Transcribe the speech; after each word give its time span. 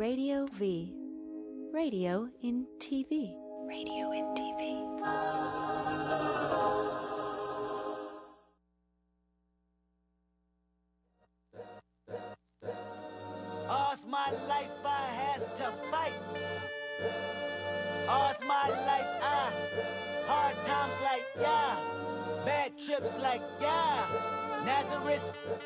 Radio 0.00 0.46
V. 0.54 0.94
Radio 1.74 2.26
in 2.42 2.64
TV. 2.78 3.36
Radio 3.68 4.12
in 4.12 4.24
TV. 4.32 4.80
All's 13.68 14.06
my 14.08 14.32
life 14.48 14.72
I 14.86 15.04
has 15.20 15.44
to 15.58 15.70
fight. 15.90 16.14
All's 18.08 18.40
my 18.48 18.68
life 18.88 19.12
I 19.20 19.52
hard 20.24 20.56
times 20.64 20.94
like 21.04 21.26
yeah, 21.38 21.76
bad 22.46 22.72
trips 22.78 23.16
like 23.18 23.42
yeah. 23.60 24.40
Nazareth, 24.64 25.22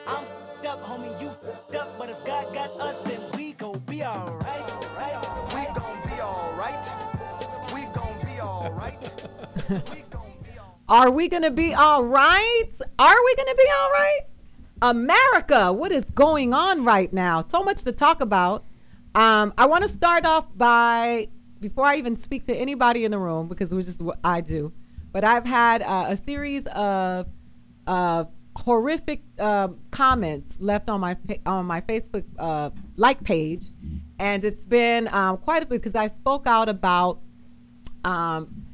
I'm 0.07 0.25
f***ed 0.25 0.67
up, 0.67 0.83
homie, 0.83 1.21
you 1.21 1.29
f***ed 1.29 1.77
up. 1.77 1.99
But 1.99 2.11
if 2.11 2.25
God 2.25 2.53
got 2.55 2.71
us, 2.81 2.99
then 3.01 3.21
we 3.37 3.53
gon' 3.53 3.74
be 3.95 4.03
alright. 4.03 4.87
Right? 4.97 5.55
We 5.55 5.81
gon' 5.81 6.03
be 6.05 6.21
alright. 6.21 7.73
We 7.73 7.83
gon' 7.95 8.19
be 8.25 8.41
alright. 8.41 9.01
we 9.71 10.03
gon' 10.11 10.33
be 10.43 10.59
alright. 10.59 10.81
Are 10.89 11.11
we 11.11 11.29
going 11.29 11.45
to 11.45 11.51
be 11.53 11.75
all 11.75 12.05
right? 12.05 12.71
Are 12.99 13.17
we 13.25 13.35
going 13.37 13.49
to 13.49 13.55
be 13.57 13.69
all 13.79 13.91
right? 13.91 14.21
America, 14.83 15.73
what 15.73 15.93
is 15.93 16.05
going 16.07 16.53
on 16.53 16.85
right 16.85 17.13
now? 17.13 17.41
So 17.41 17.63
much 17.63 17.85
to 17.85 17.93
talk 17.93 18.21
about. 18.21 18.65
Um, 19.15 19.55
I 19.57 19.67
want 19.67 19.83
to 19.83 19.89
start 19.89 20.27
off 20.27 20.47
by, 20.57 21.29
before 21.61 21.87
I 21.87 21.97
even 21.97 22.17
speak 22.17 22.47
to 22.47 22.55
anybody 22.55 23.05
in 23.05 23.13
the 23.13 23.19
room, 23.19 23.47
because 23.47 23.71
it 23.71 23.77
was 23.77 23.87
just 23.87 24.03
what 24.03 24.19
I 24.25 24.41
do, 24.41 24.73
but 25.13 25.23
I've 25.23 25.47
had 25.47 25.83
uh, 25.83 26.07
a 26.09 26.17
series 26.17 26.67
of 26.67 27.29
uh, 27.87 28.25
horrific 28.57 29.23
uh, 29.39 29.69
comments 29.91 30.57
left 30.61 30.89
on 30.89 31.01
my 31.01 31.17
on 31.47 31.67
my 31.67 31.81
Facebook 31.81 32.25
uh, 32.39 32.71
like 32.97 33.23
page, 33.25 33.67
and 34.19 34.45
it's 34.45 34.65
been 34.65 35.09
um, 35.09 35.39
quite 35.39 35.63
a 35.63 35.67
bit 35.67 35.83
because 35.83 35.95
I 35.95 36.09
spoke 36.09 36.47
out 36.47 36.69
about 36.69 37.21
um, 38.05 38.65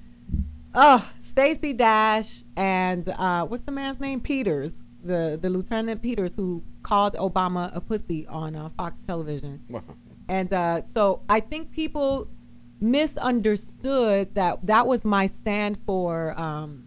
Oh, 0.75 1.11
Stacey 1.19 1.73
Dash 1.73 2.45
and 2.57 3.09
uh, 3.09 3.45
what's 3.45 3.63
the 3.63 3.73
man's 3.73 3.99
name? 3.99 4.21
Peters, 4.21 4.73
the 5.03 5.39
the 5.41 5.51
Lieutenant 5.51 6.01
Peters 6.01 6.33
who 6.37 6.63
called 6.85 7.15
Obama 7.15 7.75
a 7.75 7.81
pussy 7.81 8.27
on 8.29 8.55
uh, 8.55 8.69
Fox 8.77 9.03
Television. 9.03 9.61
And 10.29 10.53
uh, 10.53 10.83
so 10.87 11.23
I 11.29 11.41
think 11.41 11.73
people 11.73 12.29
misunderstood 12.81 14.35
that 14.37 14.65
that 14.67 14.87
was 14.87 15.05
my 15.05 15.27
stand 15.27 15.79
for 15.85 16.39
um, 16.39 16.85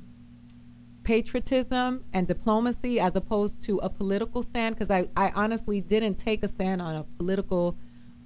patriotism 1.04 2.04
and 2.14 2.28
diplomacy 2.28 3.00
as 3.00 3.16
opposed 3.16 3.62
to 3.64 3.78
a 3.80 3.90
political 3.90 4.44
stand 4.44 4.76
because 4.76 4.90
I, 4.90 5.10
I 5.16 5.32
honestly 5.36 5.82
didn't 5.82 6.16
take 6.16 6.44
a 6.44 6.48
stand 6.48 6.82
on 6.82 6.96
a 6.96 7.04
political 7.04 7.78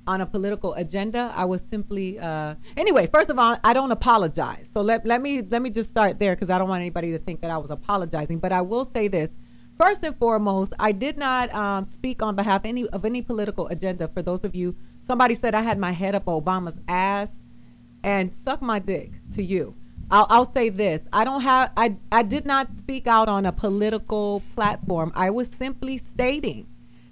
on 0.08 0.22
a 0.22 0.25
political 0.25 0.73
agenda. 0.75 1.34
I 1.36 1.45
was 1.45 1.61
simply 1.61 2.17
uh, 2.17 2.56
anyway. 2.78 3.08
First 3.08 3.30
of 3.30 3.38
all, 3.38 3.58
I 3.64 3.73
don't 3.73 3.92
apologize. 3.92 4.69
So 4.73 4.81
let, 4.81 5.06
let 5.06 5.22
me 5.22 5.42
let 5.42 5.61
me 5.61 5.69
just 5.69 5.89
start 5.89 6.17
there 6.17 6.34
because 6.34 6.50
I 6.50 6.58
don't 6.58 6.69
want 6.69 6.81
anybody 6.81 7.11
to 7.11 7.19
think 7.19 7.42
that 7.42 7.52
I 7.52 7.58
was 7.58 7.69
apologizing. 7.69 8.39
But 8.39 8.53
I 8.53 8.61
will 8.61 8.86
say 8.86 9.08
this: 9.08 9.31
first 9.78 10.03
and 10.03 10.17
foremost, 10.17 10.73
I 10.80 10.94
did 10.94 11.17
not 11.17 11.53
um, 11.53 11.88
speak 11.88 12.22
on 12.22 12.36
behalf 12.36 12.62
any 12.64 12.88
of 12.88 13.03
any 13.03 13.22
political 13.22 13.67
agenda. 13.67 14.08
For 14.08 14.22
those 14.22 14.44
of 14.44 14.56
you, 14.56 14.75
somebody 15.02 15.34
said 15.34 15.53
I 15.53 15.62
had 15.62 15.78
my 15.78 15.91
head 15.91 16.16
up 16.16 16.25
Obama's 16.25 16.78
ass, 16.88 17.30
and 18.02 18.31
suck 18.31 18.62
my 18.62 18.80
dick 18.80 19.12
to 19.36 19.44
you. 19.44 19.75
I'll, 20.09 20.27
I'll 20.30 20.52
say 20.52 20.69
this: 20.69 21.02
I 21.11 21.23
don't 21.23 21.41
have 21.41 21.72
I 21.75 21.97
I 22.11 22.23
did 22.23 22.45
not 22.45 22.77
speak 22.77 23.08
out 23.08 23.27
on 23.27 23.45
a 23.45 23.52
political 23.52 24.44
platform. 24.55 25.11
I 25.16 25.30
was 25.30 25.50
simply 25.58 25.97
stating 25.97 26.67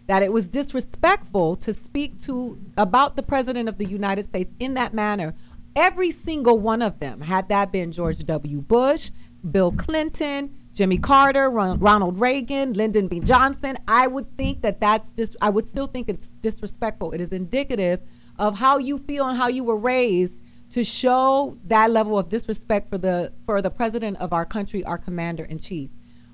that 0.07 0.21
it 0.21 0.31
was 0.31 0.47
disrespectful 0.47 1.55
to 1.57 1.73
speak 1.73 2.21
to 2.21 2.59
about 2.77 3.15
the 3.15 3.23
president 3.23 3.67
of 3.67 3.77
the 3.77 3.85
United 3.85 4.25
States 4.25 4.53
in 4.59 4.75
that 4.75 4.93
manner. 4.93 5.33
Every 5.75 6.11
single 6.11 6.59
one 6.59 6.81
of 6.81 6.99
them, 6.99 7.21
had 7.21 7.49
that 7.49 7.71
been 7.71 7.91
George 7.91 8.19
W. 8.19 8.61
Bush, 8.61 9.11
Bill 9.49 9.71
Clinton, 9.71 10.55
Jimmy 10.73 10.97
Carter, 10.97 11.49
Ron- 11.49 11.79
Ronald 11.79 12.19
Reagan, 12.19 12.73
Lyndon 12.73 13.07
B. 13.07 13.19
Johnson, 13.19 13.77
I 13.87 14.07
would 14.07 14.37
think 14.37 14.61
that 14.61 14.79
that's 14.79 15.11
dis- 15.11 15.35
I 15.41 15.49
would 15.49 15.67
still 15.67 15.87
think 15.87 16.07
it's 16.07 16.29
disrespectful. 16.41 17.11
It 17.11 17.19
is 17.19 17.29
indicative 17.29 17.99
of 18.37 18.59
how 18.59 18.77
you 18.77 18.99
feel 18.99 19.27
and 19.27 19.37
how 19.37 19.47
you 19.47 19.63
were 19.63 19.77
raised 19.77 20.41
to 20.75 20.83
show 20.83 21.57
that 21.63 21.89
level 21.89 22.19
of 22.19 22.27
disrespect 22.27 22.89
for 22.89 22.97
the 22.97 23.31
for 23.45 23.61
the 23.61 23.69
president 23.69 24.17
of 24.17 24.33
our 24.33 24.45
country, 24.45 24.83
our 24.83 24.97
commander 24.97 25.45
in 25.45 25.57
chief. 25.57 25.89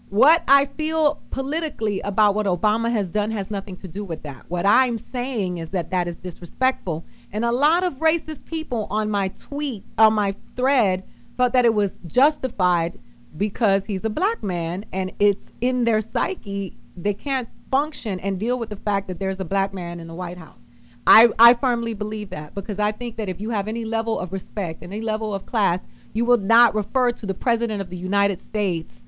What 0.09 0.41
I 0.47 0.65
feel 0.65 1.21
politically 1.29 1.99
about 1.99 2.33
what 2.33 2.47
Obama 2.47 2.91
has 2.91 3.07
done 3.07 3.29
has 3.29 3.51
nothing 3.51 3.77
to 3.77 3.87
do 3.87 4.03
with 4.03 4.23
that. 4.23 4.45
What 4.47 4.65
I'm 4.65 4.97
saying 4.97 5.59
is 5.59 5.69
that 5.69 5.91
that 5.91 6.07
is 6.07 6.15
disrespectful. 6.15 7.05
And 7.31 7.45
a 7.45 7.51
lot 7.51 7.83
of 7.83 7.99
racist 7.99 8.45
people 8.45 8.87
on 8.89 9.11
my 9.11 9.27
tweet, 9.27 9.83
on 9.95 10.13
my 10.13 10.33
thread, 10.55 11.03
felt 11.37 11.53
that 11.53 11.63
it 11.63 11.75
was 11.75 11.99
justified 12.07 12.99
because 13.37 13.85
he's 13.85 14.03
a 14.03 14.09
black 14.09 14.41
man 14.41 14.85
and 14.91 15.11
it's 15.19 15.51
in 15.61 15.83
their 15.83 16.01
psyche. 16.01 16.79
They 16.97 17.13
can't 17.13 17.47
function 17.69 18.19
and 18.19 18.39
deal 18.39 18.57
with 18.57 18.69
the 18.69 18.75
fact 18.75 19.07
that 19.07 19.19
there's 19.19 19.39
a 19.39 19.45
black 19.45 19.71
man 19.71 19.99
in 19.99 20.07
the 20.07 20.15
White 20.15 20.39
House. 20.39 20.65
I, 21.07 21.29
I 21.39 21.53
firmly 21.53 21.93
believe 21.93 22.29
that 22.29 22.53
because 22.53 22.79
I 22.79 22.91
think 22.91 23.17
that 23.17 23.27
if 23.27 23.41
you 23.41 23.49
have 23.49 23.67
any 23.67 23.85
level 23.85 24.19
of 24.19 24.31
respect, 24.31 24.83
and 24.83 24.93
any 24.93 25.01
level 25.01 25.33
of 25.33 25.45
class, 25.45 25.81
you 26.13 26.25
will 26.25 26.37
not 26.37 26.75
refer 26.75 27.11
to 27.11 27.25
the 27.25 27.33
President 27.33 27.81
of 27.81 27.89
the 27.89 27.97
United 27.97 28.39
States 28.39 29.03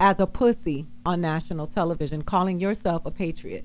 as 0.00 0.20
a 0.20 0.26
pussy 0.26 0.86
on 1.04 1.20
national 1.20 1.66
television, 1.66 2.22
calling 2.22 2.60
yourself 2.60 3.04
a 3.04 3.10
patriot, 3.10 3.64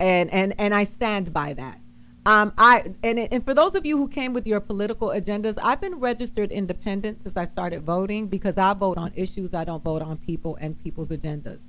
and 0.00 0.32
and 0.32 0.54
and 0.58 0.74
I 0.74 0.84
stand 0.84 1.32
by 1.32 1.52
that. 1.54 1.80
Um, 2.24 2.52
I 2.56 2.94
and 3.02 3.18
and 3.18 3.44
for 3.44 3.52
those 3.52 3.74
of 3.74 3.84
you 3.84 3.98
who 3.98 4.08
came 4.08 4.32
with 4.32 4.46
your 4.46 4.60
political 4.60 5.08
agendas, 5.08 5.58
I've 5.62 5.80
been 5.80 5.96
registered 5.96 6.50
independent 6.50 7.20
since 7.20 7.36
I 7.36 7.44
started 7.44 7.82
voting 7.82 8.28
because 8.28 8.56
I 8.56 8.72
vote 8.74 8.96
on 8.96 9.12
issues. 9.14 9.52
I 9.52 9.64
don't 9.64 9.84
vote 9.84 10.02
on 10.02 10.16
people 10.16 10.56
and 10.60 10.82
people's 10.82 11.10
agendas. 11.10 11.64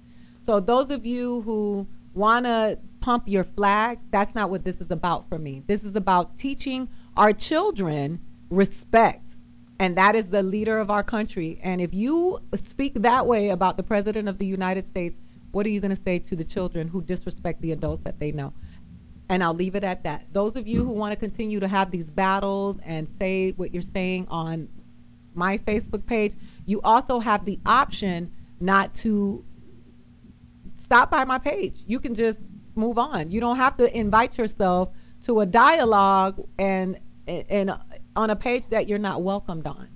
So 0.45 0.59
those 0.59 0.89
of 0.89 1.05
you 1.05 1.41
who 1.41 1.87
want 2.13 2.45
to 2.45 2.79
pump 3.07 3.23
your 3.25 3.45
flag, 3.45 3.99
that's 4.11 4.35
not 4.35 4.49
what 4.49 4.65
this 4.65 4.81
is 4.81 4.91
about 4.91 5.29
for 5.29 5.39
me. 5.39 5.63
This 5.65 5.85
is 5.85 5.95
about 5.95 6.37
teaching 6.37 6.89
our 7.15 7.31
children 7.31 8.19
respect 8.49 9.37
and 9.79 9.95
that 9.95 10.13
is 10.13 10.27
the 10.29 10.43
leader 10.43 10.77
of 10.77 10.91
our 10.91 11.03
country. 11.03 11.57
And 11.63 11.79
if 11.79 11.93
you 11.93 12.41
speak 12.53 12.95
that 12.95 13.25
way 13.25 13.47
about 13.47 13.77
the 13.77 13.83
president 13.83 14.27
of 14.27 14.39
the 14.39 14.45
United 14.45 14.85
States, 14.85 15.17
what 15.51 15.65
are 15.65 15.69
you 15.69 15.79
going 15.79 15.95
to 15.95 16.01
say 16.01 16.19
to 16.19 16.35
the 16.35 16.43
children 16.43 16.89
who 16.89 17.01
disrespect 17.01 17.61
the 17.61 17.71
adults 17.71 18.03
that 18.03 18.19
they 18.19 18.33
know? 18.33 18.51
And 19.29 19.41
I'll 19.41 19.53
leave 19.53 19.75
it 19.75 19.85
at 19.85 20.03
that. 20.03 20.25
Those 20.33 20.57
of 20.57 20.67
you 20.67 20.83
who 20.83 20.91
want 20.91 21.13
to 21.13 21.15
continue 21.15 21.61
to 21.61 21.67
have 21.69 21.91
these 21.91 22.11
battles 22.11 22.77
and 22.83 23.07
say 23.07 23.51
what 23.51 23.73
you're 23.73 23.81
saying 23.83 24.27
on 24.29 24.67
my 25.33 25.59
Facebook 25.59 26.05
page, 26.05 26.33
you 26.65 26.81
also 26.81 27.19
have 27.21 27.45
the 27.45 27.57
option 27.65 28.33
not 28.59 28.93
to 28.95 29.45
stop 30.75 31.09
by 31.09 31.23
my 31.23 31.37
page. 31.37 31.83
You 31.87 32.01
can 32.01 32.13
just 32.13 32.39
move 32.77 32.97
on. 32.97 33.31
You 33.31 33.39
don't 33.39 33.57
have 33.57 33.77
to 33.77 33.97
invite 33.97 34.37
yourself 34.37 34.89
to 35.23 35.39
a 35.41 35.45
dialogue 35.45 36.41
and 36.57 36.99
and 37.27 37.75
on 38.15 38.29
a 38.29 38.35
page 38.35 38.67
that 38.69 38.87
you're 38.87 38.99
not 38.99 39.21
welcomed 39.21 39.67
on. 39.67 39.89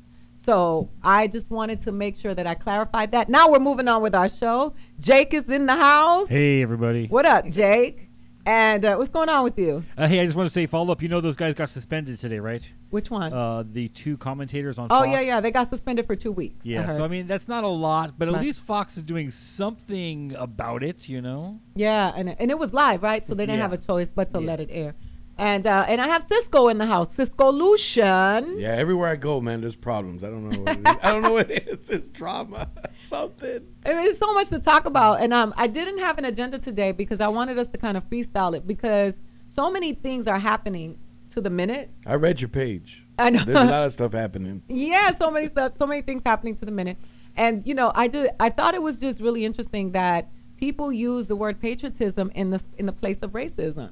So 0.44 0.90
I 1.04 1.28
just 1.28 1.50
wanted 1.52 1.82
to 1.82 1.92
make 1.92 2.18
sure 2.18 2.34
that 2.34 2.48
I 2.48 2.56
clarified 2.56 3.12
that. 3.12 3.30
Now 3.30 3.50
we're 3.50 3.60
moving 3.60 3.88
on 3.88 4.02
with 4.02 4.16
our 4.16 4.28
show. 4.28 4.74
Jake 5.00 5.34
is 5.34 5.50
in 5.50 5.68
the 5.68 5.76
house. 5.76 6.28
Hey, 6.28 6.62
everybody. 6.62 7.08
What 7.08 7.26
up, 7.26 7.48
Jake? 7.50 8.11
And 8.46 8.84
uh, 8.86 8.96
what's 8.96 9.10
going 9.12 9.30
on 9.30 9.44
with 9.44 9.58
you? 9.60 9.84
Uh, 9.98 10.08
hey, 10.08 10.20
I 10.20 10.26
just 10.26 10.36
want 10.36 10.48
to 10.48 10.54
say 10.54 10.66
follow 10.66 10.92
up. 10.92 11.02
You 11.02 11.10
know 11.10 11.22
those 11.22 11.36
guys 11.36 11.54
got 11.54 11.70
suspended 11.70 12.18
today, 12.20 12.40
right? 12.40 12.68
Which 12.90 13.12
one? 13.12 13.32
Uh, 13.32 13.64
the 13.70 13.88
two 13.90 14.18
commentators 14.18 14.80
on 14.80 14.88
oh 14.90 15.00
Fox. 15.02 15.10
yeah, 15.10 15.20
yeah. 15.22 15.40
They 15.42 15.52
got 15.52 15.70
suspended 15.70 16.08
for 16.08 16.16
two 16.16 16.32
weeks. 16.32 16.66
Yeah, 16.66 16.84
heard. 16.84 16.96
so 16.96 17.04
I 17.04 17.08
mean 17.08 17.28
that's 17.28 17.48
not 17.48 17.64
a 17.64 17.68
lot, 17.68 18.18
but 18.18 18.28
at 18.28 18.34
Right. 18.34 18.44
least 18.44 18.62
Fox 18.64 18.98
is 18.98 19.04
doing 19.04 19.30
something 19.32 20.36
about 20.38 20.84
it, 20.84 21.08
you 21.08 21.22
know. 21.22 21.60
yeah, 21.76 22.12
and 22.16 22.36
and 22.40 22.50
it 22.52 22.58
was 22.58 22.74
live, 22.74 23.04
right? 23.04 23.26
So 23.28 23.36
they 23.36 23.46
didn't 23.46 23.58
Yeah. 23.60 23.62
have 23.64 23.74
a 23.74 23.78
choice 23.78 24.10
but 24.14 24.32
to 24.32 24.40
Yeah. 24.40 24.48
let 24.48 24.60
it 24.60 24.70
air. 24.72 24.96
And 25.42 25.66
uh, 25.66 25.86
and 25.88 26.00
I 26.00 26.06
have 26.08 26.22
Cisco 26.22 26.68
in 26.68 26.78
the 26.78 26.86
house. 26.86 27.16
Cisco 27.16 27.52
Lucian. 27.52 28.60
Yeah, 28.60 28.76
everywhere 28.76 29.10
I 29.10 29.16
go, 29.16 29.42
man, 29.42 29.62
there's 29.62 29.76
problems. 29.76 30.24
I 30.24 30.28
don't 30.28 30.48
know. 30.48 30.60
What 30.60 30.78
it 30.78 30.88
is. 30.88 30.96
I 31.02 31.12
don't 31.12 31.24
know 31.24 31.32
what 31.34 31.50
it 31.50 31.68
is. 31.68 31.90
It's 31.90 32.10
drama, 32.10 32.70
something. 32.96 33.66
I 33.84 33.90
mean, 33.90 34.04
there's 34.04 34.20
so 34.20 34.32
much 34.36 34.50
to 34.50 34.60
talk 34.60 34.86
about, 34.86 35.20
and 35.20 35.34
um, 35.34 35.52
I 35.58 35.66
didn't 35.66 35.98
have 35.98 36.20
an 36.20 36.26
agenda 36.26 36.60
today 36.60 36.92
because 36.92 37.20
I 37.20 37.28
wanted 37.28 37.58
us 37.58 37.70
to 37.70 37.80
kind 37.80 37.98
of 37.98 38.08
freestyle 38.08 38.56
it 38.56 38.68
because 38.68 39.16
so 39.48 39.72
many 39.72 39.94
things 39.96 40.28
are 40.28 40.38
happening 40.38 41.00
to 41.32 41.42
the 41.42 41.50
minute. 41.50 41.90
I 42.06 42.14
read 42.16 42.40
your 42.40 42.50
page. 42.50 43.08
I 43.18 43.32
know. 43.32 43.44
There's 43.44 43.62
a 43.62 43.66
lot 43.66 43.84
of 43.88 43.92
stuff 43.94 44.14
happening. 44.14 44.62
yeah, 44.68 45.10
so 45.10 45.32
many 45.32 45.48
stuff, 45.48 45.74
so 45.80 45.88
many 45.88 46.04
things 46.04 46.22
happening 46.24 46.56
to 46.58 46.66
the 46.66 46.72
minute, 46.72 46.98
and 47.36 47.66
you 47.66 47.74
know, 47.74 47.92
I 47.96 48.08
did. 48.10 48.30
I 48.40 48.52
thought 48.52 48.76
it 48.76 48.84
was 48.84 49.00
just 49.00 49.20
really 49.20 49.44
interesting 49.44 49.94
that 49.94 50.30
people 50.58 50.94
use 50.94 51.26
the 51.26 51.36
word 51.36 51.60
patriotism 51.60 52.32
in 52.36 52.52
the 52.52 52.64
in 52.78 52.86
the 52.86 52.94
place 52.94 53.18
of 53.24 53.32
racism. 53.32 53.90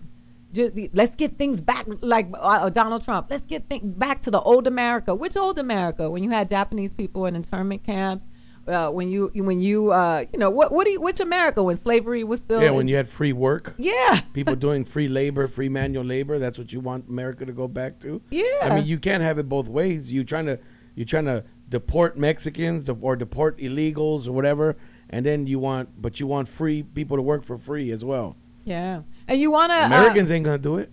Just, 0.51 0.73
let's 0.93 1.15
get 1.15 1.37
things 1.37 1.61
back, 1.61 1.85
like 2.01 2.27
uh, 2.33 2.69
Donald 2.69 3.03
Trump. 3.03 3.27
Let's 3.29 3.45
get 3.45 3.69
things 3.69 3.93
back 3.95 4.21
to 4.23 4.31
the 4.31 4.41
old 4.41 4.65
America. 4.65 5.13
Which 5.13 5.37
old 5.37 5.59
America? 5.59 6.09
When 6.09 6.23
you 6.23 6.31
had 6.31 6.49
Japanese 6.49 6.91
people 6.91 7.25
in 7.27 7.35
internment 7.35 7.83
camps, 7.83 8.25
uh, 8.67 8.89
when 8.89 9.09
you 9.09 9.31
when 9.35 9.59
you 9.59 9.91
uh, 9.91 10.25
you 10.31 10.39
know 10.39 10.49
what 10.49 10.71
what 10.71 10.85
do 10.85 10.91
you, 10.91 11.01
which 11.01 11.19
America 11.19 11.61
when 11.63 11.77
slavery 11.77 12.23
was 12.23 12.39
still 12.39 12.61
Yeah, 12.61 12.71
when 12.71 12.87
you 12.87 12.95
had 12.95 13.07
free 13.07 13.33
work, 13.33 13.75
yeah 13.77 14.21
people 14.33 14.55
doing 14.55 14.85
free 14.85 15.07
labor, 15.07 15.47
free 15.47 15.69
manual 15.69 16.05
labor. 16.05 16.39
That's 16.39 16.57
what 16.57 16.71
you 16.71 16.79
want 16.79 17.07
America 17.09 17.45
to 17.45 17.51
go 17.51 17.67
back 17.67 17.99
to. 18.01 18.21
Yeah 18.29 18.43
I 18.61 18.75
mean, 18.75 18.85
you 18.85 18.99
can't 18.99 19.23
have 19.23 19.37
it 19.39 19.49
both 19.49 19.67
ways. 19.67 20.11
You 20.11 20.23
trying 20.23 20.45
to 20.45 20.59
you 20.95 21.05
trying 21.05 21.25
to 21.25 21.43
deport 21.67 22.17
Mexicans 22.17 22.89
or 22.89 23.15
deport 23.15 23.57
illegals 23.59 24.27
or 24.27 24.33
whatever, 24.33 24.75
and 25.09 25.25
then 25.25 25.47
you 25.47 25.59
want, 25.59 26.01
but 26.01 26.19
you 26.19 26.27
want 26.27 26.47
free 26.47 26.83
people 26.83 27.17
to 27.17 27.21
work 27.23 27.43
for 27.43 27.57
free 27.57 27.91
as 27.91 28.03
well. 28.03 28.35
yeah 28.65 29.01
and 29.29 29.39
you 29.39 29.51
want 29.51 29.71
to 29.71 29.85
Americans 29.85 30.31
ain't 30.31 30.43
gonna 30.43 30.57
do 30.57 30.77
it. 30.77 30.91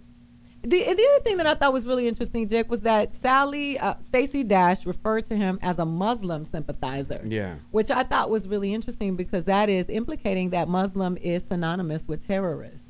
The, 0.62 0.82
the 0.82 0.90
other 0.90 1.22
thing 1.22 1.36
that 1.36 1.46
I 1.46 1.54
thought 1.54 1.72
was 1.72 1.86
really 1.86 2.08
interesting, 2.08 2.48
Jake, 2.48 2.68
was 2.68 2.80
that 2.80 3.14
Sally 3.14 3.78
uh, 3.78 3.94
Stacey 4.00 4.42
Dash 4.42 4.84
referred 4.84 5.26
to 5.26 5.36
him 5.36 5.60
as 5.62 5.78
a 5.78 5.84
Muslim 5.84 6.44
sympathizer. 6.44 7.22
Yeah. 7.24 7.56
Which 7.70 7.88
I 7.88 8.02
thought 8.02 8.30
was 8.30 8.48
really 8.48 8.74
interesting 8.74 9.14
because 9.14 9.44
that 9.44 9.68
is 9.68 9.88
implicating 9.88 10.50
that 10.50 10.68
Muslim 10.68 11.16
is 11.18 11.44
synonymous 11.46 12.08
with 12.08 12.26
terrorist. 12.26 12.84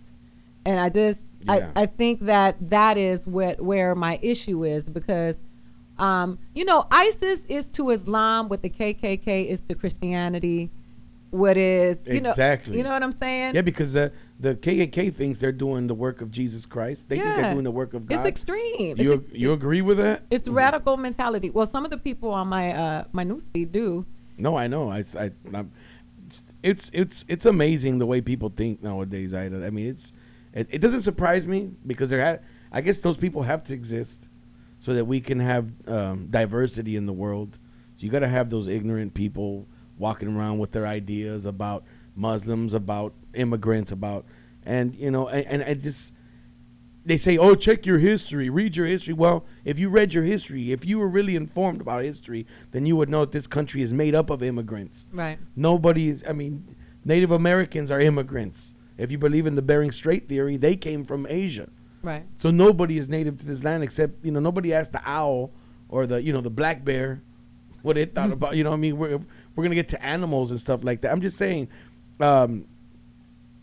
And 0.64 0.80
I 0.80 0.88
just 0.88 1.20
Yeah. 1.42 1.70
I, 1.76 1.82
I 1.82 1.86
think 1.86 2.20
that 2.22 2.56
that 2.70 2.96
is 2.96 3.26
what 3.26 3.60
where 3.60 3.94
my 3.94 4.18
issue 4.22 4.64
is 4.64 4.84
because 4.84 5.36
um, 5.98 6.38
you 6.54 6.64
know 6.64 6.86
ISIS 6.90 7.44
is 7.46 7.68
to 7.70 7.90
Islam 7.90 8.48
what 8.48 8.62
the 8.62 8.70
KKK 8.70 9.46
is 9.48 9.60
to 9.62 9.74
Christianity. 9.74 10.70
What 11.30 11.56
is 11.56 11.98
you 12.06 12.14
Exactly. 12.14 12.72
know 12.72 12.78
you 12.78 12.84
know 12.84 12.90
what 12.90 13.02
I'm 13.02 13.12
saying? 13.12 13.54
Yeah, 13.54 13.62
because 13.62 13.92
the 13.92 14.12
the 14.38 14.54
KKK 14.54 15.12
thinks 15.12 15.38
they're 15.40 15.50
doing 15.52 15.86
the 15.86 15.94
work 15.94 16.20
of 16.20 16.30
Jesus 16.30 16.66
Christ. 16.66 17.08
They 17.08 17.16
think 17.18 17.36
they're 17.36 17.52
doing 17.52 17.64
the 17.64 17.70
work 17.70 17.94
of 17.94 18.06
God. 18.06 18.20
It's 18.20 18.26
extreme. 18.26 18.96
You 18.98 19.12
it's 19.14 19.28
ex- 19.28 19.36
you 19.38 19.52
agree 19.52 19.82
with 19.82 19.98
that? 19.98 20.22
It's 20.30 20.46
radical 20.46 20.96
mentality. 20.96 21.50
Well, 21.50 21.66
some 21.66 21.84
of 21.84 21.90
the 21.90 21.98
people 21.98 22.30
on 22.30 22.48
my 22.48 22.72
uh 22.72 23.04
my 23.12 23.24
newsfeed 23.24 23.72
do. 23.72 24.06
No, 24.38 24.56
I 24.56 24.66
know. 24.66 24.90
I, 24.90 25.02
I, 25.18 25.30
I'm- 25.54 25.72
it's 26.62 26.90
it's 26.92 27.24
it's 27.28 27.46
amazing 27.46 27.98
the 27.98 28.06
way 28.06 28.20
people 28.20 28.48
think 28.48 28.82
nowadays. 28.82 29.34
I, 29.34 29.44
I 29.46 29.70
mean, 29.70 29.86
it's 29.88 30.12
it, 30.52 30.68
it 30.70 30.78
doesn't 30.80 31.02
surprise 31.02 31.46
me 31.46 31.70
because 31.86 32.10
there. 32.10 32.24
Ha- 32.24 32.42
I 32.72 32.80
guess 32.80 33.00
those 33.00 33.16
people 33.16 33.42
have 33.42 33.62
to 33.64 33.74
exist 33.74 34.28
so 34.80 34.92
that 34.94 35.04
we 35.06 35.20
can 35.20 35.40
have 35.40 35.72
um, 35.88 36.26
diversity 36.28 36.96
in 36.96 37.06
the 37.06 37.12
world. 37.12 37.58
So 37.96 38.04
you 38.04 38.10
got 38.10 38.18
to 38.20 38.28
have 38.28 38.50
those 38.50 38.66
ignorant 38.68 39.14
people 39.14 39.66
walking 39.98 40.34
around 40.36 40.58
with 40.58 40.72
their 40.72 40.86
ideas 40.86 41.46
about 41.46 41.84
Muslims, 42.14 42.74
about 42.74 43.12
immigrants, 43.34 43.92
about 43.92 44.24
and 44.64 44.94
you 44.94 45.10
know, 45.10 45.28
and, 45.28 45.46
and 45.46 45.62
I 45.62 45.74
just 45.74 46.12
they 47.04 47.16
say, 47.16 47.38
"Oh, 47.38 47.54
check 47.54 47.86
your 47.86 47.98
history, 47.98 48.50
read 48.50 48.76
your 48.76 48.86
history." 48.86 49.14
Well, 49.14 49.44
if 49.64 49.78
you 49.78 49.88
read 49.88 50.12
your 50.12 50.24
history, 50.24 50.72
if 50.72 50.84
you 50.84 50.98
were 50.98 51.08
really 51.08 51.36
informed 51.36 51.80
about 51.80 52.02
history, 52.02 52.46
then 52.72 52.84
you 52.84 52.96
would 52.96 53.08
know 53.08 53.20
that 53.20 53.32
this 53.32 53.46
country 53.46 53.80
is 53.80 53.92
made 53.92 54.14
up 54.14 54.28
of 54.28 54.42
immigrants. 54.42 55.06
Right. 55.12 55.38
Nobody 55.54 56.08
is. 56.08 56.24
I 56.28 56.32
mean, 56.32 56.74
Native 57.04 57.30
Americans 57.30 57.90
are 57.90 58.00
immigrants. 58.00 58.74
If 58.98 59.12
you 59.12 59.18
believe 59.18 59.46
in 59.46 59.54
the 59.54 59.62
Bering 59.62 59.92
Strait 59.92 60.28
theory, 60.28 60.56
they 60.56 60.74
came 60.74 61.04
from 61.04 61.26
Asia. 61.28 61.68
Right. 62.02 62.24
So 62.36 62.50
nobody 62.50 62.98
is 62.98 63.08
native 63.08 63.36
to 63.38 63.46
this 63.46 63.62
land 63.62 63.82
except 63.84 64.24
you 64.24 64.32
know 64.32 64.40
nobody 64.40 64.74
asked 64.74 64.92
the 64.92 65.02
owl 65.08 65.52
or 65.88 66.06
the 66.06 66.22
you 66.22 66.32
know 66.32 66.40
the 66.40 66.50
black 66.50 66.84
bear 66.84 67.22
what 67.82 67.96
it 67.96 68.14
thought 68.14 68.24
mm-hmm. 68.24 68.32
about. 68.32 68.56
You 68.56 68.64
know, 68.64 68.70
what 68.70 68.76
I 68.76 68.80
mean, 68.80 68.96
we're 68.98 69.20
we're 69.56 69.64
gonna 69.64 69.74
get 69.74 69.88
to 69.88 70.04
animals 70.04 70.50
and 70.50 70.60
stuff 70.60 70.84
like 70.84 71.00
that. 71.00 71.10
I'm 71.10 71.20
just 71.20 71.36
saying, 71.36 71.68
um, 72.20 72.66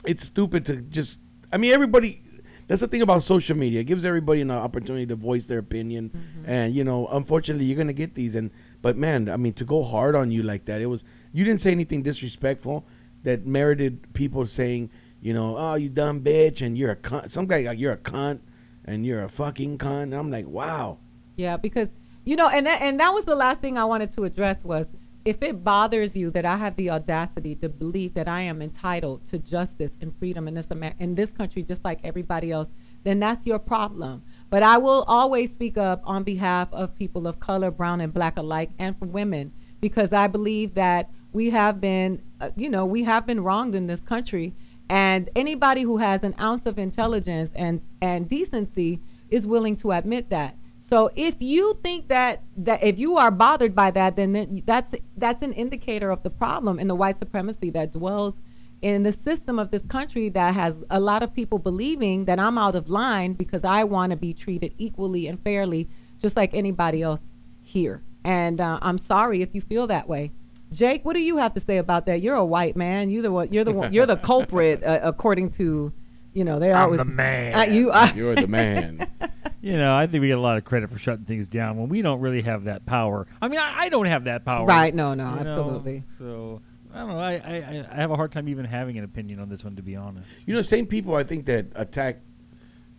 it's 0.06 0.26
stupid 0.26 0.66
to 0.66 0.78
just. 0.78 1.20
I 1.52 1.58
mean, 1.58 1.72
everybody. 1.72 2.20
That's 2.66 2.80
the 2.80 2.88
thing 2.88 3.02
about 3.02 3.22
social 3.24 3.58
media. 3.58 3.82
It 3.82 3.84
gives 3.84 4.06
everybody 4.06 4.40
an 4.40 4.50
opportunity 4.50 5.06
to 5.08 5.16
voice 5.16 5.46
their 5.46 5.60
opinion, 5.60 6.12
and 6.46 6.74
you 6.74 6.84
know, 6.84 7.08
unfortunately, 7.08 7.66
you're 7.66 7.78
gonna 7.78 7.94
get 7.94 8.16
these. 8.16 8.36
And 8.36 8.52
but 8.82 8.98
man, 8.98 9.30
I 9.30 9.38
mean, 9.38 9.54
to 9.54 9.66
go 9.66 9.84
hard 9.84 10.16
on 10.16 10.32
you 10.32 10.44
like 10.44 10.66
that, 10.66 10.82
it 10.82 10.88
was. 10.88 11.04
You 11.32 11.44
didn't 11.44 11.62
say 11.62 11.72
anything 11.72 12.04
disrespectful 12.04 12.86
that 13.24 13.46
merited 13.46 14.14
people 14.14 14.46
saying, 14.46 14.92
you 15.22 15.34
know, 15.34 15.58
oh, 15.58 15.76
you 15.76 15.90
dumb 15.90 16.22
bitch, 16.22 16.66
and 16.66 16.78
you're 16.78 16.92
a 16.92 16.96
cunt. 16.96 17.30
Some 17.30 17.48
guy 17.48 17.62
like 17.62 17.80
you're 17.80 17.94
a 17.94 17.98
cunt, 17.98 18.40
and 18.86 19.06
you're 19.06 19.24
a 19.24 19.30
fucking 19.30 19.78
cunt. 19.78 20.04
And 20.04 20.14
I'm 20.14 20.32
like, 20.32 20.48
wow. 20.48 20.98
Yeah, 21.36 21.58
because 21.58 21.90
you 22.26 22.36
know, 22.36 22.48
and 22.50 22.66
that, 22.66 22.82
and 22.82 23.00
that 23.00 23.10
was 23.14 23.26
the 23.26 23.36
last 23.36 23.62
thing 23.62 23.78
I 23.78 23.86
wanted 23.86 24.12
to 24.14 24.24
address 24.24 24.64
was 24.64 24.90
if 25.26 25.42
it 25.42 25.64
bothers 25.64 26.16
you 26.16 26.30
that 26.32 26.46
I 26.46 26.58
have 26.58 26.76
the 26.76 26.90
audacity 26.90 27.56
to 27.56 27.70
believe 27.70 28.14
that 28.14 28.28
I 28.28 28.42
am 28.42 28.62
entitled 28.62 29.26
to 29.28 29.40
justice 29.40 29.94
and 30.02 30.16
freedom 30.18 30.48
in 30.48 30.56
this 30.56 30.70
Amer- 30.70 30.96
in 31.00 31.16
this 31.16 31.32
country 31.32 31.64
just 31.64 31.86
like 31.86 32.00
everybody 32.04 32.52
else, 32.52 32.70
then 33.04 33.20
that's 33.20 33.46
your 33.46 33.60
problem. 33.60 34.24
But 34.50 34.64
I 34.64 34.78
will 34.78 35.04
always 35.08 35.54
speak 35.54 35.78
up 35.78 36.02
on 36.06 36.24
behalf 36.24 36.68
of 36.74 36.96
people 36.96 37.26
of 37.26 37.40
color, 37.40 37.72
brown 37.72 38.02
and 38.02 38.14
black 38.14 38.38
alike, 38.38 38.72
and 38.78 38.98
for 38.98 39.06
women 39.06 39.54
because 39.80 40.14
I 40.14 40.28
believe 40.28 40.76
that 40.76 41.10
we 41.34 41.50
have 41.50 41.82
been, 41.82 42.22
uh, 42.40 42.52
you 42.56 42.70
know, 42.70 42.86
we 42.86 43.04
have 43.04 43.26
been 43.26 43.44
wronged 43.44 43.76
in 43.76 43.88
this 43.88 44.02
country. 44.02 44.54
And 44.90 45.30
anybody 45.36 45.82
who 45.82 45.98
has 45.98 46.24
an 46.24 46.36
ounce 46.40 46.66
of 46.66 46.78
intelligence 46.78 47.52
and, 47.56 47.82
and 48.02 48.30
decency 48.30 49.02
is 49.30 49.48
willing 49.48 49.76
to 49.78 49.92
admit 49.92 50.30
that. 50.30 50.56
So 50.94 51.10
if 51.16 51.38
you 51.40 51.80
think 51.82 52.10
that 52.10 52.44
that 52.56 52.84
if 52.84 53.00
you 53.00 53.18
are 53.18 53.32
bothered 53.32 53.74
by 53.74 53.90
that, 53.90 54.16
then 54.16 54.34
then 54.34 54.62
that's 54.64 54.94
that's 55.18 55.42
an 55.42 55.52
indicator 55.54 56.12
of 56.12 56.22
the 56.22 56.30
problem 56.30 56.78
in 56.78 56.88
the 56.88 56.94
white 56.94 57.18
supremacy 57.18 57.72
that 57.72 57.94
dwells 57.94 58.40
in 58.80 59.02
the 59.02 59.12
system 59.12 59.58
of 59.58 59.72
this 59.72 59.88
country 59.88 60.30
that 60.30 60.54
has 60.54 60.84
a 60.92 61.00
lot 61.00 61.24
of 61.24 61.34
people 61.34 61.58
believing 61.58 62.26
that 62.26 62.40
I'm 62.40 62.60
out 62.60 62.76
of 62.76 62.92
line 62.92 63.34
because 63.34 63.64
I 63.64 63.84
want 63.86 64.12
to 64.12 64.18
be 64.18 64.36
treated 64.36 64.76
equally 64.78 65.26
and 65.26 65.42
fairly, 65.42 65.90
just 66.20 66.38
like 66.38 66.54
anybody 66.54 67.02
else 67.02 67.24
here. 67.64 68.04
And 68.24 68.62
uh, 68.62 68.78
I'm 68.84 69.00
sorry 69.00 69.42
if 69.42 69.56
you 69.56 69.62
feel 69.62 69.88
that 69.88 70.08
way. 70.08 70.32
Jake, 70.72 71.04
what 71.04 71.14
do 71.14 71.22
you 71.22 71.38
have 71.38 71.56
to 71.56 71.60
say 71.60 71.78
about 71.78 72.06
that? 72.06 72.22
You're 72.22 72.36
a 72.36 72.46
white 72.46 72.76
man. 72.76 73.10
You're 73.10 73.24
the 73.24 73.32
one. 73.32 73.52
You're 73.52 73.64
the 73.64 73.72
one. 73.72 73.94
You're 73.94 74.06
the 74.06 74.18
culprit, 74.32 74.84
uh, 74.84 75.00
according 75.02 75.50
to, 75.54 75.92
you 76.34 76.44
know, 76.44 76.60
they're 76.60 76.76
I'm 76.76 76.84
always 76.84 77.00
the 77.00 77.06
man. 77.06 77.56
Uh, 77.56 77.64
you 77.64 77.90
are. 77.90 78.14
You're 78.14 78.36
the 78.36 78.46
man. 78.46 79.08
You 79.64 79.78
know, 79.78 79.96
I 79.96 80.08
think 80.08 80.20
we 80.20 80.28
get 80.28 80.38
a 80.38 80.42
lot 80.42 80.58
of 80.58 80.66
credit 80.66 80.90
for 80.90 81.00
shutting 81.00 81.24
things 81.24 81.48
down 81.48 81.78
when 81.78 81.88
we 81.88 82.02
don't 82.02 82.20
really 82.20 82.42
have 82.42 82.66
that 82.66 82.86
power. 82.86 83.26
I 83.42 83.48
mean, 83.48 83.62
I, 83.62 83.84
I 83.84 83.90
don't 83.90 84.08
have 84.08 84.26
that 84.26 84.44
power. 84.44 84.66
Right, 84.66 84.94
no, 84.94 85.14
no, 85.14 85.30
you 85.30 85.36
know? 85.42 85.52
absolutely. 85.52 86.04
So 86.18 86.62
I 86.94 86.98
don't 86.98 87.08
know. 87.08 87.18
I, 87.18 87.34
I 87.36 87.86
I 87.90 87.96
have 87.96 88.12
a 88.12 88.18
hard 88.18 88.34
time 88.34 88.50
even 88.50 88.66
having 88.66 88.98
an 88.98 89.06
opinion 89.06 89.40
on 89.40 89.48
this 89.48 89.64
one, 89.64 89.78
to 89.78 89.82
be 89.82 89.96
honest. 89.96 90.30
You 90.46 90.54
know, 90.54 90.62
same 90.62 90.86
people 90.86 91.16
I 91.16 91.24
think 91.24 91.46
that 91.46 91.68
attacked 91.76 92.24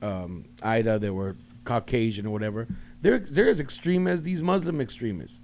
um, 0.01 0.47
Ida, 0.63 0.99
that 1.01 1.13
were 1.13 1.37
Caucasian 1.65 2.25
or 2.25 2.31
whatever, 2.31 2.67
they're 3.03 3.19
they're 3.19 3.51
as 3.51 3.61
extreme 3.61 4.07
as 4.07 4.23
these 4.23 4.43
Muslim 4.43 4.81
extremists. 4.81 5.43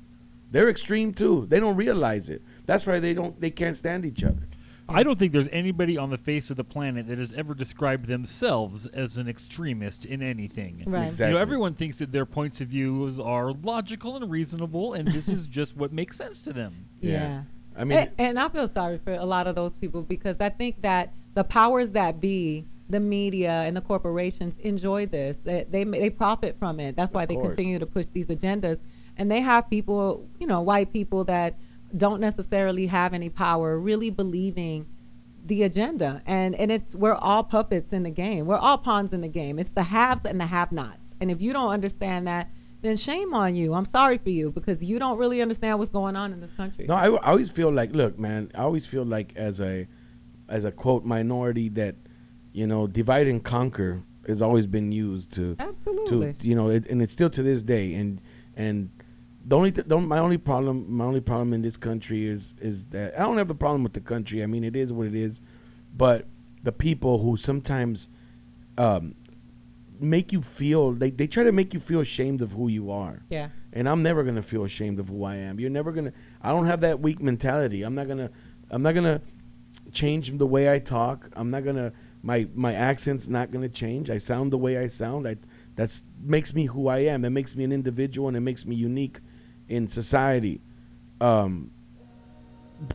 They're 0.51 0.71
extreme 0.71 1.13
too. 1.13 1.45
They 1.51 1.61
don't 1.61 1.77
realize 1.77 2.31
it. 2.31 2.41
That's 2.65 2.87
why 2.87 2.99
they 2.99 3.13
don't. 3.13 3.39
They 3.39 3.51
can't 3.51 3.77
stand 3.77 4.07
each 4.07 4.25
other. 4.25 4.49
I 4.91 5.03
don't 5.03 5.19
think 5.19 5.33
there's 5.33 5.49
anybody 5.53 5.97
on 5.97 6.11
the 6.11 6.19
face 6.19 6.51
of 6.51 6.57
the 6.57 6.65
planet 6.65 7.07
that 7.09 7.19
has 7.19 7.33
ever 7.33 7.55
described 7.55 8.07
themselves 8.07 8.87
as 8.87 9.17
an 9.17 9.29
extremist 9.29 10.05
in 10.05 10.23
anything. 10.23 10.85
Right. 10.87 11.09
Exactly. 11.09 11.33
You 11.33 11.37
know, 11.37 11.41
everyone 11.41 11.75
thinks 11.75 11.99
that 11.99 12.13
their 12.13 12.27
points 12.27 12.61
of 12.61 12.69
views 12.69 13.21
are 13.21 13.53
logical 13.53 14.17
and 14.17 14.31
reasonable, 14.31 14.95
and 14.95 15.09
this 15.09 15.29
is 15.29 15.47
just 15.59 15.77
what 15.77 15.93
makes 15.93 16.17
sense 16.17 16.43
to 16.45 16.53
them. 16.53 16.87
Yeah. 17.01 17.43
I 17.77 17.85
mean, 17.85 17.99
and, 17.99 18.11
and 18.19 18.41
I 18.41 18.49
feel 18.49 18.67
sorry 18.67 18.99
for 18.99 19.13
a 19.13 19.25
lot 19.25 19.47
of 19.47 19.55
those 19.55 19.73
people 19.73 20.03
because 20.03 20.37
I 20.41 20.49
think 20.49 20.83
that 20.83 21.15
the 21.35 21.45
powers 21.45 21.93
that 21.93 22.21
be, 22.21 22.67
the 22.89 23.01
media 23.01 23.51
and 23.51 23.77
the 23.77 23.81
corporations 23.81 24.59
enjoy 24.59 25.07
this. 25.07 25.37
They 25.45 25.65
they, 25.71 25.85
they 25.85 26.11
profit 26.11 26.59
from 26.59 26.81
it. 26.81 26.97
That's 26.97 27.13
why 27.13 27.25
they 27.25 27.35
course. 27.35 27.55
continue 27.55 27.79
to 27.79 27.87
push 27.87 28.07
these 28.07 28.27
agendas. 28.27 28.81
And 29.17 29.31
they 29.31 29.41
have 29.41 29.71
people, 29.71 30.29
you 30.39 30.47
know, 30.47 30.61
white 30.61 30.93
people 30.93 31.25
that 31.25 31.57
don't 31.97 32.21
necessarily 32.21 32.87
have 32.87 33.15
any 33.15 33.29
power, 33.29 33.79
really 33.79 34.11
believing 34.11 34.87
the 35.45 35.63
agenda. 35.63 36.23
And 36.27 36.55
and 36.55 36.71
it's 36.71 36.95
we're 36.95 37.15
all 37.15 37.43
puppets 37.45 37.93
in 37.93 38.03
the 38.03 38.11
game. 38.11 38.47
We're 38.47 38.59
all 38.59 38.79
pawns 38.79 39.13
in 39.13 39.21
the 39.21 39.29
game. 39.29 39.59
It's 39.59 39.71
the 39.71 39.85
haves 39.85 40.25
and 40.25 40.41
the 40.41 40.47
have-nots. 40.47 41.15
And 41.21 41.31
if 41.31 41.41
you 41.41 41.53
don't 41.53 41.71
understand 41.71 42.27
that, 42.27 42.51
then 42.83 42.97
shame 42.97 43.35
on 43.35 43.55
you. 43.55 43.75
I'm 43.75 43.85
sorry 43.85 44.19
for 44.19 44.31
you 44.31 44.51
because 44.51 44.83
you 44.83 44.99
don't 44.99 45.19
really 45.19 45.43
understand 45.43 45.79
what's 45.79 45.91
going 45.91 46.17
on 46.17 46.33
in 46.33 46.41
this 46.41 46.53
country. 46.53 46.87
No, 46.87 46.95
I, 46.95 47.09
I 47.09 47.31
always 47.33 47.51
feel 47.51 47.71
like, 47.71 47.93
look, 47.93 48.19
man, 48.19 48.51
I 48.55 48.63
always 48.63 48.87
feel 48.87 49.05
like 49.05 49.35
as 49.37 49.61
a, 49.61 49.87
as 50.49 50.65
a 50.65 50.73
quote 50.73 51.05
minority 51.05 51.69
that, 51.71 51.97
you 52.53 52.67
know, 52.67 52.87
divide 52.87 53.27
and 53.27 53.45
conquer 53.45 54.03
has 54.27 54.41
always 54.41 54.67
been 54.67 54.93
used 54.93 55.31
to, 55.33 55.57
Absolutely. 55.59 56.33
to 56.35 56.49
you 56.49 56.55
know, 56.55 56.69
it, 56.69 56.87
and 56.87 57.03
it's 57.03 57.13
still 57.13 57.31
to 57.31 57.43
this 57.43 57.63
day. 57.63 57.95
And 57.95 58.21
and 58.57 58.91
the 59.45 59.57
only 59.57 59.71
th- 59.71 59.87
my 59.87 60.19
only 60.19 60.39
problem 60.39 60.93
my 60.93 61.05
only 61.05 61.21
problem 61.21 61.53
in 61.53 61.63
this 61.63 61.77
country 61.77 62.27
is 62.27 62.55
is 62.61 62.87
that 62.87 63.19
I 63.19 63.23
don't 63.23 63.39
have 63.39 63.49
the 63.49 63.55
problem 63.55 63.83
with 63.83 63.95
the 63.95 64.01
country. 64.01 64.43
I 64.43 64.47
mean, 64.47 64.65
it 64.65 64.77
is 64.77 64.93
what 64.93 65.07
it 65.07 65.15
is, 65.15 65.41
but 65.97 66.27
the 66.63 66.73
people 66.73 67.19
who 67.19 67.37
sometimes, 67.37 68.09
um, 68.77 69.15
make 69.99 70.33
you 70.33 70.43
feel 70.43 70.93
they 70.93 71.11
they 71.11 71.27
try 71.27 71.43
to 71.43 71.53
make 71.53 71.73
you 71.75 71.81
feel 71.81 72.01
ashamed 72.01 72.41
of 72.43 72.53
who 72.53 72.69
you 72.69 72.91
are 72.91 73.23
Yeah. 73.29 73.49
and 73.73 73.89
I'm 73.89 74.03
never 74.03 74.23
gonna 74.25 74.43
feel 74.43 74.65
ashamed 74.65 74.99
of 74.99 75.09
who 75.09 75.25
I 75.25 75.37
am. 75.37 75.59
You're 75.61 75.71
never 75.71 75.93
gonna. 75.93 76.13
I 76.43 76.51
don't 76.51 76.67
have 76.67 76.81
that 76.83 77.01
weak 77.01 77.21
mentality. 77.23 77.83
I'm 77.83 77.95
not 77.95 78.09
gonna. 78.09 78.31
I'm 78.71 78.83
not 78.83 78.95
gonna 78.95 79.21
change 79.93 80.37
the 80.37 80.47
way 80.47 80.73
I 80.73 80.79
talk. 80.79 81.29
I'm 81.35 81.51
not 81.51 81.65
gonna. 81.65 81.93
My 82.23 82.47
my 82.55 82.75
accent's 82.75 83.29
not 83.29 83.51
gonna 83.51 83.69
change. 83.69 84.11
I 84.11 84.19
sound 84.19 84.53
the 84.53 84.59
way 84.59 84.77
I 84.79 84.87
sound. 84.87 85.27
I 85.27 85.37
that's 85.77 86.05
makes 86.23 86.55
me 86.55 86.67
who 86.67 86.89
I 86.89 86.99
am. 86.99 87.25
It 87.25 87.31
makes 87.31 87.57
me 87.57 87.65
an 87.65 87.73
individual 87.73 88.29
and 88.29 88.37
it 88.37 88.41
makes 88.41 88.65
me 88.67 88.77
unique 88.77 89.19
in 89.71 89.89
society. 89.89 90.61
Um, 91.21 91.71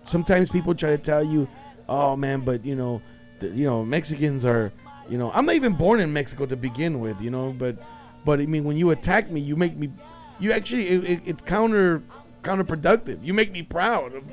sometimes 0.03 0.49
people 0.49 0.75
try 0.75 0.91
to 0.91 0.97
tell 0.97 1.23
you, 1.23 1.47
"Oh 1.89 2.15
man, 2.15 2.41
but 2.41 2.65
you 2.65 2.75
know, 2.75 3.01
the, 3.39 3.47
you 3.49 3.65
know, 3.65 3.83
Mexicans 3.85 4.45
are, 4.45 4.71
you 5.09 5.17
know, 5.17 5.31
I'm 5.33 5.45
not 5.45 5.55
even 5.55 5.73
born 5.73 5.99
in 5.99 6.11
Mexico 6.13 6.45
to 6.45 6.55
begin 6.55 6.99
with, 6.99 7.21
you 7.21 7.29
know, 7.31 7.53
but, 7.57 7.77
but 8.23 8.39
I 8.39 8.45
mean, 8.45 8.63
when 8.63 8.77
you 8.77 8.91
attack 8.91 9.29
me, 9.29 9.41
you 9.41 9.55
make 9.55 9.75
me, 9.77 9.91
you 10.39 10.51
actually, 10.51 10.87
it, 10.87 11.03
it, 11.03 11.21
it's 11.25 11.41
counter, 11.41 12.01
counterproductive. 12.43 13.23
You 13.23 13.33
make 13.33 13.51
me 13.51 13.61
proud 13.63 14.15
of, 14.15 14.23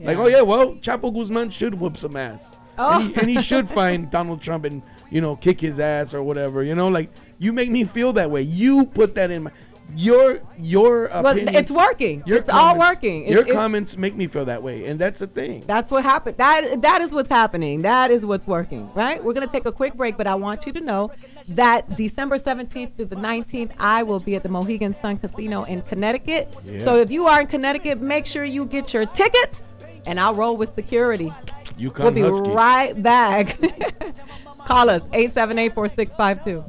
like, 0.00 0.16
oh 0.16 0.26
yeah, 0.26 0.42
well, 0.42 0.74
Chapo 0.76 1.12
Guzman 1.14 1.50
should 1.50 1.74
whoop 1.74 1.96
some 1.96 2.16
ass, 2.16 2.56
Oh. 2.78 2.94
and, 3.00 3.02
he, 3.10 3.14
and 3.20 3.30
he 3.30 3.42
should 3.42 3.68
find 3.80 4.10
Donald 4.10 4.40
Trump 4.40 4.64
and 4.64 4.82
you 5.10 5.20
know 5.20 5.36
kick 5.36 5.60
his 5.60 5.78
ass 5.78 6.14
or 6.14 6.22
whatever, 6.22 6.62
you 6.62 6.74
know, 6.74 6.88
like 6.88 7.10
you 7.38 7.52
make 7.52 7.70
me 7.70 7.84
feel 7.84 8.14
that 8.14 8.30
way. 8.30 8.40
You 8.42 8.86
put 8.86 9.14
that 9.16 9.30
in 9.30 9.42
my. 9.44 9.50
Your 9.94 10.40
your 10.58 11.08
Well, 11.12 11.26
opinions, 11.28 11.56
it's 11.56 11.70
working. 11.70 12.22
Your 12.24 12.38
It's 12.38 12.48
all 12.50 12.72
comments- 12.74 12.86
working. 12.96 13.24
It- 13.24 13.30
Your 13.30 13.42
it- 13.46 13.52
comments 13.52 13.96
make 13.96 14.16
me 14.16 14.26
feel 14.26 14.44
that 14.46 14.62
way, 14.62 14.86
and 14.86 14.98
that's 14.98 15.20
the 15.20 15.26
thing. 15.26 15.64
That's 15.66 15.90
what 15.90 16.02
happened. 16.02 16.36
That 16.38 16.80
that 16.82 17.00
is 17.02 17.12
what's 17.12 17.28
happening. 17.28 17.82
That 17.82 18.10
is 18.10 18.24
what's 18.24 18.46
working. 18.46 18.90
Right? 18.94 19.22
We're 19.22 19.34
gonna 19.34 19.46
take 19.46 19.66
a 19.66 19.72
quick 19.72 19.94
break, 19.94 20.16
but 20.16 20.26
I 20.26 20.34
want 20.34 20.64
you 20.66 20.72
to 20.72 20.80
know 20.80 21.10
that 21.48 21.96
December 21.96 22.38
17th 22.38 22.96
through 22.96 23.06
the 23.06 23.16
19th, 23.16 23.72
I 23.78 24.02
will 24.02 24.20
be 24.20 24.34
at 24.34 24.42
the 24.42 24.48
Mohegan 24.48 24.94
Sun 24.94 25.18
Casino 25.18 25.64
in 25.64 25.82
Connecticut. 25.82 26.48
Yeah. 26.64 26.84
So 26.84 26.96
if 26.96 27.10
you 27.10 27.26
are 27.26 27.40
in 27.42 27.46
Connecticut, 27.46 28.00
make 28.00 28.24
sure 28.26 28.44
you 28.44 28.64
get 28.64 28.94
your 28.94 29.04
tickets, 29.06 29.62
and 30.06 30.18
I'll 30.18 30.34
roll 30.34 30.56
with 30.56 30.74
security. 30.74 31.32
You 31.76 31.90
come 31.90 32.04
We'll 32.04 32.14
be 32.14 32.20
Husky. 32.22 32.50
right 32.50 33.02
back. 33.02 33.58
Call 34.66 34.88
us 34.88 35.02
878-4652. 35.12 36.64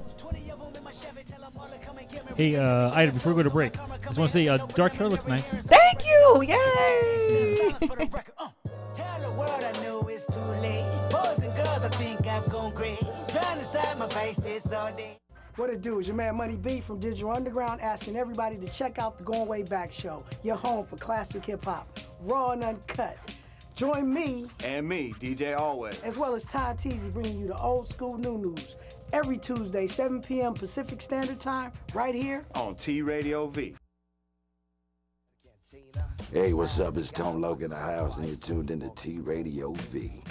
Hey, 2.36 2.56
uh, 2.56 2.92
Ida, 2.96 3.12
before 3.12 3.34
we 3.34 3.44
go 3.44 3.48
to 3.48 3.54
break, 3.54 3.80
I 3.80 3.98
just 4.08 4.18
want 4.18 4.32
to 4.32 4.38
say 4.38 4.48
uh, 4.48 4.58
dark 4.74 4.94
hair 4.94 5.08
looks 5.08 5.28
nice. 5.28 5.50
Thank 5.52 6.06
you. 6.06 6.44
Yay. 6.48 7.72
For 7.80 7.96
the 7.96 8.08
record. 8.12 8.34
Tell 8.96 9.20
the 9.22 9.32
world 9.38 9.64
I 9.64 9.72
know 9.84 10.02
it's 10.10 10.26
too 10.26 10.40
late. 10.62 10.84
Boys 11.12 11.40
and 11.40 11.56
girls, 11.56 11.86
I 11.86 11.90
think 11.90 12.26
I've 12.26 12.50
gone 12.52 12.72
crazy. 12.74 13.06
Trying 13.30 13.54
to 13.56 13.60
decide 13.60 13.98
my 14.00 14.08
face 14.10 14.38
this 14.38 14.72
all 14.74 14.92
day. 14.96 15.20
What 15.58 15.70
it 15.70 15.82
do 15.82 16.00
is 16.00 16.08
your 16.08 16.18
man 16.18 16.36
Money 16.36 16.56
B 16.58 16.82
from 16.82 17.00
Digital 17.00 17.30
Underground 17.30 17.80
asking 17.82 18.16
everybody 18.16 18.58
to 18.58 18.68
check 18.70 18.98
out 18.98 19.20
the 19.20 19.24
Going 19.24 19.48
Way 19.48 19.62
Back 19.62 19.94
show, 19.94 20.24
your 20.42 20.56
home 20.56 20.84
for 20.86 20.96
classic 20.98 21.46
hip 21.46 21.64
hop, 21.64 22.00
raw 22.22 22.52
and 22.54 22.64
uncut. 22.64 23.18
Join 23.76 24.12
me 24.12 24.46
And 24.64 24.88
me, 24.88 25.14
DJ 25.20 25.58
Always. 25.58 26.00
as 26.02 26.16
well 26.18 26.36
as 26.36 26.46
Ty 26.46 26.76
Teasy 26.78 27.12
bringing 27.12 27.40
you 27.40 27.48
the 27.48 27.58
old 27.58 27.88
school 27.88 28.18
new 28.20 28.38
news 28.38 28.76
every 29.14 29.38
Tuesday, 29.38 29.88
7 29.88 30.22
p.m. 30.22 30.54
Pacific 30.54 31.02
Standard 31.02 31.40
Time, 31.40 31.72
right 31.94 32.16
here. 32.16 32.46
On 32.56 32.76
T 32.76 33.02
Radio 33.02 33.48
V. 33.48 33.76
Hey, 36.32 36.54
what's 36.54 36.80
up? 36.80 36.98
It's 36.98 37.12
Tone 37.12 37.40
Logan 37.40 37.66
in 37.66 37.70
the 37.72 37.76
house, 37.78 38.18
and 38.18 38.28
you're 38.28 38.36
tuned 38.36 38.72
into 38.72 38.90
T 38.96 39.20
Radio 39.20 39.72
V. 39.92 40.22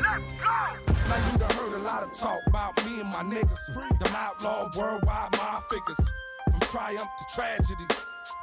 Let's 0.00 0.24
go! 0.40 0.58
Now 1.08 1.32
you 1.32 1.38
done 1.38 1.50
heard 1.50 1.74
a 1.74 1.78
lot 1.84 2.02
of 2.02 2.12
talk 2.12 2.40
about 2.46 2.76
me 2.84 3.00
and 3.00 3.08
my 3.10 3.22
niggas. 3.22 3.98
Them 3.98 4.14
outlaw 4.14 4.70
worldwide 4.76 5.32
my 5.32 5.60
figures. 5.70 6.10
From 6.50 6.60
triumph 6.60 7.08
to 7.18 7.34
tragedy. 7.34 7.84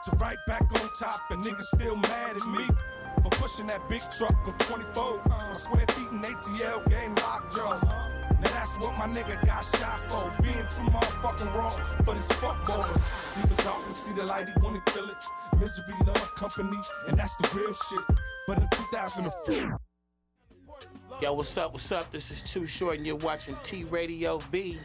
To 0.05 0.15
right 0.17 0.37
back 0.45 0.61
on 0.61 0.89
top 0.99 1.31
and 1.31 1.43
niggas 1.43 1.63
still 1.63 1.95
mad 1.95 2.35
at 2.35 2.47
me. 2.47 2.63
For 3.23 3.29
pushing 3.31 3.65
that 3.67 3.89
big 3.89 4.01
truck 4.15 4.35
on 4.45 4.55
24. 4.59 5.19
A 5.51 5.55
square 5.55 5.85
feet 5.89 6.11
in 6.11 6.21
ATL 6.21 6.87
game 6.87 7.15
lockjaw. 7.15 7.79
Now 7.81 8.49
that's 8.49 8.77
what 8.77 8.95
my 8.99 9.07
nigga 9.07 9.43
got 9.47 9.65
shot 9.65 9.99
for. 10.01 10.31
Being 10.43 10.53
too 10.53 10.83
motherfucking 10.91 11.55
raw 11.55 11.71
for 12.03 12.13
these 12.13 12.27
fuckboys. 12.27 13.01
See 13.29 13.41
the 13.41 13.63
darkness, 13.63 13.95
see 13.95 14.13
the 14.13 14.25
light, 14.25 14.47
he 14.47 14.53
wanna 14.61 14.83
kill 14.85 15.09
it. 15.09 15.23
Misery 15.59 15.95
loves 16.05 16.31
company, 16.33 16.77
and 17.07 17.17
that's 17.17 17.35
the 17.37 17.49
real 17.55 17.73
shit. 17.73 18.17
But 18.45 18.59
in 18.59 18.67
2004. 18.69 19.79
Yo, 21.19 21.33
what's 21.33 21.57
up? 21.57 21.71
What's 21.71 21.91
up? 21.91 22.11
This 22.11 22.29
is 22.29 22.43
Too 22.43 22.67
Short, 22.67 22.97
and 22.97 23.07
you're 23.07 23.15
watching 23.15 23.55
T 23.63 23.85
Radio 23.85 24.37
V. 24.51 24.77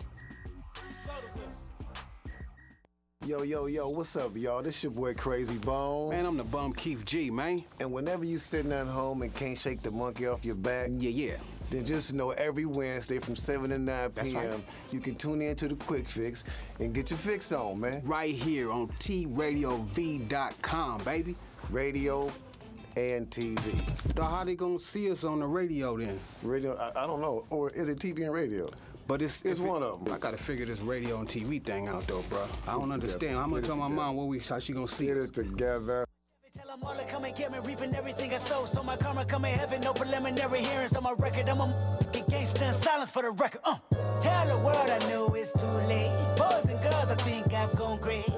Yo, 3.31 3.43
yo, 3.45 3.67
yo, 3.67 3.89
what's 3.89 4.17
up, 4.17 4.37
y'all? 4.37 4.61
This 4.61 4.83
your 4.83 4.91
boy 4.91 5.15
Krayzie 5.15 5.61
Bone. 5.61 6.11
Man, 6.11 6.27
I'm 6.27 6.37
the 6.37 6.43
bum 6.43 6.73
Keith 6.73 7.05
G, 7.05 7.31
man. 7.31 7.63
And 7.79 7.93
whenever 7.93 8.25
you 8.25 8.39
sitting 8.39 8.73
at 8.73 8.89
home 8.89 9.23
and 9.23 9.33
can't 9.33 9.57
shake 9.57 9.83
the 9.83 9.93
monkey 9.93 10.27
off 10.27 10.45
your 10.45 10.57
back, 10.57 10.89
Yeah, 10.99 11.11
yeah. 11.11 11.37
then 11.71 11.87
just 11.87 12.13
know 12.13 12.31
every 12.31 12.65
Wednesday 12.65 13.21
from 13.21 13.37
7 13.37 13.71
to 13.71 13.79
9 13.79 14.11
That's 14.17 14.31
p.m. 14.31 14.51
right. 14.51 14.61
you 14.91 14.99
can 14.99 15.15
tune 15.15 15.43
in 15.43 15.55
to 15.55 15.69
the 15.69 15.77
Quick 15.77 16.09
Fix 16.09 16.43
and 16.81 16.93
get 16.93 17.11
your 17.11 17.21
fix 17.21 17.53
on, 17.53 17.79
man. 17.79 18.03
Right 18.05 18.35
here 18.35 18.73
on 18.73 18.89
TRadioV.com, 18.99 21.05
baby. 21.05 21.37
Radio 21.71 22.33
and 22.97 23.31
TV. 23.31 24.13
Dawg, 24.17 24.29
how 24.29 24.43
they 24.43 24.57
gonna 24.57 24.81
see 24.81 25.09
us 25.09 25.23
on 25.23 25.39
the 25.39 25.47
radio 25.47 25.97
then? 25.97 26.19
Radio, 26.43 26.77
I, 26.77 27.05
I 27.05 27.07
don't 27.07 27.21
know. 27.21 27.45
Or 27.51 27.71
is 27.71 27.89
it 27.89 28.01
TV 28.01 28.25
and 28.25 28.33
radio? 28.33 28.69
But 29.11 29.23
it's 29.23 29.43
It's 29.43 29.59
if 29.59 29.65
it- 29.67 29.69
one 29.69 29.83
of 29.83 30.07
'em. 30.07 30.15
I 30.15 30.19
gotta 30.19 30.37
figure 30.37 30.65
this 30.65 30.79
radio 30.79 31.19
and 31.19 31.29
TV 31.29 31.59
thing 31.59 31.89
out 31.89 32.07
though, 32.07 32.23
bro. 32.29 32.47
I 32.69 32.75
don't 32.79 32.93
understand. 32.93 33.21
together. 33.35 33.41
How 33.41 33.47
much 33.49 33.63
Get 33.63 33.71
it 33.71 33.73
on 33.73 33.79
my 33.81 33.89
mom? 33.89 34.15
What 34.17 34.29
we? 34.29 34.39
How 34.39 34.61
she 34.61 34.73
gonna 34.73 34.87
see 34.87 35.07
Get 35.07 35.17
us? 35.17 35.25
it 35.31 35.33
together. 35.35 36.07
Tell 36.57 36.67
them 36.69 36.85
all 36.85 36.95
to 36.95 37.05
come 37.11 37.25
and 37.25 37.35
get 37.35 37.51
me, 37.51 37.59
reaping 37.65 37.93
everything 37.93 38.33
I 38.33 38.37
sow. 38.37 38.67
So 38.67 38.85
my 38.85 38.97
karma 38.97 39.25
come 39.25 39.45
in 39.47 39.59
heaven, 39.59 39.81
no 39.81 39.93
preliminary 39.95 40.63
hearings 40.63 40.95
on 40.95 41.03
my 41.03 41.15
record. 41.19 41.49
I'm 41.49 41.61
a 41.61 41.75
get 42.13 42.29
gangster 42.29 42.65
in 42.67 42.73
silence 42.75 43.11
for 43.11 43.23
the 43.23 43.31
record. 43.33 43.63
Uh. 43.65 43.79
Tell 44.21 44.47
the 44.47 44.59
world 44.65 44.89
I 44.89 44.99
know 45.11 45.27
it's 45.35 45.51
too 45.53 45.67
late. 45.91 46.11
Boys 46.39 46.67
and 46.67 46.81
girls, 46.81 47.11
I 47.11 47.17
think 47.17 47.53
I've 47.53 47.77
gone 47.77 47.99
crazy. 47.99 48.30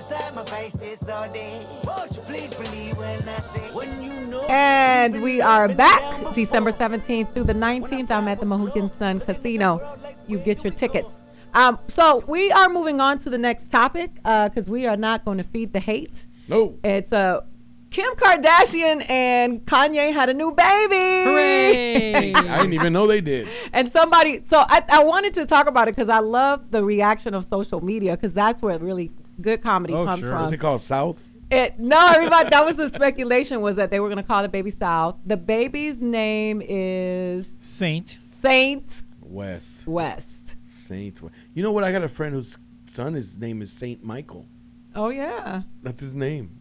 Trying 0.00 0.18
to 0.20 0.26
decide 0.26 0.34
my 0.34 0.44
face 0.44 0.72
this 0.74 1.08
all 1.08 1.30
day. 1.30 1.62
Won't 1.84 2.16
you 2.16 2.22
please 2.22 2.54
believe 2.54 2.96
when 2.96 3.28
I 3.28 3.40
say, 3.40 3.60
when 3.72 4.02
you 4.02 4.26
know. 4.28 4.46
And 4.46 5.22
we 5.22 5.42
are 5.42 5.68
back 5.68 6.34
December 6.34 6.72
17th 6.72 7.34
through 7.34 7.44
the 7.44 7.54
19th. 7.54 8.10
I'm 8.10 8.26
at 8.28 8.40
the 8.40 8.46
Mohegan 8.46 8.90
Sun 8.98 9.20
Casino. 9.20 9.98
You 10.26 10.38
get 10.38 10.64
your 10.64 10.72
tickets. 10.72 11.12
Um, 11.52 11.78
so 11.86 12.24
we 12.26 12.50
are 12.50 12.70
moving 12.70 13.00
on 13.00 13.18
to 13.20 13.30
the 13.30 13.36
next 13.36 13.70
topic 13.70 14.14
because 14.14 14.68
we 14.68 14.86
are 14.86 14.96
not 14.96 15.24
going 15.24 15.38
to 15.38 15.44
feed 15.44 15.74
the 15.74 15.80
hate. 15.80 16.26
No. 16.48 16.78
It's 16.82 17.12
uh, 17.12 17.42
Kim 17.90 18.14
Kardashian 18.14 19.08
and 19.10 19.66
Kanye 19.66 20.14
had 20.14 20.30
a 20.30 20.34
new 20.34 20.52
baby. 20.52 21.28
Hooray! 21.28 22.32
I 22.34 22.58
didn't 22.58 22.72
even 22.72 22.92
know 22.92 23.06
they 23.06 23.20
did. 23.20 23.48
And 23.72 23.90
somebody, 23.90 24.42
so 24.44 24.64
I, 24.66 24.82
I 24.88 25.04
wanted 25.04 25.34
to 25.34 25.44
talk 25.44 25.68
about 25.68 25.88
it 25.88 25.96
because 25.96 26.08
I 26.08 26.20
love 26.20 26.70
the 26.70 26.84
reaction 26.84 27.34
of 27.34 27.44
social 27.44 27.84
media 27.84 28.16
because 28.16 28.32
that's 28.32 28.62
where 28.62 28.76
it 28.76 28.80
really 28.80 29.10
good 29.42 29.62
comedy 29.62 29.94
Oh, 29.94 30.04
comes 30.04 30.20
sure. 30.20 30.30
from. 30.30 30.42
What's 30.42 30.52
it 30.52 30.58
called? 30.58 30.80
South? 30.80 31.30
It, 31.50 31.78
no, 31.80 32.06
everybody. 32.14 32.48
that 32.50 32.64
was 32.64 32.76
the 32.76 32.88
speculation 32.88 33.60
was 33.60 33.74
that 33.76 33.90
they 33.90 33.98
were 33.98 34.06
going 34.08 34.18
to 34.18 34.22
call 34.22 34.42
the 34.42 34.48
baby 34.48 34.70
South. 34.70 35.16
The 35.26 35.36
baby's 35.36 36.00
name 36.00 36.62
is 36.64 37.46
Saint. 37.58 38.18
Saint 38.40 39.02
West. 39.20 39.84
West. 39.86 40.56
Saint. 40.64 41.20
West. 41.22 41.34
You 41.54 41.62
know 41.64 41.72
what? 41.72 41.82
I 41.84 41.90
got 41.92 42.04
a 42.04 42.08
friend 42.08 42.34
whose 42.34 42.56
son, 42.86 43.14
his 43.14 43.36
name 43.38 43.62
is 43.62 43.72
Saint 43.72 44.04
Michael. 44.04 44.46
Oh 44.94 45.08
yeah. 45.08 45.62
That's 45.82 46.00
his 46.00 46.14
name. 46.14 46.56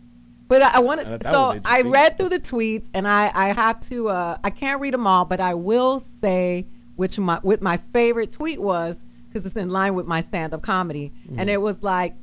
But 0.48 0.64
I, 0.64 0.78
I 0.78 0.80
wanted. 0.80 1.22
So 1.22 1.60
I 1.66 1.82
read 1.82 2.18
through 2.18 2.30
the 2.30 2.40
tweets, 2.40 2.90
and 2.94 3.08
I 3.08 3.32
I 3.36 3.54
have 3.54 3.80
to. 3.90 4.10
Uh, 4.10 4.38
I 4.44 4.50
can't 4.50 4.82
read 4.82 4.96
them 4.96 5.06
all, 5.06 5.24
but 5.26 5.40
I 5.40 5.54
will 5.54 6.04
say 6.22 6.66
which 6.96 7.20
my 7.20 7.38
what 7.44 7.62
my 7.62 7.78
favorite 7.94 8.32
tweet 8.32 8.60
was 8.60 9.04
because 9.28 9.46
it's 9.46 9.56
in 9.56 9.70
line 9.70 9.94
with 9.94 10.08
my 10.08 10.22
stand 10.22 10.56
up 10.56 10.64
comedy, 10.64 11.14
Mm. 11.30 11.36
and 11.40 11.50
it 11.52 11.62
was 11.62 11.84
like, 11.84 12.16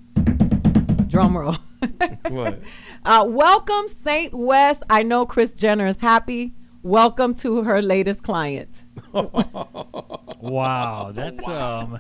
drum 1.17 1.37
roll. 1.39 1.57
What? 2.29 2.61
Uh, 3.05 3.25
welcome, 3.27 3.89
Saint 3.89 4.35
West. 4.35 4.83
I 4.91 5.03
know 5.03 5.25
Kris 5.25 5.53
Jenner 5.53 5.87
is 5.87 5.97
happy. 5.97 6.53
Welcome 6.83 7.35
to 7.37 7.63
her 7.63 7.81
latest 7.81 8.23
client. 8.23 8.83
Wow, 10.39 11.13
that's 11.13 11.43
um, 11.49 11.99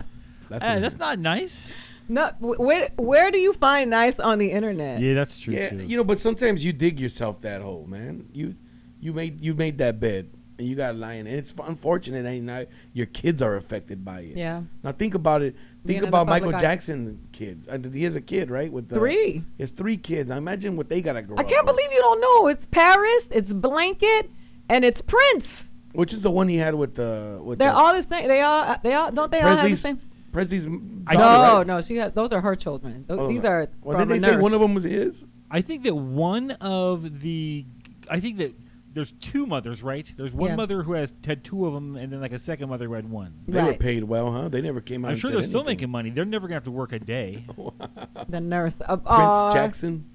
That's 0.50 0.64
eh, 0.64 0.74
a- 0.74 0.80
that's 0.80 0.98
not 0.98 1.18
nice. 1.18 1.68
No, 2.08 2.30
where 2.38 2.90
where 2.96 3.30
do 3.30 3.38
you 3.38 3.54
find 3.54 3.90
nice 3.90 4.20
on 4.20 4.38
the 4.38 4.52
internet? 4.52 5.00
Yeah, 5.00 5.14
that's 5.14 5.40
true 5.40 5.54
yeah, 5.54 5.70
too. 5.70 5.78
you 5.78 5.96
know, 5.96 6.04
but 6.04 6.18
sometimes 6.18 6.64
you 6.64 6.72
dig 6.72 7.00
yourself 7.00 7.40
that 7.40 7.62
hole, 7.62 7.86
man. 7.88 8.28
You 8.32 8.54
you 9.00 9.12
made 9.14 9.40
you 9.40 9.54
made 9.54 9.78
that 9.78 9.98
bed 9.98 10.30
and 10.58 10.68
you 10.68 10.76
got 10.76 10.96
lying, 10.96 11.26
and 11.26 11.36
it's 11.36 11.54
unfortunate. 11.64 12.24
And 12.24 12.46
now 12.46 12.64
your 12.92 13.06
kids 13.06 13.42
are 13.42 13.56
affected 13.56 14.04
by 14.04 14.20
it. 14.20 14.36
Yeah. 14.36 14.62
Now 14.82 14.92
think 14.92 15.14
about 15.14 15.42
it. 15.42 15.56
Being 15.86 16.00
Think 16.00 16.02
in 16.04 16.08
about 16.08 16.26
Michael 16.26 16.54
eye. 16.54 16.60
Jackson 16.60 17.28
kids. 17.32 17.66
Uh, 17.68 17.78
He 17.92 18.04
has 18.04 18.16
a 18.16 18.20
kid, 18.20 18.50
right? 18.50 18.70
With 18.72 18.88
the, 18.88 18.96
Three. 18.96 19.42
He 19.56 19.62
has 19.62 19.70
three 19.70 19.96
kids. 19.96 20.30
I 20.30 20.36
imagine 20.36 20.76
what 20.76 20.88
they 20.88 21.00
gotta 21.02 21.22
grow 21.22 21.36
up. 21.36 21.40
I 21.40 21.48
can't 21.48 21.66
with. 21.66 21.76
believe 21.76 21.92
you 21.92 22.00
don't 22.00 22.20
know. 22.20 22.48
It's 22.48 22.66
Paris, 22.66 23.28
it's 23.30 23.52
Blanket, 23.52 24.30
and 24.68 24.84
it's 24.84 25.00
Prince. 25.00 25.70
Which 25.92 26.12
is 26.12 26.20
the 26.22 26.30
one 26.30 26.48
he 26.48 26.56
had 26.56 26.74
with 26.74 26.94
the 26.96 27.40
with 27.42 27.58
They're 27.58 27.70
the 27.70 27.76
all 27.76 27.94
the 27.94 28.02
same. 28.02 28.28
They 28.28 28.42
all 28.42 28.76
they 28.82 28.92
all 28.92 29.10
don't 29.10 29.30
they 29.32 29.40
all 29.40 29.48
have 29.48 29.56
the 29.58 29.62
Presley's 29.62 29.80
same? 29.80 30.00
Presley's 30.32 30.66
no, 30.66 30.78
daughter, 31.14 31.58
right? 31.58 31.66
no, 31.66 31.80
she 31.80 31.96
has. 31.96 32.12
Those 32.12 32.32
are 32.32 32.42
her 32.42 32.54
children. 32.54 33.04
Those, 33.08 33.18
Oh, 33.18 33.28
these 33.28 33.44
are. 33.44 33.68
Well, 33.82 33.96
did 33.98 34.08
they 34.08 34.18
a 34.18 34.20
say 34.20 34.32
nurse. 34.32 34.42
one 34.42 34.52
of 34.52 34.60
them 34.60 34.74
was 34.74 34.84
his? 34.84 35.24
I 35.50 35.62
think 35.62 35.84
that 35.84 35.94
one 35.94 36.50
of 36.60 37.20
the, 37.20 37.64
I 38.10 38.20
think 38.20 38.36
that 38.38 38.52
there's 38.96 39.12
two 39.12 39.46
mothers, 39.46 39.82
right? 39.82 40.10
There's 40.16 40.32
one 40.32 40.50
Yeah. 40.50 40.56
mother 40.56 40.82
who 40.82 40.94
has 40.94 41.12
had 41.24 41.44
two 41.44 41.66
of 41.66 41.74
them, 41.74 41.94
and 41.96 42.12
then 42.12 42.20
like 42.20 42.32
a 42.32 42.38
second 42.38 42.68
mother 42.70 42.86
who 42.86 42.94
had 42.94 43.08
one. 43.08 43.34
They 43.46 43.60
were 43.62 43.68
Right. 43.68 43.78
paid 43.78 44.02
well, 44.04 44.32
huh? 44.32 44.48
They 44.48 44.60
never 44.60 44.80
came 44.80 45.04
out. 45.04 45.08
I'm 45.08 45.12
and 45.12 45.20
sure 45.20 45.30
said 45.30 45.36
they're 45.36 45.42
still 45.44 45.60
anything. 45.60 45.76
making 45.76 45.90
money. 45.90 46.10
They're 46.10 46.24
never 46.24 46.48
gonna 46.48 46.56
have 46.56 46.64
to 46.64 46.70
work 46.72 46.92
a 46.92 46.98
day. 46.98 47.44
The 48.28 48.40
nurse. 48.40 48.74
Of 48.80 49.02
uh, 49.06 49.16
Prince 49.16 49.36
uh, 49.36 49.52
Jackson. 49.52 50.06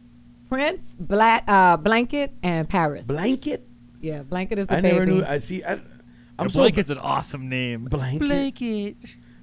Prince, 0.50 0.98
Black, 1.00 1.46
uh, 1.48 1.78
Blanket, 1.78 2.34
and 2.44 2.68
Paris. 2.68 3.06
Blanket. 3.06 3.66
Yeah, 4.02 4.24
Blanket 4.24 4.60
is 4.60 4.68
the 4.68 4.74
I 4.78 4.82
baby. 4.82 4.94
never 4.94 5.06
knew. 5.06 5.24
I 5.24 5.38
see. 5.40 5.64
I, 5.64 5.80
I'm 6.38 6.50
so 6.50 6.60
Blanket's 6.60 6.90
an 6.90 6.98
awesome 6.98 7.48
name. 7.48 7.86
Blanket. 7.86 8.20
Blanket. 8.26 8.98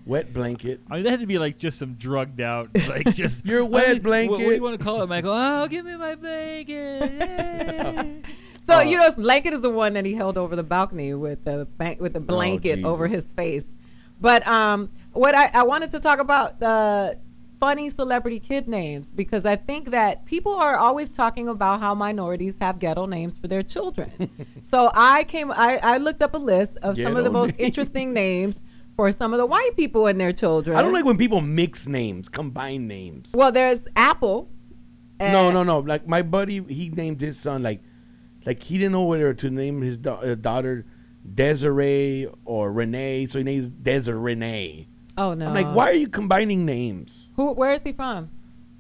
wet 0.05 0.33
blanket. 0.35 0.81
I 0.91 0.97
mean, 0.97 1.05
that 1.05 1.11
had 1.11 1.21
to 1.21 1.27
be 1.27 1.39
like 1.39 1.59
just 1.59 1.79
some 1.79 1.95
drugged 1.95 2.41
out, 2.41 2.71
like 2.89 3.15
just 3.15 3.47
Your 3.47 3.61
I 3.61 3.63
wet 3.63 3.89
mean, 3.95 4.03
blanket. 4.03 4.31
What, 4.33 4.41
what 4.41 4.49
do 4.51 4.55
you 4.57 4.63
want 4.63 4.79
to 4.79 4.85
call 4.85 5.03
it, 5.03 5.07
Michael? 5.09 5.33
Oh, 5.33 5.67
give 5.69 5.85
me 5.87 5.97
my 5.97 6.15
blanket. 6.17 7.13
Yay. 7.13 8.23
So 8.69 8.81
you 8.81 8.99
know, 8.99 9.11
Blanket 9.13 9.55
is 9.55 9.63
the 9.63 9.71
one 9.71 9.95
that 9.95 10.05
he 10.05 10.15
held 10.15 10.37
over 10.37 10.55
the 10.55 10.63
balcony 10.63 11.15
with 11.15 11.45
the 11.45 11.67
bank 11.77 12.01
with 12.01 12.13
the 12.13 12.21
blanket 12.21 12.85
over 12.85 13.07
his 13.07 13.25
face. 13.25 13.65
But 14.21 14.47
um, 14.47 14.91
what 15.13 15.35
I, 15.35 15.51
I 15.55 15.63
wanted 15.63 15.91
to 15.93 16.01
talk 16.01 16.19
about 16.19 16.61
the 16.61 17.19
funny 17.61 17.91
celebrity 17.91 18.39
kid 18.39 18.69
names 18.69 19.11
because 19.11 19.45
I 19.45 19.57
think 19.57 19.91
that 19.91 20.25
people 20.25 20.55
are 20.55 20.77
always 20.77 21.13
talking 21.13 21.49
about 21.49 21.81
how 21.81 21.95
minorities 21.95 22.57
have 22.61 22.79
ghetto 22.79 23.07
names 23.07 23.37
for 23.39 23.49
their 23.49 23.63
children. 23.63 24.47
so 24.63 24.91
I 24.95 25.25
came, 25.25 25.51
I, 25.51 25.79
I 25.83 25.97
looked 25.99 26.23
up 26.23 26.35
a 26.35 26.39
list 26.39 26.77
of 26.83 26.97
some 26.97 27.17
of 27.17 27.25
the 27.25 27.31
most 27.31 27.51
names. 27.59 27.61
interesting 27.61 28.13
names 28.13 28.61
for 28.97 29.11
some 29.13 29.33
of 29.33 29.39
the 29.39 29.47
white 29.47 29.77
people 29.77 30.07
and 30.07 30.21
their 30.21 30.33
children. 30.33 30.77
I 30.77 30.83
don't 30.83 30.93
like 30.93 31.05
when 31.05 31.19
people 31.19 31.41
mix 31.41 31.87
names, 31.89 32.29
combine 32.29 32.87
names. 32.87 33.33
Well, 33.35 33.53
there's 33.53 33.81
Apple. 33.97 34.51
no, 35.21 35.51
no, 35.51 35.63
no. 35.63 35.81
Like 35.81 36.07
my 36.07 36.23
buddy, 36.23 36.63
he 36.63 36.91
named 36.91 37.21
his 37.21 37.39
son 37.39 37.63
like, 37.63 37.81
like 38.47 38.63
he 38.63 38.79
didn't 38.79 38.93
know 38.93 39.05
whether 39.05 39.33
to 39.35 39.51
name 39.51 39.83
his 39.83 39.99
da- 39.99 40.21
uh, 40.21 40.35
daughter 40.35 40.85
Desiree 41.35 42.27
or 42.45 42.73
Renee, 42.73 43.27
so 43.27 43.39
he 43.39 43.45
names 43.45 43.69
Desiree. 43.69 44.19
Renee. 44.19 44.89
Oh 45.17 45.35
no! 45.35 45.49
I'm 45.49 45.55
like, 45.55 45.75
why 45.75 45.91
are 45.91 45.95
you 45.95 46.09
combining 46.09 46.65
names 46.65 47.33
Who? 47.37 47.53
Where 47.53 47.73
is 47.73 47.81
he 47.83 47.93
from? 47.93 48.31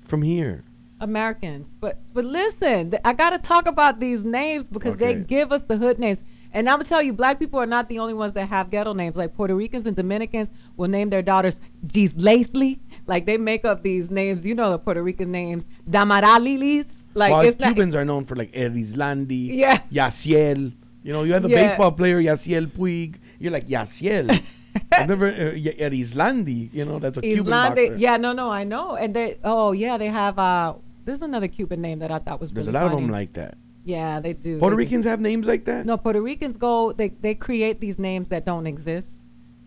from 0.04 0.22
here? 0.22 0.64
Americans. 1.00 1.76
But 1.80 1.98
but 2.12 2.24
listen, 2.24 2.90
th- 2.90 3.02
I 3.04 3.12
got 3.12 3.30
to 3.30 3.38
talk 3.38 3.66
about 3.68 4.00
these 4.00 4.22
names 4.22 4.68
because 4.68 4.96
they 4.96 5.14
give 5.14 5.52
us 5.52 5.62
the 5.62 5.76
hood 5.76 5.98
names. 5.98 6.22
And 6.52 6.68
I'm 6.68 6.76
gonna 6.76 6.84
tell 6.84 7.02
you, 7.02 7.12
black 7.12 7.38
people 7.38 7.60
are 7.60 7.66
not 7.66 7.88
the 7.88 7.98
only 7.98 8.14
ones 8.14 8.32
that 8.32 8.48
have 8.48 8.70
ghetto 8.70 8.94
names. 8.94 9.16
Like 9.16 9.34
Puerto 9.34 9.54
Ricans 9.54 9.86
and 9.86 9.94
Dominicans 9.94 10.50
will 10.76 10.88
name 10.88 11.10
their 11.10 11.22
daughters 11.22 11.60
Gis 11.86 12.14
Lacely. 12.16 12.80
Like 13.06 13.26
they 13.26 13.36
make 13.36 13.64
up 13.64 13.82
these 13.82 14.10
names. 14.10 14.46
You 14.46 14.54
know 14.54 14.70
the 14.70 14.78
Puerto 14.78 15.02
Rican 15.02 15.30
names, 15.30 15.66
Damaralilis. 15.88 16.86
Like 17.18 17.32
Well, 17.32 17.40
it's 17.42 17.58
not- 17.60 17.74
Cubans 17.74 17.94
are 17.98 18.04
known 18.04 18.24
for 18.24 18.36
like 18.36 18.52
Erislandy, 18.52 19.50
Yeah. 19.64 19.78
Yasiel. 19.90 20.72
You 21.02 21.12
know, 21.12 21.22
you 21.26 21.32
have 21.32 21.42
the 21.42 21.50
Yeah. 21.50 21.68
baseball 21.68 21.92
player 21.92 22.18
Yasiel 22.22 22.66
Puig. 22.70 23.16
You're 23.40 23.52
like 23.52 23.66
Yasiel. 23.66 24.30
I've 24.92 25.08
never 25.08 25.28
uh, 25.28 25.58
Erislandy. 25.86 26.70
You 26.72 26.84
know, 26.84 26.98
that's 26.98 27.18
a 27.18 27.22
Cuban 27.22 27.52
Islande- 27.52 27.74
boxer. 27.90 27.96
Yeah, 27.96 28.16
no, 28.16 28.32
no, 28.32 28.50
I 28.50 28.64
know. 28.64 28.94
And 28.96 29.14
they, 29.16 29.38
oh 29.44 29.72
yeah, 29.72 29.96
they 29.98 30.08
have. 30.08 30.38
uh 30.38 30.74
There's 31.04 31.22
another 31.22 31.48
Cuban 31.48 31.80
name 31.80 31.98
that 32.00 32.10
I 32.12 32.18
thought 32.18 32.38
was. 32.40 32.50
There's 32.52 32.68
a 32.68 32.72
really 32.72 32.84
lot 32.84 32.92
of 32.92 33.00
them 33.00 33.10
like 33.10 33.32
that. 33.40 33.56
Yeah, 33.84 34.20
they 34.20 34.34
do. 34.34 34.58
Puerto 34.58 34.76
They 34.76 34.84
do. 34.84 34.86
Ricans 34.86 35.04
have 35.06 35.20
names 35.20 35.46
like 35.46 35.64
that. 35.64 35.86
No, 35.86 35.96
Puerto 35.96 36.20
Ricans 36.20 36.56
go. 36.60 36.92
They 36.92 37.08
they 37.26 37.34
create 37.34 37.80
these 37.80 37.98
names 37.98 38.28
that 38.28 38.44
don't 38.44 38.66
exist. 38.66 39.08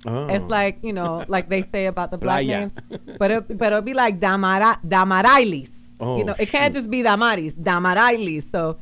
Oh. 0.06 0.28
It's 0.30 0.46
like 0.46 0.78
you 0.84 0.94
know, 0.94 1.26
like 1.28 1.50
they 1.50 1.64
say 1.64 1.88
about 1.88 2.12
the 2.14 2.18
black 2.18 2.46
Playa. 2.46 2.60
names, 2.70 2.74
but 3.18 3.30
it, 3.32 3.58
but 3.58 3.68
it'll 3.74 3.82
be 3.82 3.98
like 3.98 4.20
Damara, 4.20 4.78
Damarailis. 4.86 5.74
Oh, 6.02 6.18
you 6.18 6.24
know, 6.24 6.36
it 6.40 6.50
can't 6.50 6.74
just 6.74 6.90
be 6.90 7.02
Damaris, 7.04 7.54
Damarailis. 7.54 8.50
So, 8.52 8.78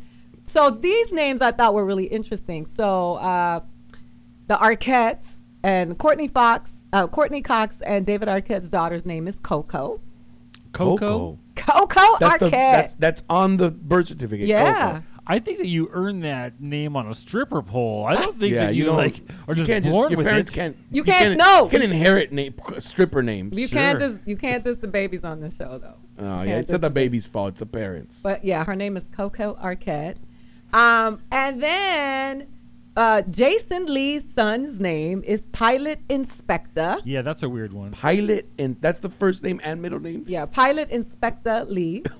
so 0.46 0.70
these 0.72 1.12
names 1.12 1.42
I 1.42 1.52
thought 1.52 1.74
were 1.74 1.86
really 1.86 2.06
interesting. 2.06 2.66
So, 2.66 3.16
uh, 3.16 3.60
the 4.48 4.56
Arquettes 4.56 5.28
and 5.64 5.98
Courtney 5.98 6.28
Fox, 6.28 6.72
uh, 6.92 7.08
Courtney 7.08 7.42
Cox 7.42 7.82
and 7.82 8.06
David 8.06 8.28
Arquette's 8.28 8.70
daughter's 8.70 9.06
name 9.06 9.28
is 9.28 9.36
Coco. 9.36 10.02
Coco. 10.72 11.38
Coco 11.56 12.18
That's 12.20 12.36
Arquette. 12.36 12.40
the 12.40 12.50
that's 12.50 12.94
that's 12.96 13.24
on 13.30 13.58
the 13.58 13.72
birth 13.72 14.08
certificate. 14.08 14.48
Yeah. 14.48 14.92
Coco. 14.92 15.04
I 15.30 15.38
think 15.38 15.60
that 15.60 15.68
you 15.68 15.90
earn 15.94 16.22
that 16.22 16.60
name 16.60 16.96
on 16.96 17.08
a 17.08 17.14
stripper 17.14 17.62
pole. 17.62 18.04
I 18.04 18.16
don't 18.16 18.36
think 18.36 18.52
yeah, 18.52 18.66
that 18.66 18.76
you, 18.76 18.86
don't- 18.86 18.98
like 18.98 19.22
are 19.48 19.54
you 19.54 19.64
just 19.64 19.68
can't 19.70 19.86
born 19.86 20.10
your 20.10 20.18
with 20.18 20.26
parents 20.26 20.50
it. 20.50 20.56
can't. 20.56 20.78
You 20.92 21.04
can't- 21.04 21.38
no. 21.38 21.66
You 21.66 21.70
can 21.70 21.84
inherit 21.84 22.32
name, 22.32 22.56
stripper 22.80 23.22
names. 23.22 23.58
you 23.58 23.70
can't 23.70 24.00
just 24.00 24.18
you 24.26 24.36
can't 24.36 24.64
just 24.64 24.82
the 24.82 24.88
babies 24.88 25.24
on 25.24 25.40
the 25.40 25.52
show 25.52 25.78
though. 25.78 25.94
Oh 26.18 26.42
yeah, 26.42 26.58
it's 26.58 26.72
not 26.72 26.82
the 26.82 26.90
baby's 26.90 27.28
fault. 27.28 27.50
It's 27.50 27.60
the 27.60 27.68
parents. 27.68 28.22
But 28.24 28.44
yeah, 28.44 28.66
her 28.66 28.76
name 28.76 28.98
is 28.98 29.06
Coco 29.16 29.56
Arquette. 29.64 30.16
Um, 30.74 31.22
and 31.32 31.62
then 31.62 32.48
uh, 32.98 33.22
Jason 33.22 33.86
Lee's 33.86 34.24
son's 34.36 34.80
name 34.80 35.24
is 35.26 35.46
Pilot 35.52 36.00
Inspector. 36.10 36.98
Yeah, 37.06 37.22
that's 37.22 37.44
a 37.44 37.50
weird 37.50 37.72
one. 37.72 37.92
Pilot, 37.92 38.50
and 38.58 38.76
that's 38.82 39.00
the 39.00 39.10
first 39.10 39.44
name 39.44 39.62
and 39.64 39.80
middle 39.82 40.00
name. 40.00 40.26
Yeah, 40.28 40.46
Pilot 40.48 40.90
Inspector 40.90 41.66
Lee. 41.70 42.04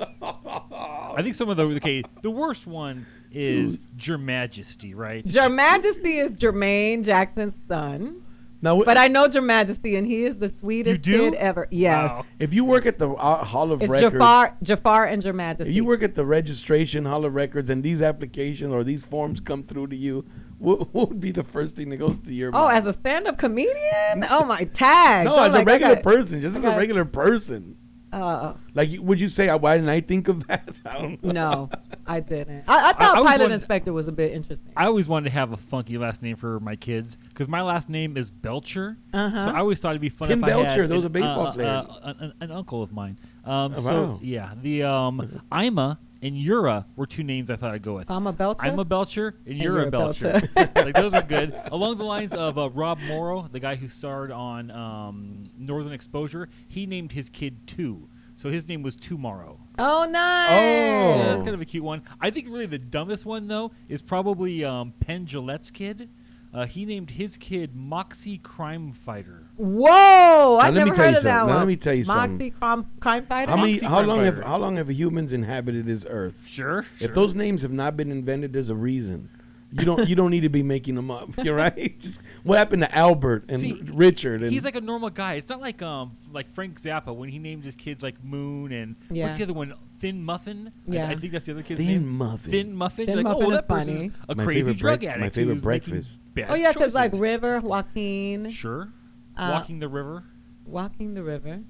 I 0.22 1.22
think 1.22 1.34
some 1.34 1.48
of 1.48 1.56
the 1.56 1.64
okay, 1.64 2.02
the 2.22 2.30
worst 2.30 2.66
one 2.66 3.06
is 3.32 3.78
Your 4.00 4.18
Majesty, 4.18 4.94
right? 4.94 5.24
Your 5.26 5.48
Majesty 5.48 6.18
is 6.18 6.34
Jermaine 6.34 7.04
Jackson's 7.04 7.54
son. 7.68 8.22
Now, 8.62 8.82
But 8.82 8.98
I 8.98 9.08
know 9.08 9.26
Your 9.26 9.42
Majesty, 9.42 9.96
and 9.96 10.06
he 10.06 10.24
is 10.24 10.36
the 10.36 10.48
sweetest 10.48 11.00
do? 11.00 11.30
kid 11.30 11.34
ever. 11.34 11.66
Yes. 11.70 12.10
Wow. 12.10 12.26
if 12.38 12.52
you 12.52 12.64
work 12.64 12.84
at 12.84 12.98
the 12.98 13.10
uh, 13.10 13.44
Hall 13.44 13.72
of 13.72 13.80
It's 13.80 13.90
Records, 13.90 14.12
Jafar, 14.12 14.56
Jafar 14.62 15.06
and 15.06 15.24
Your 15.24 15.32
Majesty. 15.32 15.70
if 15.70 15.76
you 15.76 15.84
work 15.84 16.02
at 16.02 16.14
the 16.14 16.26
registration 16.26 17.06
Hall 17.06 17.24
of 17.24 17.34
Records, 17.34 17.70
and 17.70 17.82
these 17.82 18.02
applications 18.02 18.72
or 18.72 18.84
these 18.84 19.02
forms 19.02 19.40
come 19.40 19.62
through 19.62 19.86
to 19.88 19.96
you, 19.96 20.26
what, 20.58 20.92
what 20.92 21.08
would 21.10 21.20
be 21.20 21.32
the 21.32 21.44
first 21.44 21.76
thing 21.76 21.88
that 21.90 21.96
goes 21.96 22.18
to 22.18 22.34
your 22.34 22.50
oh, 22.50 22.64
mind? 22.64 22.76
as 22.78 22.86
a 22.86 22.92
stand-up 22.92 23.38
comedian? 23.38 24.26
Oh 24.30 24.44
my 24.44 24.64
tag. 24.64 25.24
no, 25.24 25.42
as 25.42 25.54
a 25.54 25.64
regular 25.64 25.96
person, 25.96 26.40
just 26.42 26.56
as 26.56 26.64
a 26.64 26.70
regular 26.76 27.06
person. 27.06 27.76
Uh, 28.12 28.54
Like, 28.74 28.90
would 28.98 29.20
you 29.20 29.28
say, 29.28 29.48
uh, 29.48 29.56
why 29.58 29.76
didn't 29.76 29.88
I 29.90 30.00
think 30.00 30.28
of 30.28 30.46
that? 30.48 30.68
I 30.86 30.94
don't 30.98 31.22
know. 31.22 31.32
no, 31.32 31.70
I 32.06 32.20
didn't. 32.20 32.64
I, 32.68 32.90
I 32.90 32.92
thought 32.92 33.16
I 33.16 33.20
was 33.20 33.28
Pilot 33.30 33.42
one- 33.44 33.52
Inspector 33.52 33.92
was 33.92 34.08
a 34.08 34.12
bit 34.12 34.32
interesting. 34.32 34.72
I 34.76 34.86
always 34.86 35.08
wanted 35.08 35.30
to 35.30 35.34
have 35.34 35.52
a 35.52 35.56
funky 35.56 35.96
last 35.98 36.22
name 36.22 36.36
for 36.36 36.58
my 36.60 36.74
kids 36.76 37.16
because 37.28 37.46
my 37.48 37.62
last 37.62 37.88
name 37.88 38.16
is 38.16 38.30
Belcher. 38.30 38.96
Uh-huh. 39.12 39.44
So 39.44 39.50
I 39.50 39.58
always 39.58 39.80
thought 39.80 39.90
it'd 39.90 40.00
be 40.00 40.08
fun 40.08 40.28
Tim 40.28 40.40
if 40.40 40.44
I 40.44 40.48
Belcher, 40.48 40.82
had 40.82 40.90
there 40.90 40.96
was 40.96 41.04
a 41.04 41.10
baseball 41.10 41.46
uh, 41.48 41.52
player. 41.52 41.68
uh, 41.68 42.14
an, 42.18 42.32
an 42.40 42.50
uncle 42.50 42.82
of 42.82 42.92
mine. 42.92 43.16
Um, 43.44 43.74
Oh, 43.76 43.80
so 43.80 44.02
wow. 44.04 44.18
yeah, 44.22 44.52
the 44.60 44.82
um, 44.82 45.42
Ima 45.52 45.98
and 46.22 46.36
Yura 46.36 46.86
were 46.96 47.06
two 47.06 47.22
names 47.22 47.50
I 47.50 47.56
thought 47.56 47.72
I'd 47.72 47.82
go 47.82 47.94
with. 47.96 48.10
I'm 48.10 48.26
a 48.26 48.32
Belcher. 48.32 48.66
I'm 48.66 48.78
a 48.78 48.84
Belcher 48.84 49.36
and, 49.44 49.54
And 49.54 49.62
you're, 49.62 49.74
you're 49.74 49.84
a 49.84 49.88
a 49.88 49.90
Belcher. 49.90 50.40
Belcher. 50.54 50.72
like 50.84 50.94
those 50.96 51.12
were 51.12 51.22
good. 51.22 51.54
Along 51.72 51.96
the 51.96 52.04
lines 52.04 52.34
of 52.34 52.58
uh, 52.58 52.70
Rob 52.70 52.98
Morrow, 53.00 53.48
the 53.50 53.60
guy 53.60 53.76
who 53.76 53.88
starred 53.88 54.30
on 54.30 54.70
um, 54.70 55.50
Northern 55.58 55.92
Exposure, 55.92 56.48
he 56.68 56.86
named 56.86 57.12
his 57.12 57.28
kid 57.28 57.66
Tu. 57.66 58.08
So 58.36 58.48
his 58.48 58.68
name 58.68 58.82
was 58.82 58.96
Tomorrow. 58.96 59.60
Oh, 59.78 60.06
nice. 60.10 60.50
Yeah, 60.50 61.16
that's 61.28 61.42
kind 61.42 61.54
of 61.54 61.60
a 61.60 61.64
cute 61.66 61.84
one. 61.84 62.02
I 62.20 62.30
think 62.30 62.48
really 62.48 62.66
the 62.66 62.78
dumbest 62.78 63.26
one 63.26 63.48
though 63.48 63.70
is 63.88 64.00
probably 64.00 64.64
um, 64.64 64.94
Penn 65.00 65.26
Jillette's 65.26 65.70
kid. 65.70 66.08
Uh, 66.52 66.66
he 66.66 66.84
named 66.84 67.10
his 67.10 67.36
kid 67.36 67.76
Moxie 67.76 68.38
Crime 68.38 68.92
Fighter. 68.92 69.44
Whoa! 69.56 70.58
I've 70.60 70.74
let 70.74 70.80
me 70.80 70.90
never 70.90 70.94
tell 70.96 71.04
heard 71.04 71.10
you 71.12 71.16
of 71.18 71.22
that 71.22 71.30
something. 71.38 71.46
Now, 71.46 71.46
one. 71.46 71.56
let 71.58 71.68
me 71.68 71.76
tell 71.76 71.94
you 71.94 72.04
something. 72.04 72.32
Moxie 72.32 72.50
crime, 72.50 72.86
crime 72.98 73.26
fighter. 73.26 73.50
How 73.52 73.56
many? 73.56 73.72
Moxie 73.74 73.86
How 73.86 73.96
Crime 73.98 74.08
long 74.08 74.24
have? 74.24 74.34
Fighter. 74.34 74.46
How 74.48 74.56
long 74.58 74.76
have 74.76 74.90
humans 74.90 75.32
inhabited 75.32 75.86
this 75.86 76.04
earth? 76.08 76.42
Sure. 76.48 76.86
If 76.98 77.12
those 77.12 77.36
names 77.36 77.62
have 77.62 77.72
not 77.72 77.96
been 77.96 78.10
invented, 78.10 78.52
there's 78.52 78.68
a 78.68 78.74
reason. 78.74 79.28
You 79.72 79.84
don't. 79.84 80.08
you 80.08 80.16
don't 80.16 80.30
need 80.30 80.40
to 80.40 80.48
be 80.48 80.62
making 80.62 80.96
them 80.96 81.10
up. 81.10 81.28
You're 81.44 81.54
right. 81.54 81.98
Just 81.98 82.20
what 82.42 82.58
happened 82.58 82.82
to 82.82 82.92
Albert 82.94 83.44
and 83.48 83.60
See, 83.60 83.80
Richard? 83.92 84.42
And 84.42 84.50
He's 84.52 84.64
like 84.64 84.74
a 84.74 84.80
normal 84.80 85.10
guy. 85.10 85.34
It's 85.34 85.48
not 85.48 85.60
like 85.60 85.80
um 85.82 86.12
like 86.32 86.52
Frank 86.54 86.80
Zappa 86.80 87.14
when 87.14 87.28
he 87.28 87.38
named 87.38 87.64
his 87.64 87.76
kids 87.76 88.02
like 88.02 88.22
Moon 88.24 88.72
and 88.72 88.96
Yeah. 89.10 89.26
what's 89.26 89.36
the 89.38 89.44
other 89.44 89.52
one? 89.52 89.74
Thin 90.00 90.24
Muffin. 90.24 90.72
Yeah. 90.88 91.08
I, 91.08 91.14
think 91.14 91.32
that's 91.32 91.44
the 91.46 91.52
other 91.52 91.62
kid's 91.62 91.78
Thin 91.78 91.86
name. 91.88 92.08
Muffin. 92.08 92.50
Thin 92.50 92.74
Muffin. 92.74 93.06
Thin 93.06 93.16
You're 93.18 93.24
like, 93.24 93.32
Muffin 93.36 93.46
oh, 93.46 93.50
is 93.50 93.56
that 93.58 93.68
person's 93.68 94.00
funny. 94.02 94.12
a 94.30 94.34
My 94.34 94.44
crazy 94.44 94.60
favorite 94.60 94.76
drug 94.78 95.04
addict. 95.04 95.20
my 95.20 95.28
favorite 95.28 95.62
breakfast. 95.62 96.20
bad 96.34 96.46
Oh 96.50 96.54
yeah, 96.54 96.72
because 96.72 96.94
like. 96.94 97.12
River, 97.14 97.60
Joaquin, 97.60 98.48
Sure. 98.50 98.88
Uh, 99.36 99.50
Walking 99.52 99.78
the 99.78 99.88
river. 99.88 100.24
Walking 100.64 101.14
the 101.14 101.22
River, 101.22 101.60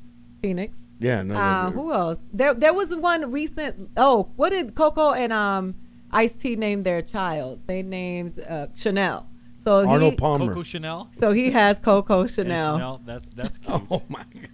Phoenix. 0.41 0.79
yeah. 1.01 1.23
No. 1.23 1.35
no, 1.35 1.41
Uh, 1.41 1.65
no. 1.65 1.71
who 1.73 1.93
else? 1.93 2.19
There, 2.33 2.55
there 2.55 2.73
was 2.73 2.95
one 2.95 3.31
recent. 3.31 3.91
Oh, 3.97 4.31
what 4.37 4.51
did 4.51 4.75
Coco 4.75 5.13
and 5.13 5.33
um 5.33 5.75
Ice 6.13 6.33
T 6.33 6.57
named 6.57 6.85
their 6.85 7.03
child? 7.03 7.61
They 7.67 7.83
named 7.83 8.39
uh, 8.41 8.67
Chanel. 8.75 9.27
So 9.59 9.87
Arnold 9.87 10.13
he, 10.15 10.17
Palmer. 10.17 10.49
Coco 10.49 10.63
Chanel. 10.63 11.11
So 11.19 11.33
he 11.33 11.51
has 11.51 11.79
Coco 11.79 12.21
And 12.23 12.31
Chanel. 12.31 12.75
Chanel. 12.77 13.01
That's 13.05 13.29
that's 13.31 13.59
cute. 13.65 13.83
Oh 13.91 14.03
my 14.09 14.25
god. 14.33 14.49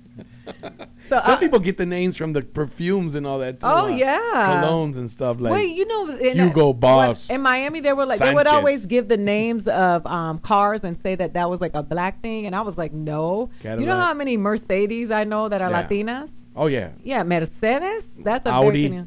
So 1.09 1.21
Some 1.25 1.35
I- 1.35 1.37
people 1.37 1.59
get 1.61 1.77
the 1.77 1.87
names 1.87 2.17
from 2.17 2.33
the 2.33 2.43
perfumes 2.43 3.15
and 3.15 3.27
all 3.27 3.39
that. 3.41 3.61
Too, 3.61 3.67
Oh, 3.69 3.85
uh, 3.87 3.89
yeah. 3.89 4.63
colognes 4.65 4.97
and 4.97 5.11
stuff 5.11 5.39
like. 5.41 5.53
Wait, 5.53 5.77
you 5.77 5.87
know, 5.87 6.09
in, 6.17 6.37
Hugo 6.39 6.69
what- 6.69 6.81
Boss. 6.81 7.31
in 7.31 7.41
Miami, 7.43 7.81
they 7.81 7.93
were 7.93 8.07
like 8.07 8.19
they 8.19 8.35
would 8.35 8.47
always 8.47 8.87
give 8.87 9.09
the 9.09 9.17
names 9.17 9.69
of 9.69 10.05
um, 10.07 10.39
cars 10.39 10.83
and 10.85 10.99
say 10.99 11.15
that 11.15 11.35
that 11.35 11.49
was 11.51 11.61
like 11.61 11.75
a 11.75 11.83
black 11.83 12.21
thing, 12.23 12.47
and 12.47 12.57
I 12.57 12.63
was 12.63 12.77
like, 12.79 12.93
no. 12.93 13.51
You 13.63 13.87
know 13.87 13.97
how 13.97 14.15
many 14.15 14.37
Mercedes 14.37 15.11
I 15.11 15.25
know 15.25 15.49
that 15.49 15.61
are 15.63 15.71
Yeah. 15.71 15.83
Latinas? 15.87 16.31
Oh 16.57 16.67
yeah. 16.67 16.91
Yeah, 17.05 17.23
Mercedes. 17.23 18.09
That's 18.19 18.47
a 18.47 18.51
Audi. 18.51 18.89
Very, 18.89 19.05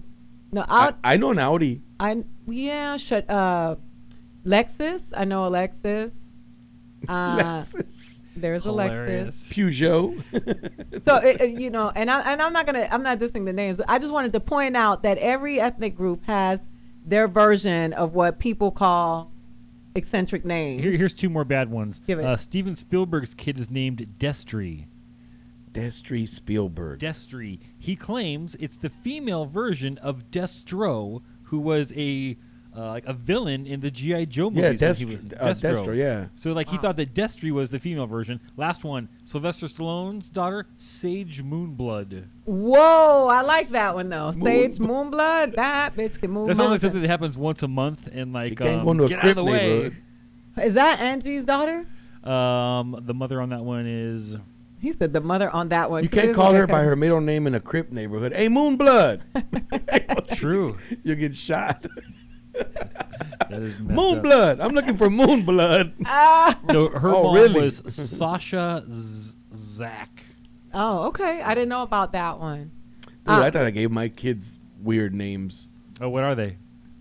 no, 0.52 0.66
I. 0.68 0.94
I 1.04 1.18
know 1.18 1.32
an 1.32 1.40
Audi. 1.40 1.82
I, 2.00 2.24
yeah, 2.52 2.98
shut. 2.98 3.30
Uh, 3.30 3.76
Lexus. 4.46 5.04
I 5.16 5.26
know 5.26 5.46
Alexis. 5.46 6.12
Uh, 7.08 7.38
Lexus. 7.38 8.22
There's 8.36 8.64
Hilarious. 8.64 9.50
Alexis. 9.50 9.54
Peugeot. 9.54 11.02
So 11.06 11.16
it, 11.16 11.40
it- 11.42 11.60
you 11.62 11.70
know, 11.70 11.92
and 11.96 12.12
I 12.12 12.20
and 12.34 12.42
I'm 12.42 12.52
not 12.52 12.66
gonna 12.66 12.90
I'm 12.92 13.02
not 13.04 13.20
dissing 13.20 13.46
the 13.46 13.54
names. 13.54 13.80
I 13.88 14.00
just 14.00 14.12
wanted 14.12 14.34
to 14.34 14.42
point 14.42 14.76
out 14.76 15.02
that 15.04 15.18
every 15.20 15.62
ethnic 15.62 15.96
group 15.96 16.26
has 16.26 16.60
their 17.06 17.30
version 17.30 17.94
of 17.94 18.14
what 18.16 18.38
people 18.38 18.70
call 18.72 19.32
eccentric 19.96 20.44
names. 20.44 20.84
Here, 20.84 20.92
here's 20.92 21.14
two 21.14 21.30
more 21.30 21.46
bad 21.46 21.72
ones. 21.72 22.02
Give 22.06 22.20
it. 22.20 22.26
Uh, 22.26 22.36
Steven 22.36 22.76
Spielberg's 22.76 23.34
kid 23.34 23.58
is 23.58 23.72
named 23.72 24.06
Destry. 24.20 24.86
Destry 25.72 26.28
Spielberg. 26.28 27.00
Destry. 27.00 27.60
He 27.78 27.96
claims 27.96 28.56
it's 28.56 28.78
the 28.78 28.90
female 28.90 29.46
version 29.46 29.98
of 30.00 30.30
Destro, 30.32 31.22
who 31.50 31.60
was 31.60 31.94
a 31.96 32.38
uh, 32.78 32.88
like 32.90 33.06
a 33.08 33.14
villain 33.14 33.66
in 33.66 33.80
the 33.80 33.90
GI 33.90 34.28
Joe 34.28 34.52
Yeah, 34.54 34.72
movies. 34.72 34.80
when 34.82 34.96
he 34.96 35.06
Destro- 35.18 35.42
was- 35.42 35.64
uh, 35.64 35.68
Destro, 35.70 35.98
yeah. 35.98 36.28
So 36.36 36.54
like 36.54 36.70
he 36.70 36.78
thought 36.78 36.96
that 36.98 37.14
Destry 37.16 37.52
was 37.52 37.72
the 37.72 37.80
female 37.80 38.06
version. 38.06 38.40
Last 38.58 38.84
one, 38.84 39.10
Sylvester 39.24 39.66
Stallone's 39.66 40.30
daughter, 40.30 40.68
Sage 40.78 41.44
Moonblood. 41.44 42.26
Whoa, 42.46 43.28
I 43.28 43.42
like 43.42 43.72
that 43.72 43.96
one 43.96 44.10
though. 44.10 44.32
Sage 44.32 44.78
Moonblood, 44.78 45.56
that 45.56 45.96
bitch 45.96 46.20
can 46.20 46.32
move. 46.32 46.48
That's 46.48 46.60
only 46.60 46.68
mountains. 46.70 46.82
something 46.82 47.02
that 47.02 47.08
happens 47.10 47.38
once 47.38 47.64
a 47.64 47.68
month, 47.68 48.08
and 48.14 48.34
like 48.34 48.58
can't 48.58 48.80
um, 48.82 48.86
go 48.86 48.92
into 48.92 49.04
a 49.06 49.10
get 49.10 49.20
out 49.24 49.30
of 49.32 49.36
the 49.38 49.44
way. 49.46 49.92
Is 50.64 50.76
that 50.76 51.00
Angie's 51.00 51.46
daughter? 51.46 51.86
Um, 52.24 53.02
the 53.06 53.14
mother 53.14 53.42
on 53.42 53.50
that 53.50 53.64
one 53.64 53.88
is 53.88 54.38
He 54.80 54.94
said 54.94 55.12
the 55.14 55.22
mother 55.22 55.50
on 55.50 55.70
that 55.70 55.90
one. 55.92 56.04
You 56.04 56.10
can't 56.10 56.34
call 56.34 56.54
her 56.54 56.66
by 56.66 56.84
her 56.84 56.96
middle 56.96 57.20
name 57.22 57.46
in 57.48 57.54
a 57.56 57.60
Crip 57.60 57.92
neighborhood. 57.92 58.34
Hey, 58.34 58.48
Moonblood. 58.48 59.22
true. 60.38 60.78
You'll 61.04 61.18
get 61.18 61.36
shot. 61.36 61.86
That 63.50 63.62
is 63.64 63.80
messed. 63.80 64.00
Moonblood. 64.00 64.60
I'm 64.64 64.74
looking 64.74 64.96
for 64.98 65.08
Moonblood. 65.10 65.94
Ah. 66.06 66.60
No, 66.68 66.88
her 66.90 67.10
Oh, 67.10 67.24
mom 67.24 67.36
really? 67.36 67.62
was 67.62 67.82
Sasha 67.88 68.84
Z- 68.90 69.36
Czack. 69.54 70.08
Oh, 70.74 71.08
okay. 71.08 71.42
I 71.42 71.56
didn't 71.56 71.70
know 71.70 71.82
about 71.82 72.12
that 72.14 72.40
one. 72.40 72.72
Dude, 73.08 73.12
Ah. 73.26 73.42
I 73.44 73.50
thought 73.50 73.66
I 73.66 73.72
gave 73.72 73.90
my 73.92 74.08
kids 74.10 74.60
weird 74.80 75.16
names. 75.16 75.70
Oh, 76.00 76.10
what 76.10 76.24
are 76.24 76.36
they? 76.36 76.58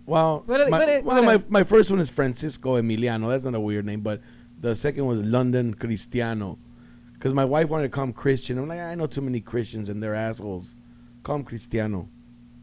Well, 0.07 0.43
What 0.47 0.61
are- 0.63 0.69
my, 0.71 0.79
what 0.79 0.89
are- 0.89 1.03
well, 1.03 1.23
what 1.25 1.51
my, 1.51 1.61
my 1.61 1.65
first 1.65 1.91
one 1.91 2.01
is 2.01 2.09
Francisco 2.09 2.81
Emiliano. 2.81 3.29
That's 3.29 3.45
not 3.45 3.55
a 3.55 3.61
weird 3.61 3.85
name, 3.85 4.01
but 4.01 4.23
the 4.59 4.75
second 4.75 5.05
was 5.07 5.23
London 5.23 5.75
Cristiano. 5.75 6.59
Because 7.19 7.35
my 7.35 7.45
wife 7.45 7.69
wanted 7.69 7.85
to 7.85 7.89
call 7.89 8.05
him 8.05 8.13
Christian. 8.13 8.59
I'm 8.59 8.69
like, 8.69 8.79
I 8.79 8.95
know 8.95 9.07
too 9.07 9.21
many 9.21 9.41
Christians 9.41 9.89
and 9.89 10.01
they're 10.03 10.15
assholes. 10.15 10.77
Call 11.25 11.37
him 11.37 11.45
Cristiano. 11.45 12.09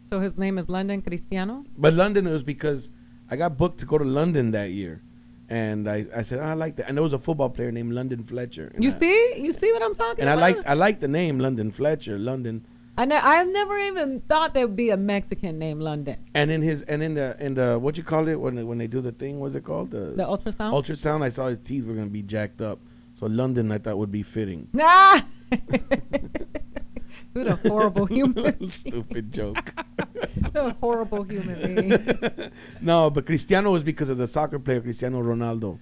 So 0.09 0.19
his 0.21 0.37
name 0.37 0.57
is 0.57 0.69
London 0.69 1.01
Cristiano. 1.01 1.65
But 1.77 1.93
London 1.93 2.25
it 2.25 2.31
was 2.31 2.43
because 2.43 2.89
I 3.29 3.35
got 3.35 3.57
booked 3.57 3.79
to 3.79 3.85
go 3.85 3.97
to 3.97 4.05
London 4.05 4.51
that 4.51 4.69
year. 4.69 5.01
And 5.49 5.87
I, 5.89 6.05
I 6.15 6.21
said, 6.21 6.39
oh, 6.39 6.43
I 6.43 6.53
like 6.53 6.77
that. 6.77 6.87
And 6.87 6.97
there 6.97 7.03
was 7.03 7.13
a 7.13 7.19
football 7.19 7.49
player 7.49 7.71
named 7.71 7.91
London 7.93 8.23
Fletcher. 8.23 8.71
You 8.79 8.89
I, 8.89 8.97
see, 8.99 9.33
you 9.37 9.51
see 9.51 9.71
what 9.73 9.83
I'm 9.83 9.93
talking 9.93 10.21
And 10.21 10.29
I 10.29 10.33
about. 10.33 10.41
like 10.57 10.67
I 10.67 10.73
like 10.73 10.99
the 11.01 11.07
name 11.07 11.37
London 11.39 11.69
Fletcher, 11.69 12.17
London. 12.17 12.65
I 12.97 13.03
ne- 13.05 13.15
I've 13.15 13.49
never 13.49 13.77
even 13.77 14.21
thought 14.21 14.53
there 14.53 14.65
would 14.65 14.75
be 14.77 14.89
a 14.89 14.97
Mexican 14.97 15.59
named 15.59 15.81
London. 15.81 16.15
And 16.33 16.49
in 16.49 16.61
his 16.61 16.81
and 16.83 17.03
in 17.03 17.15
the 17.15 17.35
in 17.39 17.55
the 17.55 17.77
what 17.77 17.97
you 17.97 18.03
call 18.03 18.27
it 18.29 18.35
when 18.39 18.55
they, 18.55 18.63
when 18.63 18.77
they 18.77 18.87
do 18.87 19.01
the 19.01 19.11
thing, 19.11 19.39
what's 19.39 19.53
it 19.55 19.65
called? 19.65 19.91
The, 19.91 20.13
The 20.15 20.23
ultrasound? 20.23 20.71
Ultrasound. 20.71 21.21
I 21.21 21.29
saw 21.29 21.47
his 21.47 21.57
teeth 21.59 21.85
were 21.85 21.93
gonna 21.93 22.07
be 22.07 22.23
jacked 22.23 22.61
up. 22.61 22.79
So 23.15 23.25
London 23.25 23.71
I 23.71 23.79
thought 23.79 23.97
would 23.97 24.11
be 24.11 24.23
fitting. 24.23 24.67
Nah. 24.73 25.21
What 27.33 27.47
a 27.47 27.55
horrible 27.67 28.05
human. 28.05 28.69
Stupid 28.69 29.33
joke. 29.33 29.73
What 30.39 30.55
a 30.55 30.69
horrible 30.79 31.23
human 31.23 31.75
being. 31.75 32.51
no, 32.79 33.09
but 33.09 33.25
Cristiano 33.25 33.71
was 33.73 33.83
because 33.83 34.07
of 34.07 34.17
the 34.17 34.25
soccer 34.25 34.57
player 34.57 34.79
Cristiano 34.79 35.21
Ronaldo, 35.21 35.77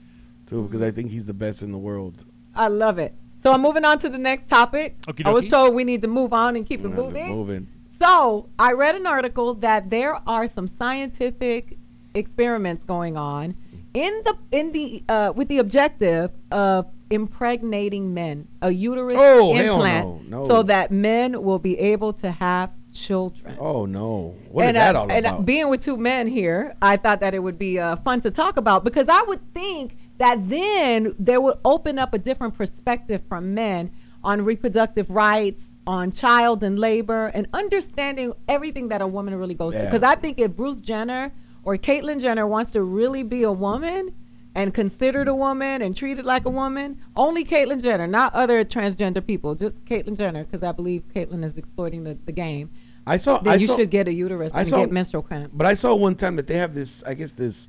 too, 0.48 0.64
because 0.64 0.82
I 0.82 0.90
think 0.90 1.12
he's 1.12 1.28
the 1.28 1.34
best 1.34 1.62
in 1.62 1.72
the 1.72 1.78
world. 1.78 2.26
I 2.56 2.70
love 2.70 2.98
it. 2.98 3.14
So 3.38 3.52
I'm 3.52 3.62
moving 3.62 3.86
on 3.86 4.00
to 4.00 4.10
the 4.10 4.18
next 4.18 4.48
topic. 4.48 5.00
Okie 5.02 5.28
I 5.28 5.30
was 5.30 5.46
told 5.46 5.76
we 5.76 5.84
need 5.84 6.02
to 6.02 6.08
move 6.08 6.34
on 6.34 6.56
and 6.56 6.66
keep 6.66 6.80
it 6.80 6.88
We're 6.88 6.96
moving. 6.96 7.30
Moving. 7.30 7.68
So 8.00 8.50
I 8.58 8.72
read 8.72 8.96
an 8.96 9.06
article 9.06 9.54
that 9.56 9.92
there 9.92 10.28
are 10.28 10.48
some 10.48 10.66
scientific 10.66 11.78
experiments 12.16 12.84
going 12.84 13.16
on 13.16 13.56
in 13.94 14.22
the 14.26 14.38
in 14.52 14.72
the 14.72 15.04
uh, 15.08 15.34
with 15.36 15.48
the 15.48 15.60
objective 15.60 16.32
of 16.52 16.88
impregnating 17.10 18.14
men, 18.14 18.48
a 18.62 18.72
uterus 18.72 19.14
Oh, 19.16 19.56
implant, 19.56 20.30
no, 20.30 20.40
no. 20.40 20.48
so 20.48 20.64
that 20.64 20.92
men 20.92 21.44
will 21.44 21.60
be 21.60 21.78
able 21.80 22.14
to 22.14 22.32
have 22.32 22.72
children. 22.94 23.56
Oh 23.60 23.86
no, 23.86 24.36
what 24.50 24.64
is 24.64 24.68
and, 24.70 24.78
that 24.78 24.96
all 24.96 25.12
and, 25.12 25.26
about? 25.26 25.46
being 25.46 25.70
with 25.70 25.82
two 25.82 25.98
men 25.98 26.28
here, 26.28 26.76
I 26.82 26.98
thought 26.98 27.20
that 27.20 27.34
it 27.34 27.40
would 27.40 27.60
be 27.60 27.80
uh, 27.80 27.98
fun 27.98 28.22
to 28.22 28.32
talk 28.32 28.58
about 28.58 28.84
because 28.84 29.08
I 29.10 29.22
would 29.24 29.42
think 29.54 29.98
that 30.18 30.50
then 30.50 31.16
there 31.20 31.42
would 31.42 31.58
open 31.66 32.00
up 32.00 32.14
a 32.14 32.18
different 32.18 32.56
perspective 32.56 33.22
from 33.28 33.54
men 33.54 33.92
on 34.24 34.44
reproductive 34.46 35.10
rights, 35.10 35.76
on 35.86 36.12
child 36.12 36.64
and 36.64 36.80
labor, 36.80 37.28
and 37.28 37.48
understanding 37.54 38.34
everything 38.48 38.88
that 38.88 39.02
a 39.02 39.08
woman 39.08 39.36
really 39.36 39.54
goes 39.56 39.74
through. 39.74 39.84
Because 39.84 40.04
I 40.04 40.16
think 40.16 40.40
if 40.40 40.56
Bruce 40.56 40.80
Jenner 40.80 41.34
or 41.64 41.78
Caitlyn 41.78 42.22
Jenner 42.22 42.46
wants 42.48 42.72
to 42.72 42.82
really 42.82 43.24
be 43.24 43.44
a 43.44 43.52
woman 43.52 44.14
and 44.56 44.74
considered 44.74 45.28
a 45.28 45.36
woman 45.36 45.82
and 45.82 45.96
treated 45.96 46.26
like 46.26 46.46
a 46.46 46.50
woman, 46.50 47.00
only 47.16 47.44
Caitlyn 47.44 47.82
Jenner, 47.82 48.06
not 48.06 48.34
other 48.36 48.64
transgender 48.64 49.26
people, 49.26 49.56
just 49.56 49.84
Caitlyn 49.86 50.18
Jenner, 50.18 50.44
because 50.44 50.62
I 50.62 50.72
believe 50.72 51.04
Caitlyn 51.14 51.44
is 51.44 51.58
exploiting 51.58 52.04
the, 52.04 52.18
the 52.26 52.32
game. 52.32 52.70
I 53.06 53.18
saw. 53.18 53.40
Then 53.40 53.54
I 53.54 53.56
you 53.58 53.68
saw- 53.68 53.78
should 53.78 53.90
get 53.90 54.08
a 54.08 54.14
uterus 54.14 54.52
I 54.54 54.60
and 54.60 54.68
saw- 54.68 54.80
get 54.80 54.92
menstrual 54.92 55.24
cramps. 55.24 55.52
But 55.54 55.68
I 55.68 55.74
saw 55.74 55.96
one 55.96 56.16
time 56.16 56.36
that 56.38 56.48
they 56.48 56.56
have 56.56 56.74
this. 56.74 57.04
I 57.04 57.16
guess 57.16 57.34
this, 57.34 57.68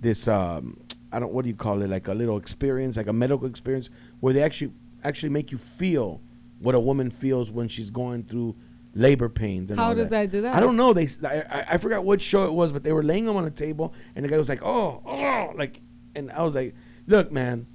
this. 0.00 0.26
Um, 0.26 0.80
I 1.12 1.20
don't. 1.20 1.32
What 1.32 1.42
do 1.42 1.48
you 1.50 1.54
call 1.54 1.82
it? 1.82 1.90
Like 1.90 2.08
a 2.08 2.14
little 2.14 2.36
experience, 2.36 2.96
like 2.96 3.06
a 3.06 3.12
medical 3.12 3.46
experience, 3.46 3.90
where 4.20 4.32
they 4.32 4.42
actually 4.42 4.72
actually 5.04 5.28
make 5.28 5.52
you 5.52 5.58
feel 5.58 6.20
what 6.58 6.74
a 6.74 6.80
woman 6.80 7.10
feels 7.10 7.50
when 7.50 7.68
she's 7.68 7.90
going 7.90 8.24
through 8.24 8.56
labor 8.94 9.28
pains. 9.28 9.70
And 9.70 9.78
How 9.80 9.88
all 9.88 9.94
does 9.94 10.08
that 10.08 10.30
do 10.30 10.42
that? 10.42 10.54
I 10.54 10.60
don't 10.60 10.76
know. 10.76 10.92
They. 10.92 11.08
I, 11.24 11.40
I- 11.50 11.66
I 11.72 11.76
forgot 11.78 12.04
what 12.04 12.20
show 12.22 12.44
it 12.46 12.52
was, 12.52 12.72
but 12.72 12.82
they 12.82 12.92
were 12.92 13.02
laying 13.02 13.24
them 13.26 13.36
on 13.36 13.44
a 13.44 13.50
table, 13.50 13.94
and 14.16 14.24
the 14.24 14.28
guy 14.28 14.38
was 14.38 14.48
like, 14.48 14.62
"Oh, 14.62 15.02
oh," 15.06 15.52
like, 15.56 15.80
and 16.14 16.30
I 16.32 16.42
was 16.42 16.54
like, 16.54 16.74
"Look, 17.06 17.30
man." 17.32 17.66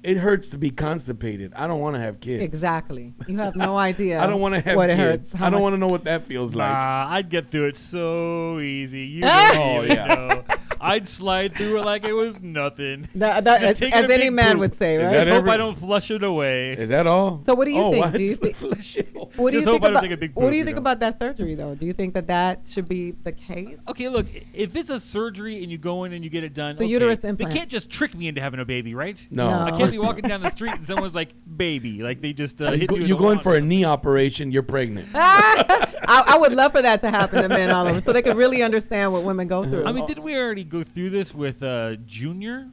It 0.00 0.16
hurts 0.18 0.48
to 0.50 0.58
be 0.58 0.70
constipated. 0.70 1.52
I 1.54 1.66
don't 1.66 1.80
want 1.80 1.96
to 1.96 2.00
have 2.00 2.20
kids. 2.20 2.40
Exactly. 2.44 3.14
You 3.26 3.36
have 3.38 3.56
no 3.56 3.76
idea. 3.90 4.22
I 4.22 4.28
don't 4.28 4.40
want 4.40 4.54
to 4.54 4.60
have 4.60 4.76
what 4.76 4.90
it 4.90 4.96
kids. 4.96 5.32
hurts. 5.32 5.42
I 5.42 5.50
don't 5.50 5.60
want 5.60 5.72
to 5.74 5.76
know 5.78 5.88
what 5.88 6.04
that 6.04 6.22
feels 6.22 6.54
like. 6.54 6.70
Nah, 6.72 7.06
I'd 7.10 7.28
get 7.28 7.48
through 7.48 7.66
it 7.66 7.76
so 7.78 8.60
easy. 8.60 9.00
You 9.00 9.22
don't 9.22 9.56
Oh, 9.58 9.82
even 9.84 9.96
yeah. 9.96 10.37
Know. 10.80 10.86
I'd 10.86 11.08
slide 11.08 11.54
through 11.54 11.78
it 11.78 11.84
like 11.84 12.04
it 12.04 12.12
was 12.12 12.42
nothing. 12.42 13.08
That- 13.14 13.44
that- 13.44 13.62
as- 13.62 13.82
as 13.82 14.10
any 14.10 14.30
man 14.30 14.52
poop. 14.52 14.60
would 14.60 14.74
say, 14.74 14.96
Is 14.96 15.04
right? 15.04 15.12
Just 15.12 15.28
hope 15.28 15.38
every- 15.38 15.50
I 15.50 15.56
don't 15.56 15.76
flush 15.78 16.10
it 16.10 16.22
away. 16.22 16.72
Is 16.72 16.88
that 16.90 17.06
all? 17.06 17.42
So 17.44 17.54
what 17.54 17.64
do 17.66 17.70
you 17.72 17.82
oh, 17.82 17.90
think? 17.90 18.04
What? 18.04 18.14
Do 18.14 18.24
you 18.24 18.34
think? 18.34 18.56
What 19.36 19.50
do 19.52 19.58
you 19.58 19.64
think 19.64 19.76
about? 19.84 20.02
take 20.02 20.10
a 20.12 20.16
big 20.16 20.34
what 20.34 20.50
do 20.50 20.52
you 20.56 20.58
you 20.60 20.64
think 20.64 20.76
know? 20.76 20.80
about 20.80 21.00
that 21.00 21.18
surgery 21.18 21.54
though? 21.54 21.74
Do 21.74 21.86
you 21.86 21.92
think 21.92 22.14
that 22.14 22.26
that 22.28 22.62
should 22.66 22.88
be 22.88 23.12
the 23.12 23.32
case? 23.32 23.80
Okay, 23.88 24.08
look, 24.08 24.26
if 24.54 24.74
it's 24.74 24.90
a 24.90 24.98
surgery 24.98 25.62
and 25.62 25.70
you 25.70 25.78
go 25.78 26.04
in 26.04 26.12
and 26.12 26.24
you 26.24 26.30
get 26.30 26.44
it 26.44 26.54
done, 26.54 26.76
So 26.76 26.84
okay, 26.84 26.90
uterus 26.90 27.18
they 27.18 27.34
can't 27.44 27.68
just 27.68 27.90
trick 27.90 28.14
me 28.14 28.28
into 28.28 28.40
having 28.40 28.60
a 28.60 28.64
baby, 28.64 28.94
right? 28.94 29.24
No. 29.30 29.50
No. 29.50 29.64
I 29.64 29.76
can't 29.76 29.90
be 29.90 29.98
walking 29.98 30.24
down 30.28 30.40
the 30.40 30.50
street 30.50 30.74
and 30.74 30.86
someone's 30.86 31.14
like, 31.14 31.30
"Baby," 31.56 32.02
like 32.02 32.20
they 32.20 32.32
just 32.32 32.60
uh, 32.60 32.72
you 32.72 32.78
hit 32.78 32.88
go, 32.88 32.96
you. 32.96 33.02
in 33.02 33.08
you 33.08 33.14
the 33.16 33.20
go 33.20 33.38
for 33.38 33.54
a 33.54 33.60
knee 33.60 33.84
operation, 33.84 34.50
you're 34.50 34.62
pregnant. 34.62 35.08
I, 35.14 36.24
I 36.26 36.38
would 36.38 36.52
love 36.52 36.72
for 36.72 36.82
that 36.82 37.00
to 37.02 37.10
happen 37.10 37.42
to 37.42 37.48
men 37.48 37.70
all 37.70 37.86
over, 37.86 38.00
so 38.00 38.12
they 38.12 38.22
could 38.22 38.36
really 38.36 38.62
understand 38.62 39.12
what 39.12 39.24
women 39.24 39.46
go 39.46 39.62
through. 39.62 39.84
I 39.84 39.92
mean, 39.92 40.06
didn't 40.06 40.24
we 40.24 40.36
already 40.36 40.64
go 40.68 40.82
through 40.84 41.10
this 41.10 41.34
with 41.34 41.62
uh, 41.62 41.96
Junior, 42.06 42.68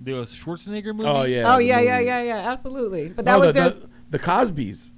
the 0.00 0.12
Schwarzenegger 0.12 0.94
movie? 0.94 1.04
Oh 1.08 1.22
yeah. 1.24 1.54
oh 1.54 1.58
yeah, 1.58 1.80
yeah, 1.80 1.94
movie. 1.96 2.06
yeah, 2.06 2.22
yeah, 2.22 2.52
absolutely. 2.52 3.08
But 3.08 3.24
No, 3.24 3.32
that 3.32 3.46
was 3.46 3.54
the, 3.54 3.60
just 3.60 3.80
the, 3.82 3.88
the 4.10 4.18
Cosbys. 4.18 4.92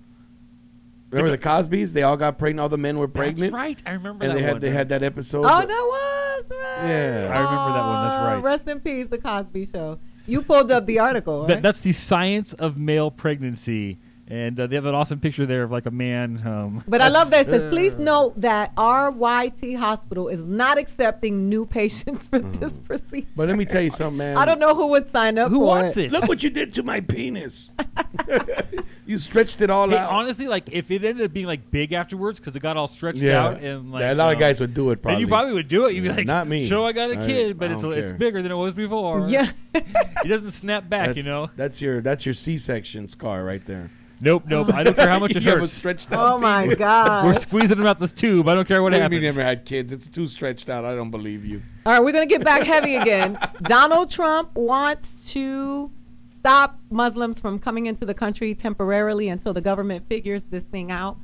Remember 1.11 1.31
the 1.33 1.39
Cosbys? 1.39 1.93
They 1.93 2.05
all 2.05 2.17
got 2.17 2.39
pregnant. 2.39 2.61
All 2.61 2.69
the 2.69 2.79
men 2.79 2.97
were 2.97 3.09
pregnant. 3.09 3.53
That's 3.53 3.53
right. 3.53 3.83
I 3.85 3.93
remember 3.93 4.25
And 4.25 4.31
that 4.33 4.37
they 4.37 4.43
had 4.43 4.53
one. 4.53 4.61
they 4.61 4.71
had 4.71 4.89
that 4.91 5.03
episode. 5.03 5.41
Oh, 5.45 5.61
that 5.61 5.69
was 5.69 6.45
right. 6.51 6.89
Yeah. 6.89 7.33
I 7.35 7.39
remember 7.41 7.73
that 7.73 7.85
one. 7.85 8.05
That's 8.05 8.23
Oh, 8.23 8.35
right. 8.37 8.43
Rest 8.45 8.69
in 8.69 8.79
peace, 8.81 9.09
the 9.09 9.19
Cosby 9.19 9.67
Show. 9.67 9.99
You 10.27 10.43
pulled 10.43 10.71
up 10.71 10.87
the 10.87 11.01
article, 11.01 11.47
That- 11.47 11.55
right? 11.55 11.63
that's 11.63 11.81
the 11.81 11.93
science 11.93 12.53
of 12.53 12.77
male 12.77 13.11
pregnancy, 13.11 13.99
and 14.31 14.59
uh, 14.61 14.67
they 14.67 14.77
have 14.77 14.87
an 14.87 14.95
awesome 14.95 15.19
picture 15.21 15.45
there 15.47 15.63
of 15.65 15.71
like 15.73 15.87
a 15.87 15.91
man. 15.91 16.41
Um, 16.47 16.85
But 16.87 17.01
I 17.01 17.09
love 17.09 17.31
that 17.31 17.47
it 17.47 17.51
says, 17.51 17.63
please 17.71 17.97
note 17.99 18.41
that 18.41 18.75
RYT 18.77 19.77
Hospital 19.77 20.29
is 20.29 20.45
not 20.45 20.79
accepting 20.79 21.49
new 21.49 21.67
patients 21.67 22.29
for 22.29 22.39
this 22.39 22.79
procedure. 22.79 23.27
But 23.37 23.49
let 23.49 23.57
me 23.57 23.65
tell 23.65 23.83
you 23.83 23.91
something, 23.91 24.19
man. 24.19 24.37
I 24.37 24.45
don't 24.45 24.59
know 24.61 24.75
who 24.75 24.89
would 24.89 25.11
sign 25.11 25.39
up 25.39 25.49
Who 25.51 25.59
for 25.59 25.67
wants 25.67 25.97
it. 25.97 26.07
it? 26.07 26.13
Look 26.13 26.29
what 26.29 26.43
you 26.43 26.51
did 26.51 26.73
to 26.75 26.83
my 26.83 27.01
penis. 27.01 27.73
you 29.07 29.19
stretched 29.19 29.61
it 29.61 29.71
all 29.71 29.89
Hey, 29.89 29.97
out. 29.97 30.11
honestly, 30.11 30.47
like 30.47 30.69
if 30.73 30.91
it 30.91 31.05
ended 31.05 31.25
up 31.27 31.33
being 31.33 31.47
like 31.47 31.71
big 31.71 31.93
afterwards 31.93 32.39
because 32.39 32.55
it 32.57 32.61
got 32.61 32.77
all 32.77 32.89
stretched 32.89 33.19
Yeah. 33.19 33.45
out 33.45 33.61
and 33.61 33.91
like 33.93 34.01
Yeah, 34.03 34.13
a 34.13 34.15
lot 34.15 34.33
of 34.33 34.39
guys 34.39 34.61
would 34.61 34.75
do 34.75 34.91
it, 34.91 35.01
And 35.05 35.21
you 35.21 35.27
probably. 35.27 35.27
probably 35.27 35.53
would 35.55 35.69
do 35.69 35.87
it. 35.87 35.95
You'd 35.95 36.03
be 36.03 36.09
like, 36.11 36.27
not 36.27 36.47
me. 36.47 36.67
Show 36.67 36.85
I 36.85 36.93
got 36.93 37.11
a 37.11 37.17
kid, 37.17 37.59
but 37.59 37.71
I 37.71 37.73
it's 37.75 37.83
don't 37.83 37.93
it's 37.95 38.13
bigger 38.13 38.43
than 38.43 38.53
it 38.53 38.57
was 38.57 38.75
before. 38.75 39.25
Yeah. 39.29 39.51
it 39.75 40.29
doesn't 40.29 40.53
snap 40.53 40.89
back, 40.89 41.09
that's, 41.09 41.19
you 41.19 41.25
know. 41.25 41.51
That's 41.57 41.81
your 41.83 42.01
that's 42.01 42.25
your 42.27 42.35
C-section 42.35 43.09
scar 43.09 43.45
right 43.45 43.65
there. 43.67 43.91
Nope, 44.23 44.45
nope. 44.47 44.73
I 44.75 44.83
don't 44.85 44.95
care 44.97 45.09
how 45.09 45.19
much 45.19 45.35
it 45.35 45.43
You 45.43 45.49
have 45.51 45.59
a 45.59 45.61
hurts. 45.63 45.73
stretched 45.73 46.09
oh 46.13 46.17
out 46.19 46.33
Oh 46.35 46.39
my 46.39 46.63
penis. 46.65 46.79
gosh. 46.79 47.25
We're 47.25 47.35
squeezing 47.41 47.79
them 47.79 47.87
out 47.87 47.99
this 47.99 48.13
tube. 48.13 48.47
I 48.49 48.55
don't 48.55 48.69
care 48.69 48.83
what 48.83 48.87
What 48.87 48.91
do 48.91 48.97
you 48.97 49.03
happens. 49.03 49.17
mean 49.17 49.23
you 49.23 49.29
never 49.29 49.43
had 49.43 49.65
kids? 49.65 49.93
It's 49.93 50.09
too 50.09 50.27
stretched 50.27 50.69
out. 50.69 50.85
I 50.85 50.95
don't 50.95 51.11
believe 51.11 51.45
you. 51.45 51.63
All 51.87 51.93
right, 51.95 52.01
we're 52.01 52.13
going 52.13 52.29
to 52.29 52.33
get 52.35 52.45
back 52.45 52.63
heavy 52.65 52.97
again. 52.97 53.39
Donald 53.63 54.11
Trump 54.11 54.55
wants 54.55 55.33
to 55.33 55.91
stop 56.27 56.79
Muslims 56.91 57.41
from 57.41 57.59
coming 57.59 57.87
into 57.87 58.05
the 58.05 58.15
country 58.15 58.55
temporarily 58.55 59.29
until 59.29 59.53
the 59.55 59.61
government 59.61 60.07
figures 60.09 60.43
this 60.45 60.65
thing 60.65 60.91
out. 60.91 61.17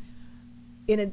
In 0.88 1.00
a, 1.00 1.12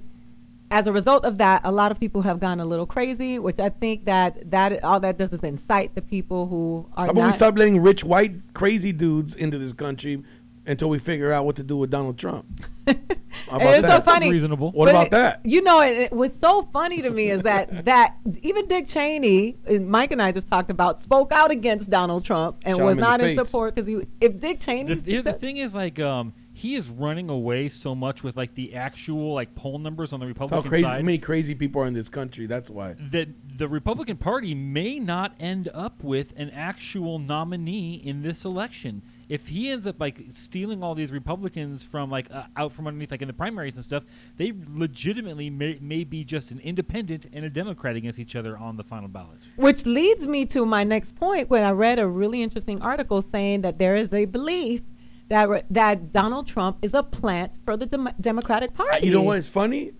as 0.71 0.87
a 0.87 0.91
result 0.93 1.25
of 1.25 1.37
that, 1.39 1.61
a 1.63 1.71
lot 1.71 1.91
of 1.91 1.99
people 1.99 2.21
have 2.23 2.39
gone 2.39 2.59
a 2.59 2.65
little 2.65 2.85
crazy, 2.85 3.37
which 3.39 3.59
I 3.59 3.69
think 3.69 4.05
that 4.05 4.51
that 4.51 4.83
all 4.83 4.99
that 5.01 5.17
does 5.17 5.31
is 5.33 5.41
incite 5.43 5.95
the 5.95 6.01
people 6.01 6.47
who 6.47 6.87
are 6.95 7.05
How 7.05 7.11
about 7.11 7.15
we 7.15 7.21
not. 7.27 7.35
stop 7.35 7.57
letting 7.57 7.79
rich 7.81 8.03
white 8.03 8.53
crazy 8.53 8.91
dudes 8.91 9.35
into 9.35 9.57
this 9.57 9.73
country 9.73 10.23
until 10.65 10.89
we 10.89 10.99
figure 10.99 11.31
out 11.31 11.45
what 11.45 11.55
to 11.57 11.63
do 11.63 11.77
with 11.77 11.89
Donald 11.89 12.17
Trump? 12.17 12.45
How 12.87 13.57
And 13.59 13.61
about 13.61 13.73
it's 13.75 13.81
so 13.81 13.87
that? 13.87 14.03
funny. 14.05 14.39
What 14.41 14.73
But 14.73 14.89
about 14.89 15.05
it- 15.07 15.11
that? 15.11 15.41
You 15.43 15.61
know, 15.61 15.81
it, 15.81 15.97
it 15.97 16.11
was 16.13 16.33
so 16.33 16.63
funny 16.73 17.01
to 17.01 17.09
me 17.09 17.29
is 17.29 17.43
that 17.43 17.85
that 17.85 18.15
even 18.41 18.67
Dick 18.67 18.87
Cheney, 18.87 19.57
Mike 19.81 20.11
and 20.11 20.21
I 20.21 20.31
just 20.31 20.47
talked 20.47 20.69
about, 20.71 21.01
spoke 21.01 21.31
out 21.31 21.51
against 21.51 21.89
Donald 21.89 22.23
Trump 22.25 22.57
and 22.65 22.77
Shot 22.77 22.85
was 22.85 22.93
in 22.97 22.99
not 23.01 23.21
in 23.21 23.35
face. 23.35 23.45
support 23.47 23.75
because 23.75 23.87
he. 23.87 24.07
If 24.21 24.39
Dick 24.39 24.59
Cheney, 24.59 24.93
The, 24.93 25.01
the, 25.01 25.21
the 25.21 25.33
thing 25.33 25.57
is, 25.57 25.75
like, 25.75 25.99
um, 25.99 26.33
he 26.55 26.75
is 26.75 26.87
running 26.87 27.29
away 27.29 27.67
so 27.67 27.95
much 27.95 28.23
with 28.23 28.37
like 28.37 28.53
the 28.53 28.75
actual 28.75 29.33
like 29.33 29.53
poll 29.55 29.79
numbers 29.79 30.13
on 30.13 30.19
the 30.19 30.27
That's 30.27 30.37
how 30.37 30.43
Republican 30.45 30.69
crazy 30.69 30.83
side 30.85 31.03
many 31.03 31.17
crazy 31.17 31.55
people 31.55 31.81
are 31.81 31.87
in 31.87 31.93
this 31.95 32.09
country. 32.09 32.45
That's 32.45 32.69
why. 32.69 32.95
that 33.11 33.27
the 33.57 33.67
Republican 33.67 34.17
Party 34.17 34.53
may 34.53 34.99
not 34.99 35.33
end 35.39 35.69
up 35.73 36.03
with 36.03 36.31
an 36.37 36.51
actual 36.51 37.17
nominee 37.19 37.95
in 37.95 38.21
this 38.21 38.45
election. 38.45 39.01
If 39.29 39.47
he 39.47 39.69
ends 39.69 39.87
up 39.87 39.99
like 39.99 40.21
stealing 40.29 40.83
all 40.83 40.95
these 40.95 41.11
Republicans 41.11 41.83
from 41.83 42.09
like 42.09 42.31
uh, 42.31 42.43
out 42.55 42.71
from 42.73 42.87
underneath, 42.87 43.11
like 43.11 43.21
in 43.21 43.27
the 43.27 43.33
primaries 43.33 43.75
and 43.75 43.85
stuff, 43.85 44.03
they 44.37 44.53
legitimately 44.67 45.49
may, 45.49 45.77
may 45.81 46.03
be 46.03 46.23
just 46.23 46.51
an 46.51 46.59
independent 46.59 47.27
and 47.33 47.45
a 47.45 47.49
Democrat 47.49 47.95
against 47.95 48.19
each 48.19 48.35
other 48.35 48.57
on 48.57 48.77
the 48.77 48.83
final 48.83 49.07
ballot. 49.07 49.39
Which 49.55 49.85
leads 49.85 50.27
me 50.27 50.45
to 50.47 50.65
my 50.65 50.83
next 50.83 51.15
point 51.15 51.49
when 51.49 51.63
I 51.63 51.71
read 51.71 51.99
a 51.99 52.07
really 52.07 52.41
interesting 52.41 52.81
article 52.81 53.21
saying 53.21 53.61
that 53.61 53.79
there 53.79 53.95
is 53.95 54.13
a 54.13 54.25
belief 54.25 54.81
that 55.29 55.49
re- 55.49 55.63
that 55.69 56.11
Donald 56.11 56.47
Trump 56.47 56.77
is 56.81 56.93
a 56.93 57.03
plant 57.03 57.59
for 57.65 57.77
the 57.77 57.85
Dem- 57.85 58.09
Democratic 58.19 58.73
Party. 58.73 59.07
You 59.07 59.13
know 59.13 59.21
what 59.21 59.37
is 59.37 59.47
funny? 59.47 59.93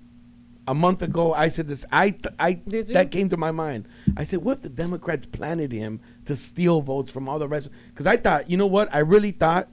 A 0.66 0.74
month 0.74 1.02
ago, 1.02 1.34
I 1.34 1.50
said 1.50 1.68
this. 1.68 1.84
I, 1.92 2.12
th- 2.12 2.34
I 2.40 2.62
that 2.94 3.12
came 3.12 3.28
to 3.30 3.38
my 3.38 3.52
mind. 3.52 3.88
I 4.16 4.24
said, 4.24 4.40
"What 4.44 4.58
if 4.58 4.62
the 4.64 4.70
Democrats 4.70 5.26
planted 5.26 5.74
him 5.74 6.00
to 6.26 6.38
steal 6.38 6.80
votes 6.82 7.12
from 7.12 7.28
all 7.28 7.38
the 7.38 7.50
rest?" 7.50 7.70
Because 7.90 8.08
I 8.08 8.16
thought, 8.16 8.50
you 8.50 8.56
know 8.56 8.68
what? 8.68 8.88
I 8.96 9.00
really 9.00 9.32
thought 9.32 9.68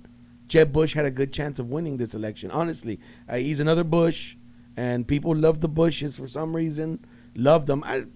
Jeb 0.48 0.72
Bush 0.72 0.94
had 0.94 1.04
a 1.04 1.10
good 1.12 1.32
chance 1.32 1.60
of 1.60 1.70
winning 1.70 1.96
this 1.98 2.12
election. 2.12 2.50
Honestly, 2.50 2.98
uh, 3.28 3.36
he's 3.36 3.60
another 3.60 3.84
Bush, 3.84 4.36
and 4.76 5.06
people 5.06 5.34
love 5.34 5.60
the 5.60 5.68
Bushes 5.68 6.18
for 6.18 6.26
some 6.26 6.56
reason. 6.56 7.04
Love 7.36 7.66
them. 7.66 7.84
I, 7.86 8.06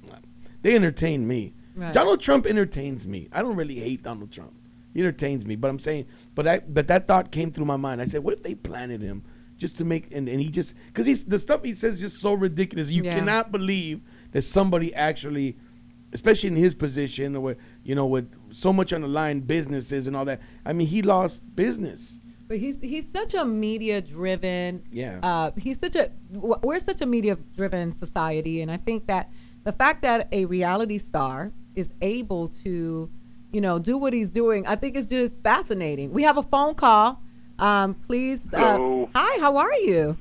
they 0.63 0.75
entertain 0.75 1.29
me. 1.29 1.55
Right. 1.77 1.93
Donald 1.95 2.21
Trump 2.21 2.45
entertains 2.45 3.07
me. 3.07 3.29
I 3.33 3.41
don't 3.43 3.55
really 3.55 3.77
hate 3.79 4.03
Donald 4.03 4.33
Trump. 4.33 4.53
He 4.93 5.01
entertains 5.01 5.47
me. 5.47 5.55
But 5.55 5.69
I'm 5.69 5.79
saying, 5.79 6.07
but 6.35 6.49
I, 6.49 6.61
but 6.61 6.89
that 6.89 7.07
thought 7.07 7.31
came 7.31 7.53
through 7.53 7.67
my 7.67 7.77
mind. 7.77 8.01
I 8.01 8.07
said, 8.07 8.25
what 8.25 8.35
if 8.35 8.43
they 8.43 8.55
planted 8.57 9.01
him 9.01 9.23
just 9.57 9.77
to 9.77 9.85
make 9.85 10.11
and, 10.13 10.29
and 10.29 10.41
he 10.41 10.51
just 10.51 10.75
because 10.87 11.07
he's 11.07 11.25
the 11.25 11.39
stuff 11.39 11.63
he 11.65 11.75
says 11.75 11.95
is 11.97 12.01
just 12.01 12.21
so 12.21 12.33
ridiculous. 12.35 12.91
You 12.91 13.05
Yeah. 13.05 13.13
cannot 13.13 13.53
believe 13.53 14.01
that 14.33 14.43
somebody 14.43 14.95
actually, 14.95 15.57
especially 16.13 16.49
in 16.49 16.57
his 16.57 16.75
position, 16.75 17.37
or 17.37 17.57
you 17.83 17.95
know, 17.95 18.07
with 18.07 18.35
so 18.53 18.73
much 18.73 18.93
on 18.93 19.03
the 19.03 19.09
line, 19.09 19.41
businesses 19.41 20.07
and 20.07 20.17
all 20.17 20.25
that. 20.25 20.41
I 20.65 20.73
mean, 20.73 20.87
he 20.89 21.03
lost 21.03 21.43
business. 21.55 22.19
But 22.47 22.59
he's 22.59 22.79
he's 22.83 23.11
such 23.11 23.33
a 23.35 23.45
media 23.45 24.03
driven. 24.03 24.83
Yeah. 24.93 25.21
Uh, 25.23 25.51
he's 25.57 25.79
such 25.79 25.97
a 25.97 26.11
we're 26.31 26.79
such 26.79 27.01
a 27.01 27.07
media 27.07 27.39
driven 27.57 27.93
society, 27.93 28.61
and 28.61 28.71
I 28.71 28.77
think 28.77 29.07
that 29.07 29.31
the 29.65 29.73
fact 29.73 30.03
that 30.03 30.29
a 30.31 30.45
reality 30.45 30.99
star 30.99 31.53
is 31.75 31.89
able 32.03 32.49
to, 32.65 33.11
you 33.51 33.61
know, 33.61 33.79
do 33.79 33.97
what 33.97 34.13
he's 34.13 34.29
doing, 34.31 34.67
I 34.67 34.77
think 34.77 34.95
is 34.95 35.07
just 35.07 35.41
fascinating. 35.43 36.13
We 36.13 36.23
have 36.25 36.37
a 36.37 36.43
phone 36.43 36.75
call. 36.75 37.21
Um, 37.59 37.95
please. 38.07 38.41
Uh, 38.53 38.59
Hello. 38.59 39.09
hi. 39.15 39.41
How 39.41 39.57
are 39.57 39.73
you? 39.75 40.17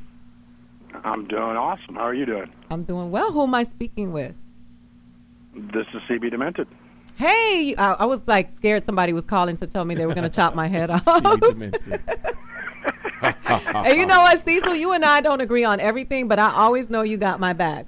I'm 1.04 1.28
doing 1.28 1.58
awesome. 1.58 1.96
How 1.96 2.02
are 2.02 2.14
you 2.14 2.26
doing? 2.26 2.52
I'm 2.70 2.84
doing 2.84 3.12
well. 3.12 3.32
Who 3.32 3.44
am 3.44 3.56
I 3.56 3.64
speaking 3.64 4.14
with? 4.14 4.36
This 5.56 5.86
is 5.94 6.02
CB 6.10 6.32
Demented. 6.32 6.68
Hey, 7.16 7.76
I, 7.78 7.94
I 7.94 8.06
was 8.06 8.22
like 8.26 8.52
scared 8.54 8.86
somebody 8.86 9.14
was 9.14 9.24
calling 9.24 9.58
to 9.58 9.68
tell 9.68 9.86
me 9.86 9.96
they 9.96 10.06
were 10.06 10.16
going 10.16 10.30
to 10.30 10.36
chop 10.36 10.56
my 10.56 10.68
head 10.68 10.90
off. 10.90 11.06
and 11.12 11.24
you 13.98 14.06
know 14.06 14.22
what, 14.22 14.44
Cecil, 14.44 14.76
you 14.76 14.94
and 14.94 15.06
I 15.06 15.22
don't 15.22 15.42
agree 15.42 15.64
on 15.64 15.80
everything, 15.80 16.28
but 16.28 16.40
I 16.40 16.52
always 16.52 16.90
know 16.90 17.04
you 17.04 17.18
got 17.18 17.40
my 17.40 17.54
back. 17.54 17.86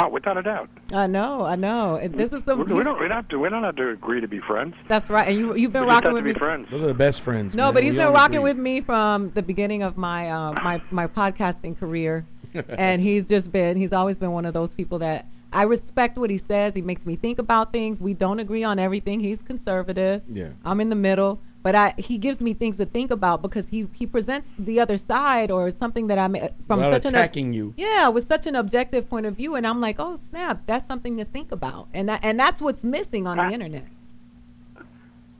Oh, 0.00 0.08
without 0.08 0.36
a 0.38 0.42
doubt. 0.42 0.68
I 0.92 1.06
know, 1.08 1.44
I 1.44 1.56
know. 1.56 1.98
This 2.06 2.30
is 2.30 2.44
the 2.44 2.56
We, 2.56 2.62
we 2.72 2.84
don't. 2.84 3.00
We 3.00 3.08
don't 3.08 3.16
have 3.16 3.28
to. 3.28 3.38
We 3.38 3.48
don't 3.48 3.64
have 3.64 3.76
to 3.76 3.90
agree 3.90 4.20
to 4.20 4.28
be 4.28 4.38
friends. 4.38 4.74
That's 4.86 5.10
right. 5.10 5.28
And 5.28 5.36
you 5.38 5.54
you've 5.56 5.72
been 5.72 5.82
we 5.82 5.88
just 5.88 5.94
rocking 5.94 6.06
have 6.10 6.14
with 6.14 6.20
to 6.24 6.28
be 6.28 6.32
me. 6.34 6.38
friends. 6.38 6.68
Those 6.70 6.82
are 6.82 6.86
the 6.86 6.94
best 6.94 7.20
friends. 7.20 7.54
No, 7.56 7.64
man. 7.64 7.74
but 7.74 7.82
he's 7.82 7.94
We 7.94 7.98
been 7.98 8.12
rocking 8.12 8.36
agree. 8.36 8.50
with 8.50 8.58
me 8.58 8.80
from 8.80 9.30
the 9.32 9.42
beginning 9.42 9.82
of 9.82 9.96
my 9.96 10.30
uh, 10.30 10.52
my 10.62 10.80
my 10.92 11.06
podcasting 11.08 11.78
career, 11.78 12.26
and 12.68 13.02
he's 13.02 13.26
just 13.26 13.50
been 13.50 13.76
he's 13.76 13.92
always 13.92 14.18
been 14.18 14.30
one 14.32 14.44
of 14.46 14.54
those 14.54 14.70
people 14.72 15.00
that 15.00 15.26
I 15.52 15.62
respect 15.62 16.18
what 16.18 16.30
he 16.30 16.38
says. 16.38 16.74
He 16.74 16.82
makes 16.82 17.06
me 17.06 17.16
think 17.16 17.38
about 17.38 17.72
things. 17.72 18.00
We 18.00 18.14
don't 18.14 18.38
agree 18.38 18.64
on 18.64 18.78
everything. 18.78 19.20
He's 19.20 19.42
conservative. 19.42 20.22
Yeah. 20.30 20.50
I'm 20.64 20.80
in 20.80 20.90
the 20.90 20.96
middle, 20.96 21.40
but 21.62 21.74
I 21.74 21.94
he 21.96 22.18
gives 22.18 22.40
me 22.40 22.54
things 22.54 22.76
to 22.76 22.86
think 22.86 23.10
about 23.10 23.42
because 23.42 23.68
he 23.68 23.88
he 23.92 24.06
presents 24.06 24.48
the 24.58 24.78
other 24.80 24.96
side 24.96 25.50
or 25.50 25.70
something 25.70 26.06
that 26.08 26.18
I'm 26.18 26.34
uh, 26.34 26.48
from 26.66 26.80
Without 26.80 27.02
such 27.02 27.12
attacking 27.12 27.48
an 27.48 27.52
you. 27.52 27.74
Yeah, 27.76 28.08
with 28.08 28.28
such 28.28 28.46
an 28.46 28.54
objective 28.56 29.08
point 29.08 29.26
of 29.26 29.36
view, 29.36 29.54
and 29.54 29.66
I'm 29.66 29.80
like, 29.80 29.96
oh 29.98 30.16
snap, 30.16 30.62
that's 30.66 30.86
something 30.86 31.16
to 31.16 31.24
think 31.24 31.50
about, 31.50 31.88
and 31.94 32.08
that, 32.08 32.20
and 32.22 32.38
that's 32.38 32.60
what's 32.60 32.84
missing 32.84 33.26
on 33.26 33.38
the 33.38 33.50
internet. 33.50 33.86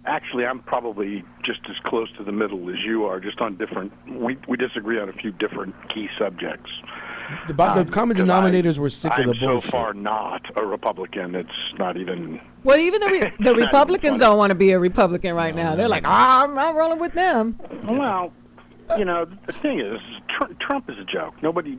Actually, 0.08 0.46
I'm 0.46 0.60
probably 0.60 1.22
just 1.42 1.60
as 1.68 1.76
close 1.84 2.08
to 2.16 2.24
the 2.24 2.32
middle 2.32 2.70
as 2.70 2.76
you 2.84 3.04
are, 3.04 3.20
just 3.20 3.40
on 3.40 3.56
different. 3.56 3.92
We 4.08 4.38
we 4.48 4.56
disagree 4.56 4.98
on 4.98 5.08
a 5.08 5.12
few 5.12 5.32
different 5.32 5.74
key 5.90 6.08
subjects. 6.18 6.70
The, 7.46 7.52
bo- 7.52 7.74
the 7.74 7.80
Um, 7.82 7.88
common 7.88 8.16
'cause 8.16 8.24
denominators 8.24 8.78
I- 8.78 8.80
were 8.82 8.88
sick 8.90 9.12
I'm 9.14 9.28
of 9.28 9.34
the 9.38 9.40
so 9.46 9.60
far 9.60 9.92
not 9.92 10.42
a 10.56 10.64
Republican. 10.64 11.34
It's 11.34 11.50
not 11.78 11.98
even. 11.98 12.40
Well, 12.64 12.78
even 12.78 13.00
the 13.02 13.08
re- 13.08 13.32
the 13.38 13.54
Republicans 13.54 14.18
don't 14.18 14.38
want 14.38 14.50
to 14.50 14.54
be 14.54 14.70
a 14.70 14.78
Republican 14.78 15.34
right 15.34 15.54
now. 15.54 15.74
They're 15.76 15.88
like, 15.88 16.08
ah, 16.08 16.42
I'm 16.44 16.54
not 16.54 16.74
rolling 16.74 16.98
with 17.00 17.12
them. 17.12 17.58
Well, 17.86 18.32
you 18.96 19.04
know, 19.04 19.26
the 19.46 19.52
thing 19.52 19.78
is, 19.80 20.00
Tr- 20.28 20.54
Trump 20.58 20.88
is 20.88 20.96
a 20.98 21.04
joke. 21.04 21.34
Nobody. 21.42 21.78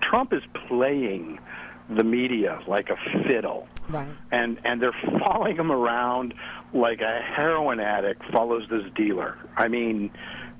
Trump 0.00 0.32
is 0.32 0.42
playing 0.68 1.40
the 1.94 2.04
media 2.04 2.60
like 2.66 2.88
a 2.90 2.96
fiddle. 3.26 3.66
Right. 3.88 4.08
and 4.30 4.60
and 4.64 4.80
they're 4.80 4.94
following 5.18 5.56
him 5.56 5.72
around 5.72 6.34
like 6.72 7.00
a 7.00 7.20
heroin 7.20 7.80
addict 7.80 8.22
follows 8.30 8.62
this 8.70 8.84
dealer. 8.94 9.36
I 9.56 9.66
mean, 9.66 10.12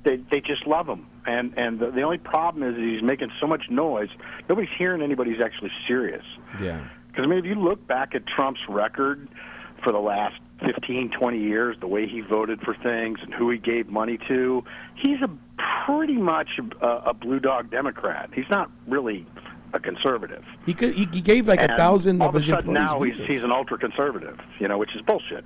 they 0.03 0.17
they 0.17 0.41
just 0.41 0.67
love 0.67 0.87
him, 0.87 1.07
and 1.25 1.53
and 1.57 1.79
the, 1.79 1.91
the 1.91 2.01
only 2.01 2.17
problem 2.17 2.63
is 2.63 2.77
he's 2.77 3.01
making 3.01 3.31
so 3.39 3.47
much 3.47 3.69
noise. 3.69 4.09
Nobody's 4.49 4.71
hearing 4.77 5.01
anybody's 5.01 5.41
actually 5.41 5.71
serious. 5.87 6.25
Yeah. 6.61 6.85
Because 7.07 7.23
I 7.23 7.27
mean, 7.27 7.39
if 7.39 7.45
you 7.45 7.55
look 7.55 7.85
back 7.87 8.15
at 8.15 8.23
Trump's 8.27 8.61
record 8.67 9.27
for 9.83 9.91
the 9.91 9.99
last 9.99 10.35
15, 10.65 11.11
20 11.17 11.39
years, 11.39 11.75
the 11.79 11.87
way 11.87 12.07
he 12.07 12.21
voted 12.21 12.61
for 12.61 12.75
things 12.75 13.19
and 13.21 13.33
who 13.33 13.49
he 13.49 13.57
gave 13.57 13.87
money 13.87 14.17
to, 14.27 14.63
he's 14.95 15.21
a 15.21 15.29
pretty 15.85 16.17
much 16.17 16.49
a, 16.81 16.87
a 16.87 17.13
blue 17.13 17.39
dog 17.39 17.71
Democrat. 17.71 18.29
He's 18.33 18.49
not 18.49 18.69
really 18.87 19.25
a 19.73 19.79
conservative. 19.79 20.43
He 20.65 20.73
could. 20.73 20.93
He, 20.93 21.07
he 21.11 21.21
gave 21.21 21.47
like 21.47 21.61
a 21.61 21.75
thousand 21.77 22.21
all 22.21 22.29
of 22.29 22.35
of 22.35 22.41
a 22.41 22.43
his 22.45 22.53
sudden 22.53 22.75
employees 22.75 22.89
now 22.91 23.01
he's, 23.01 23.13
visas. 23.17 23.27
he's 23.27 23.43
an 23.43 23.51
ultra 23.51 23.77
conservative, 23.77 24.37
you 24.59 24.67
know, 24.67 24.77
which 24.77 24.95
is 24.95 25.01
bullshit. 25.01 25.45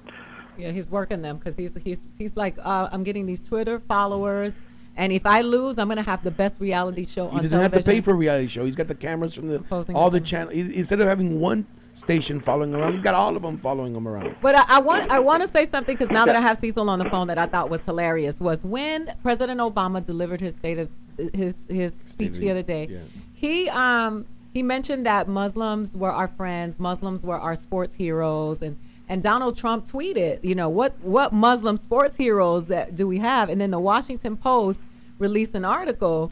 Yeah, 0.58 0.72
he's 0.72 0.90
working 0.90 1.22
them 1.22 1.38
because 1.38 1.56
he's 1.56 1.72
he's 1.84 2.06
he's 2.18 2.36
like, 2.38 2.58
uh, 2.64 2.90
I'm 2.92 3.04
getting 3.04 3.26
these 3.26 3.42
Twitter 3.42 3.80
followers, 3.88 4.54
and 4.96 5.12
if 5.12 5.26
I 5.26 5.42
lose, 5.42 5.78
I'm 5.78 5.88
gonna 5.90 6.02
have 6.04 6.24
the 6.24 6.32
best 6.32 6.60
reality 6.62 7.06
show 7.06 7.30
He 7.30 7.40
doesn't 7.40 7.60
have 7.60 7.74
to 7.74 7.82
pay 7.84 8.00
for 8.02 8.12
a 8.12 8.16
reality 8.16 8.48
show. 8.48 8.64
He's 8.66 8.76
got 8.76 8.88
the 8.88 8.96
cameras 8.96 9.34
from 9.34 9.50
the 9.50 9.56
Opposing 9.58 9.96
all 9.96 10.10
the 10.10 10.20
government. 10.22 10.52
channel. 10.54 10.72
Instead 10.76 11.02
of 11.02 11.08
having 11.08 11.40
one 11.42 11.68
station 11.94 12.40
following 12.42 12.74
him 12.74 12.80
around, 12.80 12.94
he's 12.94 13.02
got 13.02 13.16
all 13.16 13.36
of 13.36 13.42
them 13.42 13.58
following 13.58 13.96
him 13.96 14.08
around. 14.08 14.36
But 14.42 14.56
I, 14.58 14.78
I 14.78 14.80
want 14.80 15.12
I 15.12 15.20
want 15.20 15.42
to 15.42 15.48
say 15.48 15.68
something 15.70 15.94
because 15.96 16.10
now 16.10 16.26
that 16.26 16.36
I 16.38 16.42
have 16.42 16.58
Cecil 16.60 16.90
on 16.90 17.00
the 17.00 17.10
phone, 17.10 17.28
that 17.28 17.38
I 17.38 17.48
thought 17.48 17.70
was 17.70 17.82
hilarious 17.82 18.40
was 18.40 18.64
when 18.64 19.14
President 19.24 19.60
Obama 19.60 20.06
delivered 20.06 20.40
his 20.40 20.54
state 20.56 20.80
of 20.80 20.90
his 21.34 21.56
his 21.70 21.92
speech 22.06 22.38
the 22.38 22.50
other 22.52 22.64
day. 22.64 22.88
yeah. 22.90 23.00
He 23.46 23.70
um 23.70 24.26
he 24.54 24.64
mentioned 24.64 25.06
that 25.06 25.28
Muslims 25.28 25.96
were 25.96 26.12
our 26.12 26.30
friends, 26.30 26.80
Muslims 26.80 27.22
were 27.22 27.40
our 27.48 27.56
sports 27.56 27.96
heroes, 27.96 28.62
and 28.62 28.78
and 29.08 29.22
Donald 29.22 29.56
Trump 29.56 29.88
tweeted, 29.92 30.44
you 30.44 30.56
know, 30.56 30.70
what 30.80 30.92
what 31.02 31.32
Muslim 31.32 31.78
sports 31.78 32.16
heroes 32.16 32.66
that 32.74 32.96
do 32.96 33.06
we 33.08 33.20
have? 33.20 33.50
And 33.52 33.62
then 33.62 33.72
the 33.72 33.80
Washington 33.80 34.36
Post 34.36 34.80
released 35.20 35.54
an 35.54 35.64
article 35.64 36.32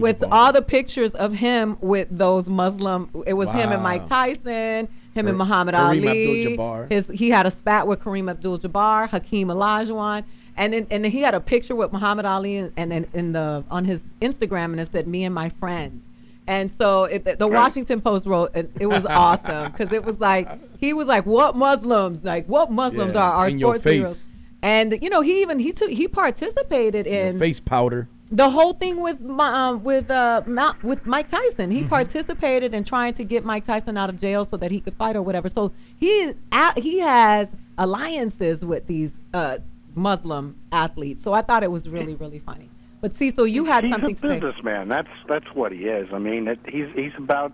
with 0.00 0.24
all 0.32 0.52
the 0.52 0.62
pictures 0.62 1.10
of 1.12 1.34
him 1.34 1.76
with 1.80 2.08
those 2.10 2.48
Muslim. 2.48 3.10
It 3.26 3.34
was 3.34 3.48
him 3.50 3.70
and 3.70 3.82
Mike 3.82 4.08
Tyson, 4.08 4.88
him 5.14 5.28
and 5.28 5.36
Muhammad 5.36 5.74
Kareem 5.74 6.58
Ali. 6.58 6.86
His 6.88 7.08
he 7.08 7.28
had 7.30 7.44
a 7.46 7.50
spat 7.50 7.86
with 7.86 8.00
Kareem 8.00 8.30
Abdul-Jabbar, 8.30 9.10
Hakeem 9.10 9.48
Olajuwon, 9.48 10.24
And 10.56 10.72
then 10.72 10.86
and 10.90 11.04
then 11.04 11.12
he 11.12 11.20
had 11.20 11.34
a 11.34 11.40
picture 11.40 11.74
with 11.74 11.92
Muhammad 11.92 12.24
Ali, 12.24 12.56
and, 12.56 12.72
and 12.76 12.90
then 12.92 13.06
in 13.12 13.32
the 13.32 13.64
on 13.70 13.84
his 13.84 14.00
Instagram, 14.22 14.68
and 14.72 14.80
it 14.80 14.90
said 14.90 15.06
"Me 15.06 15.24
and 15.24 15.34
my 15.34 15.50
friend." 15.50 16.00
And 16.46 16.70
so 16.78 17.04
it, 17.04 17.24
the, 17.24 17.36
the 17.36 17.46
Washington 17.48 18.00
Post 18.00 18.26
wrote, 18.26 18.50
and 18.54 18.68
it 18.78 18.86
was 18.86 19.06
awesome 19.24 19.72
because 19.72 19.92
it 19.92 20.04
was 20.04 20.20
like 20.20 20.46
he 20.78 20.92
was 20.92 21.08
like, 21.08 21.24
"What 21.26 21.56
Muslims? 21.56 22.22
Like 22.22 22.46
what 22.46 22.70
Muslims 22.70 23.14
Yeah, 23.14 23.22
are 23.22 23.32
our 23.32 23.48
in 23.48 23.58
sports 23.58 23.84
heroes?" 23.84 24.32
And 24.62 24.98
you 25.02 25.10
know, 25.10 25.20
he 25.22 25.42
even 25.42 25.58
he 25.58 25.72
took 25.72 25.90
he 25.90 26.06
participated 26.08 27.06
in 27.06 27.38
Face 27.38 27.60
powder. 27.60 28.08
the 28.30 28.50
whole 28.50 28.72
thing 28.74 29.00
with 29.00 29.20
my, 29.20 29.68
um, 29.68 29.84
with 29.84 30.10
uh 30.10 30.42
with 30.82 31.06
Mike 31.06 31.28
Tyson. 31.28 31.70
Mm-hmm. 31.70 31.78
He 31.78 31.84
participated 31.84 32.74
in 32.74 32.84
trying 32.84 33.14
to 33.14 33.24
get 33.24 33.44
Mike 33.44 33.64
Tyson 33.64 33.96
out 33.96 34.10
of 34.10 34.20
jail 34.20 34.44
so 34.44 34.56
that 34.58 34.70
he 34.70 34.80
could 34.80 34.94
fight 34.96 35.16
or 35.16 35.22
whatever. 35.22 35.48
So 35.48 35.72
he 35.96 36.08
is 36.08 36.34
at, 36.52 36.78
he 36.78 36.98
has 37.00 37.50
alliances 37.78 38.64
with 38.64 38.86
these 38.86 39.12
uh 39.32 39.58
Muslim 39.94 40.56
athletes. 40.72 41.22
So 41.22 41.32
I 41.32 41.42
thought 41.42 41.62
it 41.62 41.70
was 41.70 41.88
really 41.88 42.14
really 42.14 42.38
funny. 42.40 42.68
But 43.04 43.16
Cecil, 43.16 43.46
you 43.46 43.66
had 43.66 43.84
he's 43.84 43.92
something 43.92 44.16
a 44.16 44.18
to 44.18 44.28
say. 44.28 44.40
businessman. 44.40 44.88
That's 44.88 45.10
that's 45.28 45.44
what 45.52 45.72
he 45.72 45.80
is. 45.80 46.08
I 46.10 46.18
mean, 46.18 46.48
it, 46.48 46.58
he's 46.66 46.86
he's 46.94 47.12
about 47.18 47.52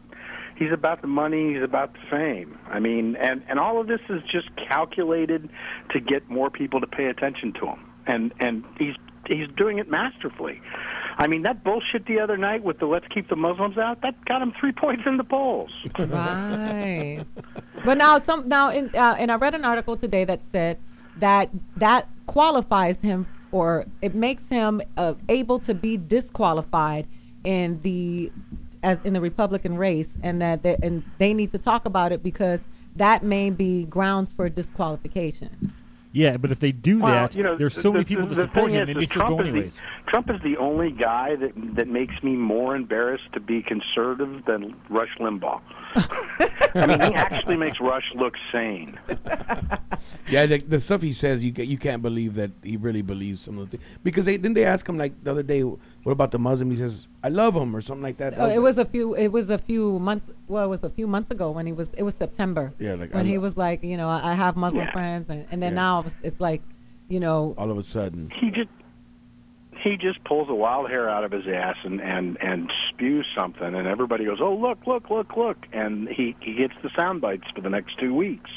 he's 0.55 0.71
about 0.71 1.03
the 1.03 1.09
money. 1.09 1.55
He's 1.55 1.63
about 1.65 1.93
the 1.93 1.99
fame. 2.09 2.57
I 2.69 2.79
mean, 2.79 3.17
and 3.17 3.43
and 3.49 3.59
all 3.59 3.81
of 3.81 3.89
this 3.89 3.99
is 4.09 4.23
just 4.31 4.49
calculated 4.55 5.51
to 5.91 5.99
get 5.99 6.31
more 6.31 6.51
people 6.51 6.81
to 6.81 6.87
pay 6.87 7.07
attention 7.07 7.53
to 7.55 7.67
him. 7.67 7.85
And 8.07 8.33
and 8.39 8.63
he's 8.79 8.95
he's 9.27 9.49
doing 9.57 9.79
it 9.79 9.91
masterfully. 9.91 10.63
I 11.19 11.27
mean, 11.27 11.43
that 11.43 11.65
bullshit 11.65 12.07
the 12.07 12.21
other 12.21 12.37
night 12.37 12.63
with 12.63 12.79
the 12.79 12.87
"Let's 12.87 13.09
keep 13.13 13.29
the 13.29 13.35
Muslims 13.35 13.77
out" 13.77 14.03
that 14.03 14.25
got 14.27 14.43
him 14.43 14.53
three 14.61 14.73
points 14.85 15.03
in 15.05 15.17
the 15.17 15.25
polls. 15.25 15.73
Right. 15.99 17.25
but 17.85 17.99
now 17.99 18.19
some 18.19 18.49
now 18.49 18.71
in 18.71 18.91
uh, 18.95 19.17
and 19.19 19.33
I 19.33 19.35
read 19.35 19.57
an 19.57 19.65
article 19.65 19.97
today 19.97 20.23
that 20.27 20.45
said 20.45 20.79
that 21.17 21.51
that 21.75 22.09
qualifies 22.27 23.01
him 23.01 23.27
or 23.53 23.87
it 24.03 24.15
makes 24.15 24.49
him 24.49 24.81
uh, 24.97 25.15
able 25.29 25.59
to 25.61 25.75
be 25.75 25.97
disqualified 25.97 27.07
in 27.45 27.81
the 27.83 28.31
as 28.83 28.99
in 29.05 29.13
the 29.13 29.21
Republican 29.21 29.77
race 29.77 30.15
and 30.23 30.41
that 30.41 30.63
they, 30.63 30.77
and 30.83 31.03
they 31.19 31.35
need 31.35 31.51
to 31.51 31.59
talk 31.59 31.85
about 31.85 32.13
it 32.13 32.23
because 32.23 32.65
that 32.97 33.23
may 33.23 33.51
be 33.51 33.85
grounds 33.85 34.33
for 34.33 34.49
disqualification. 34.49 35.73
Yeah, 36.13 36.39
but 36.39 36.51
if 36.51 36.59
they 36.59 36.73
do 36.73 36.99
Well, 36.99 37.13
that, 37.13 37.37
you 37.37 37.45
know, 37.45 37.57
there's 37.57 37.75
the- 37.77 37.83
so 37.83 37.93
many 37.93 38.03
the- 38.03 38.09
people 38.09 38.27
the 38.27 38.35
to 38.35 38.41
support 38.43 38.73
him, 38.73 38.81
is 38.83 38.87
they 38.89 38.93
that 38.95 38.99
may 39.01 39.07
still 39.07 39.23
Trump 39.23 39.39
go 39.39 39.45
is 39.45 39.45
the- 39.45 39.51
anyways. 39.51 39.83
Trump 40.09 40.31
is 40.31 40.41
the 40.43 40.57
only 40.57 40.91
guy 40.91 41.37
that 41.37 41.53
that 41.77 41.87
makes 41.89 42.21
me 42.23 42.33
more 42.33 42.75
embarrassed 42.75 43.33
to 43.35 43.39
be 43.41 43.63
conservative 43.63 44.45
than 44.45 44.75
Rush 44.89 45.17
Limbaugh. 45.21 45.61
I 46.75 46.87
mean, 46.87 47.01
he 47.01 47.15
actually 47.15 47.57
makes 47.57 47.79
Rush 47.81 48.05
look 48.17 48.35
sane. 48.53 48.99
Yeah, 50.31 50.47
the, 50.47 50.59
the 50.59 50.81
stuff 50.81 51.03
he 51.03 51.13
says, 51.13 51.45
you 51.45 51.53
you 51.57 51.77
can't 51.77 52.01
believe 52.03 52.35
that 52.35 52.53
he 52.63 52.77
really 52.79 53.03
believes 53.03 53.41
some 53.43 53.59
of 53.59 53.71
the 53.71 53.77
things. 53.77 53.91
Because 54.03 54.25
they 54.25 54.37
didn't 54.39 54.55
they 54.55 54.65
ask 54.65 54.89
him 54.89 54.97
like 54.97 55.13
the 55.23 55.31
other 55.31 55.43
day, 55.43 55.63
what 56.03 56.13
about 56.13 56.31
the 56.31 56.39
Muslim? 56.39 56.71
He 56.71 56.77
says, 56.77 57.07
I 57.23 57.29
love 57.29 57.55
him 57.55 57.75
or 57.77 57.81
something 57.81 58.03
like 58.03 58.17
that. 58.19 58.35
That 58.37 58.41
Oh, 58.41 58.45
was 58.45 58.53
it 58.53 58.57
like- 58.57 58.65
was 58.65 58.79
a 58.79 58.85
few. 58.87 59.15
It 59.15 59.29
was 59.29 59.51
a 59.51 59.59
few 59.59 59.99
months. 59.99 60.27
Well, 60.49 60.65
it 60.65 60.69
was 60.69 60.83
a 60.83 60.91
few 60.91 61.07
months 61.07 61.31
ago 61.31 61.51
when 61.51 61.67
he 61.67 61.73
was. 61.73 61.91
It 61.97 62.03
was 62.03 62.15
September. 62.15 62.73
Yeah, 62.79 62.95
like, 62.95 63.13
when 63.15 63.27
I 63.27 63.29
he 63.29 63.37
lo- 63.37 63.43
was 63.43 63.57
like, 63.57 63.83
you 63.85 63.97
know, 63.97 64.09
I 64.09 64.31
I 64.33 64.35
have 64.35 64.57
Muslim 64.57 64.85
Yeah. 64.87 64.93
friends, 64.93 65.29
and, 65.31 65.47
and 65.51 65.63
then 65.63 65.73
Yeah. 65.73 65.83
now 65.85 66.01
it's, 66.07 66.17
it's 66.23 66.41
like, 66.41 66.63
you 67.09 67.21
know, 67.21 67.55
all 67.59 67.71
of 67.71 67.77
a 67.79 67.83
sudden. 67.83 68.31
He 68.41 68.51
just 68.51 68.71
he 69.79 69.97
just 69.97 70.23
pulls 70.25 70.49
a 70.51 70.55
wild 70.55 70.91
hair 70.91 71.09
out 71.09 71.25
of 71.25 71.33
his 71.33 71.47
ass 71.47 71.77
and 71.85 72.01
and 72.01 72.37
and 72.43 72.71
spews 72.91 73.27
something, 73.39 73.75
and 73.75 73.87
everybody 73.87 74.25
goes, 74.25 74.39
"Oh, 74.41 74.55
look, 74.55 74.87
look, 74.87 75.09
look, 75.11 75.37
look!" 75.37 75.57
And 75.73 76.09
he 76.09 76.37
he 76.41 76.55
gets 76.55 76.75
the 76.83 76.91
sound 76.99 77.21
bites 77.21 77.45
for 77.55 77.61
the 77.61 77.71
next 77.71 77.99
two 77.99 78.15
weeks, 78.15 78.51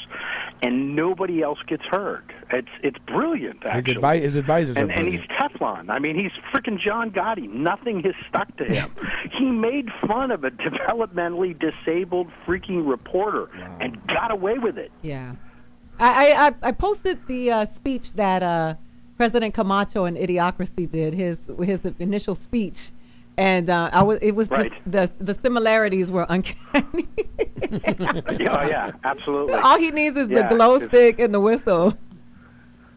and 0.62 0.94
nobody 0.94 1.42
else 1.42 1.58
gets 1.66 1.84
heard. 1.84 2.24
It's 2.50 2.68
it's 2.82 2.98
brilliant. 3.06 3.62
His, 3.62 3.72
Actually. 3.72 3.94
advi- 3.96 4.20
his 4.22 4.36
advisors 4.36 4.76
are 4.76 4.80
and, 4.80 4.90
and 4.92 5.08
he's. 5.08 5.20
Teflon. 5.40 5.90
I 5.90 5.98
mean, 5.98 6.14
he's 6.16 6.30
freaking 6.52 6.78
John 6.78 7.10
Gotti. 7.10 7.48
Nothing 7.52 8.02
has 8.02 8.14
stuck 8.28 8.54
to 8.58 8.64
him. 8.64 8.90
he 9.38 9.44
made 9.50 9.88
fun 10.06 10.30
of 10.30 10.44
a 10.44 10.50
developmentally 10.50 11.58
disabled 11.58 12.28
freaking 12.46 12.88
reporter 12.88 13.48
and 13.80 14.04
got 14.06 14.30
away 14.30 14.58
with 14.58 14.78
it. 14.78 14.90
Yeah. 15.02 15.34
I, 15.98 16.32
I, 16.32 16.46
I- 16.48 16.68
I 16.68 16.72
posted 16.72 17.26
the 17.28 17.50
uh, 17.50 17.64
speech 17.66 18.12
that 18.14 18.42
uh, 18.42 18.74
President 19.16 19.54
Camacho 19.54 20.04
and 20.04 20.16
Idiocracy 20.16 20.90
did, 20.90 21.14
his 21.14 21.50
his 21.62 21.80
initial 21.98 22.34
speech. 22.34 22.90
And 23.36 23.68
uh, 23.68 23.90
I 23.92 24.02
was, 24.02 24.18
it 24.22 24.32
was 24.36 24.48
Right. 24.50 24.70
just 24.70 24.82
the 24.86 25.10
the 25.24 25.34
similarities 25.34 26.10
were 26.10 26.26
uncanny. 26.28 27.08
yeah, 27.18 27.78
oh, 28.60 28.66
yeah, 28.68 28.92
absolutely. 29.04 29.54
All 29.54 29.78
he 29.78 29.90
needs 29.90 30.16
is 30.16 30.28
Yeah, 30.28 30.48
the 30.48 30.54
glow 30.54 30.78
stick 30.78 31.18
and 31.18 31.34
the 31.34 31.40
whistle. 31.40 31.96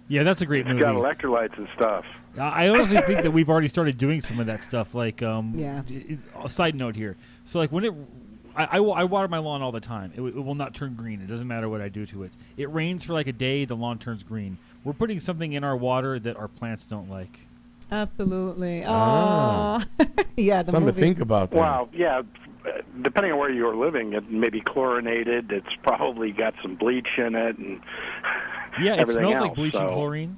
Yeah, 0.07 0.23
that's 0.23 0.41
a 0.41 0.45
great 0.45 0.61
It's 0.61 0.69
movie. 0.69 0.81
got 0.81 0.95
electrolytes 0.95 1.57
and 1.57 1.67
stuff. 1.75 2.05
I 2.37 2.65
I 2.65 2.69
honestly 2.69 2.97
think 3.01 3.23
that 3.23 3.31
we've 3.33 3.49
already 3.49 3.67
started 3.67 3.97
doing 3.97 4.21
some 4.21 4.39
of 4.39 4.45
that 4.45 4.61
stuff. 4.61 4.93
Like, 4.93 5.21
um, 5.23 5.53
Yeah. 5.55 5.81
i- 5.89 6.17
i- 6.39 6.45
A 6.45 6.49
side 6.49 6.75
note 6.75 6.95
here. 6.95 7.17
So, 7.45 7.57
like, 7.59 7.71
when 7.71 7.83
it, 7.83 7.93
I, 8.55 8.65
I, 8.65 8.77
I 8.77 9.03
water 9.05 9.27
my 9.27 9.39
lawn 9.39 9.61
all 9.61 9.71
the 9.71 9.79
time. 9.81 10.11
It, 10.15 10.21
it 10.21 10.35
will 10.43 10.55
not 10.55 10.73
turn 10.75 10.93
green. 10.95 11.19
It 11.21 11.27
doesn't 11.27 11.47
matter 11.47 11.67
what 11.67 11.81
I 11.81 11.89
do 11.89 12.05
to 12.07 12.23
it. 12.23 12.31
It 12.57 12.71
rains 12.71 13.03
for 13.03 13.13
like 13.13 13.27
a 13.27 13.31
day. 13.33 13.65
The 13.65 13.75
lawn 13.75 13.97
turns 13.97 14.23
green. 14.23 14.57
We're 14.87 14.93
putting 14.93 15.19
something 15.19 15.51
in 15.51 15.65
our 15.65 15.75
water 15.75 16.17
that 16.17 16.37
our 16.37 16.47
plants 16.47 16.85
don't 16.85 17.09
like. 17.09 17.41
Absolutely. 17.91 18.85
Ah. 18.87 19.85
Oh, 19.99 20.05
yeah. 20.37 20.63
The 20.63 20.71
Something 20.71 20.85
movie. 20.85 21.01
to 21.01 21.05
think 21.07 21.19
about 21.19 21.51
there. 21.51 21.59
Wow, 21.59 21.89
yeah. 21.91 22.21
Depending 23.01 23.33
on 23.33 23.37
where 23.37 23.51
you're 23.51 23.75
living, 23.75 24.13
it 24.13 24.31
may 24.31 24.47
be 24.47 24.61
chlorinated. 24.61 25.51
It's 25.51 25.67
probably 25.83 26.31
got 26.31 26.53
some 26.61 26.75
bleach 26.75 27.09
in 27.17 27.35
it, 27.35 27.57
and 27.57 27.81
Yeah, 28.81 28.93
it 29.01 29.09
smells 29.09 29.33
else, 29.35 29.41
like 29.41 29.55
bleach 29.55 29.75
and 29.75 29.89
chlorine. 29.89 30.37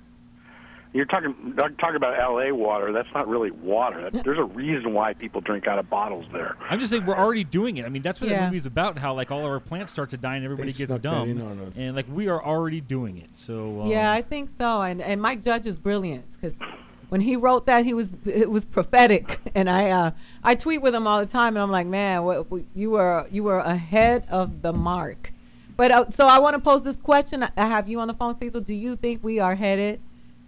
You're 0.91 1.05
talking 1.05 1.53
talking 1.79 1.95
about 1.97 2.19
L.A. 2.19 2.51
water. 2.51 2.91
That's 2.91 3.07
not 3.13 3.27
really 3.27 3.51
water. 3.51 4.09
That, 4.09 4.23
there's 4.23 4.39
a 4.39 4.43
reason 4.43 4.93
why 4.93 5.13
people 5.13 5.39
drink 5.39 5.67
out 5.67 5.77
of 5.77 5.87
bottles 5.87 6.25
there. 6.33 6.57
I'm 6.67 6.79
just 6.79 6.89
saying 6.91 7.05
we're 7.05 7.15
already 7.17 7.43
doing 7.43 7.77
it. 7.77 7.85
I 7.85 7.89
mean, 7.89 8.01
that's 8.01 8.19
what 8.19 8.29
Yeah. 8.31 8.39
the 8.39 8.45
movie's 8.47 8.65
about. 8.65 8.97
How 8.97 9.13
like 9.13 9.29
all 9.29 9.39
of 9.39 9.45
our 9.45 9.59
plants 9.59 9.91
start 9.91 10.09
to 10.11 10.17
die 10.17 10.37
and 10.37 10.43
everybody 10.45 10.71
gets 10.73 10.91
dumb, 10.95 11.29
in 11.29 11.41
on 11.41 11.59
us. 11.59 11.77
and 11.77 11.95
like 11.95 12.07
we 12.11 12.27
are 12.27 12.43
already 12.43 12.81
doing 12.81 13.17
it. 13.17 13.29
So 13.33 13.81
um, 13.81 13.87
Yeah, 13.87 14.11
I 14.11 14.23
think 14.23 14.49
so. 14.57 14.81
And 14.81 14.99
and 14.99 15.21
Mike 15.21 15.43
Judge 15.43 15.67
is 15.67 15.77
brilliant 15.77 16.25
because 16.31 16.55
when 17.09 17.21
he 17.21 17.35
wrote 17.35 17.67
that, 17.67 17.85
he 17.85 17.93
was 17.93 18.11
it 18.25 18.49
was 18.49 18.65
prophetic. 18.65 19.39
And 19.53 19.69
I 19.69 19.91
uh, 19.91 20.11
I 20.43 20.55
tweet 20.55 20.81
with 20.81 20.95
him 20.95 21.05
all 21.05 21.19
the 21.19 21.25
time, 21.31 21.55
and 21.55 21.61
I'm 21.61 21.71
like, 21.71 21.85
man, 21.85 22.23
what, 22.23 22.49
what- 22.49 22.63
you 22.73 22.89
were 22.91 23.27
you 23.29 23.43
were 23.43 23.59
ahead 23.59 24.25
of 24.29 24.63
the 24.63 24.73
mark. 24.73 25.33
But 25.77 25.91
uh, 25.91 26.09
so 26.09 26.27
I 26.27 26.39
want 26.39 26.55
to 26.55 26.59
pose 26.61 26.81
this 26.81 26.95
question. 26.95 27.43
I 27.43 27.51
I 27.55 27.67
have 27.67 27.87
you 27.87 27.99
on 27.99 28.07
the 28.07 28.13
phone, 28.15 28.35
Cecil. 28.35 28.61
Do 28.61 28.73
you 28.73 28.95
think 28.95 29.23
we 29.23 29.39
are 29.39 29.53
headed 29.53 29.99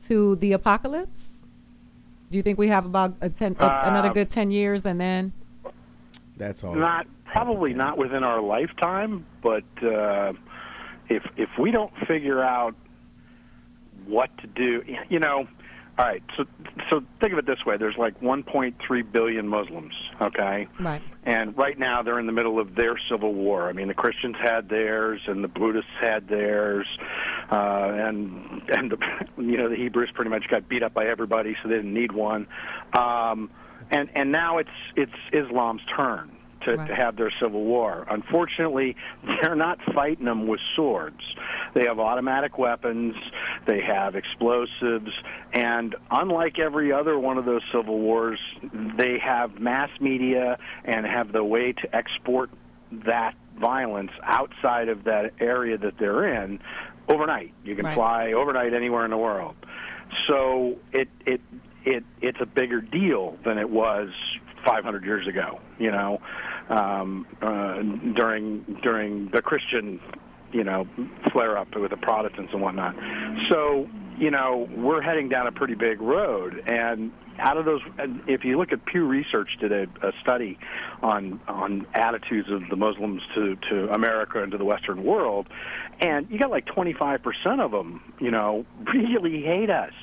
to 0.07 0.35
the 0.37 0.53
apocalypse? 0.53 1.29
Do 2.29 2.37
you 2.37 2.43
think 2.43 2.57
we 2.57 2.69
have 2.69 2.85
about 2.85 3.15
a 3.21 3.29
ten, 3.29 3.55
a- 3.59 3.81
another 3.85 4.09
Uh, 4.09 4.13
good 4.13 4.29
ten 4.29 4.51
years, 4.51 4.85
and 4.85 4.99
then? 4.99 5.33
That's 6.37 6.63
all. 6.63 6.75
Not 6.75 7.05
probably 7.25 7.73
not 7.73 7.97
within 7.97 8.23
our 8.23 8.41
lifetime, 8.41 9.25
but 9.41 9.63
uh, 9.83 10.33
if 11.09 11.23
if 11.37 11.49
we 11.59 11.71
don't 11.71 11.91
figure 12.07 12.41
out 12.43 12.73
what 14.05 14.35
to 14.39 14.47
do, 14.47 14.83
you 15.09 15.19
know. 15.19 15.47
All 15.99 16.05
right, 16.05 16.23
so 16.37 16.45
so 16.89 17.03
think 17.19 17.33
of 17.33 17.39
it 17.39 17.45
this 17.45 17.63
way: 17.65 17.77
there's 17.77 17.97
like 17.97 18.19
1.3 18.21 19.11
billion 19.11 19.47
Muslims, 19.47 19.93
okay, 20.21 20.67
Right. 20.79 21.01
and 21.25 21.55
right 21.57 21.77
now 21.77 22.01
they're 22.01 22.19
in 22.19 22.25
the 22.25 22.31
middle 22.31 22.59
of 22.59 22.75
their 22.75 22.97
civil 23.09 23.33
war. 23.33 23.69
I 23.69 23.73
mean, 23.73 23.87
the 23.87 23.93
Christians 23.93 24.35
had 24.41 24.69
theirs, 24.69 25.21
and 25.27 25.43
the 25.43 25.47
Buddhists 25.49 25.91
had 25.99 26.27
theirs, 26.27 26.87
uh, 27.51 27.55
and 27.93 28.61
and 28.69 28.91
the, 28.91 28.97
you 29.37 29.57
know 29.57 29.69
the 29.69 29.75
Hebrews 29.75 30.09
pretty 30.15 30.31
much 30.31 30.47
got 30.49 30.67
beat 30.69 30.81
up 30.81 30.93
by 30.93 31.05
everybody, 31.07 31.55
so 31.61 31.69
they 31.69 31.75
didn't 31.75 31.93
need 31.93 32.13
one. 32.13 32.47
Um, 32.93 33.51
and 33.91 34.09
and 34.15 34.31
now 34.31 34.57
it's 34.59 34.69
it's 34.95 35.11
Islam's 35.33 35.81
turn 35.95 36.31
to, 36.65 36.75
Right. 36.77 36.87
to 36.87 36.95
have 36.95 37.15
their 37.15 37.31
civil 37.41 37.63
war. 37.63 38.05
Unfortunately, 38.09 38.95
they're 39.41 39.55
not 39.55 39.79
fighting 39.93 40.25
them 40.25 40.47
with 40.47 40.59
swords. 40.75 41.21
They 41.73 41.85
have 41.85 41.99
automatic 41.99 42.57
weapons, 42.57 43.15
they 43.65 43.81
have 43.81 44.15
explosives, 44.15 45.11
and 45.53 45.95
unlike 46.09 46.59
every 46.59 46.91
other 46.91 47.17
one 47.17 47.37
of 47.37 47.45
those 47.45 47.61
civil 47.71 47.99
wars, 47.99 48.39
they 48.97 49.17
have 49.19 49.59
mass 49.59 49.89
media 49.99 50.57
and 50.85 51.05
have 51.05 51.31
the 51.31 51.43
way 51.43 51.73
to 51.73 51.95
export 51.95 52.49
that 52.91 53.35
violence 53.57 54.11
outside 54.23 54.89
of 54.89 55.03
that 55.05 55.33
area 55.39 55.77
that 55.77 55.97
they're 55.97 56.25
in 56.43 56.59
overnight. 57.07 57.53
You 57.63 57.75
can 57.75 57.85
Right. 57.85 57.95
fly 57.95 58.33
overnight 58.33 58.73
anywhere 58.73 59.05
in 59.05 59.11
the 59.11 59.17
world. 59.17 59.55
So 60.27 60.77
it 60.91 61.07
it 61.25 61.41
it 61.85 62.03
it's 62.21 62.39
a 62.41 62.45
bigger 62.45 62.81
deal 62.81 63.37
than 63.45 63.57
it 63.57 63.69
was 63.69 64.09
500 64.65 65.03
years 65.03 65.27
ago. 65.27 65.59
You 65.79 65.91
know, 65.91 66.21
um, 66.69 67.25
uh, 67.41 67.81
during 68.15 68.79
during 68.83 69.29
the 69.31 69.41
Christian, 69.41 69.99
you 70.51 70.63
know, 70.63 70.87
flare 71.31 71.57
up 71.57 71.75
with 71.75 71.91
the 71.91 71.97
Protestants 71.97 72.51
and 72.53 72.61
whatnot. 72.61 72.95
So 73.49 73.87
you 74.17 74.29
know, 74.29 74.69
we're 74.77 75.01
heading 75.01 75.29
down 75.29 75.47
a 75.47 75.51
pretty 75.51 75.73
big 75.73 75.99
road, 75.99 76.63
and 76.67 77.11
out 77.39 77.57
of 77.57 77.65
those, 77.65 77.81
if 78.27 78.43
you 78.43 78.57
look 78.57 78.71
at 78.71 78.85
Pew 78.85 79.05
Research 79.07 79.49
did 79.59 79.71
a, 79.71 79.83
a 80.03 80.11
study 80.21 80.59
on 81.01 81.41
on 81.47 81.87
attitudes 81.95 82.47
of 82.51 82.61
the 82.69 82.75
Muslims 82.75 83.21
to 83.33 83.55
to 83.69 83.91
America 83.91 84.43
and 84.43 84.51
to 84.51 84.59
the 84.59 84.65
Western 84.65 85.03
world, 85.03 85.47
and 85.99 86.29
you 86.29 86.37
got 86.37 86.51
like 86.51 86.65
25 86.67 87.23
percent 87.23 87.61
of 87.61 87.71
them, 87.71 88.13
you 88.19 88.29
know, 88.29 88.65
really 88.93 89.41
hate 89.41 89.71
us. 89.71 89.93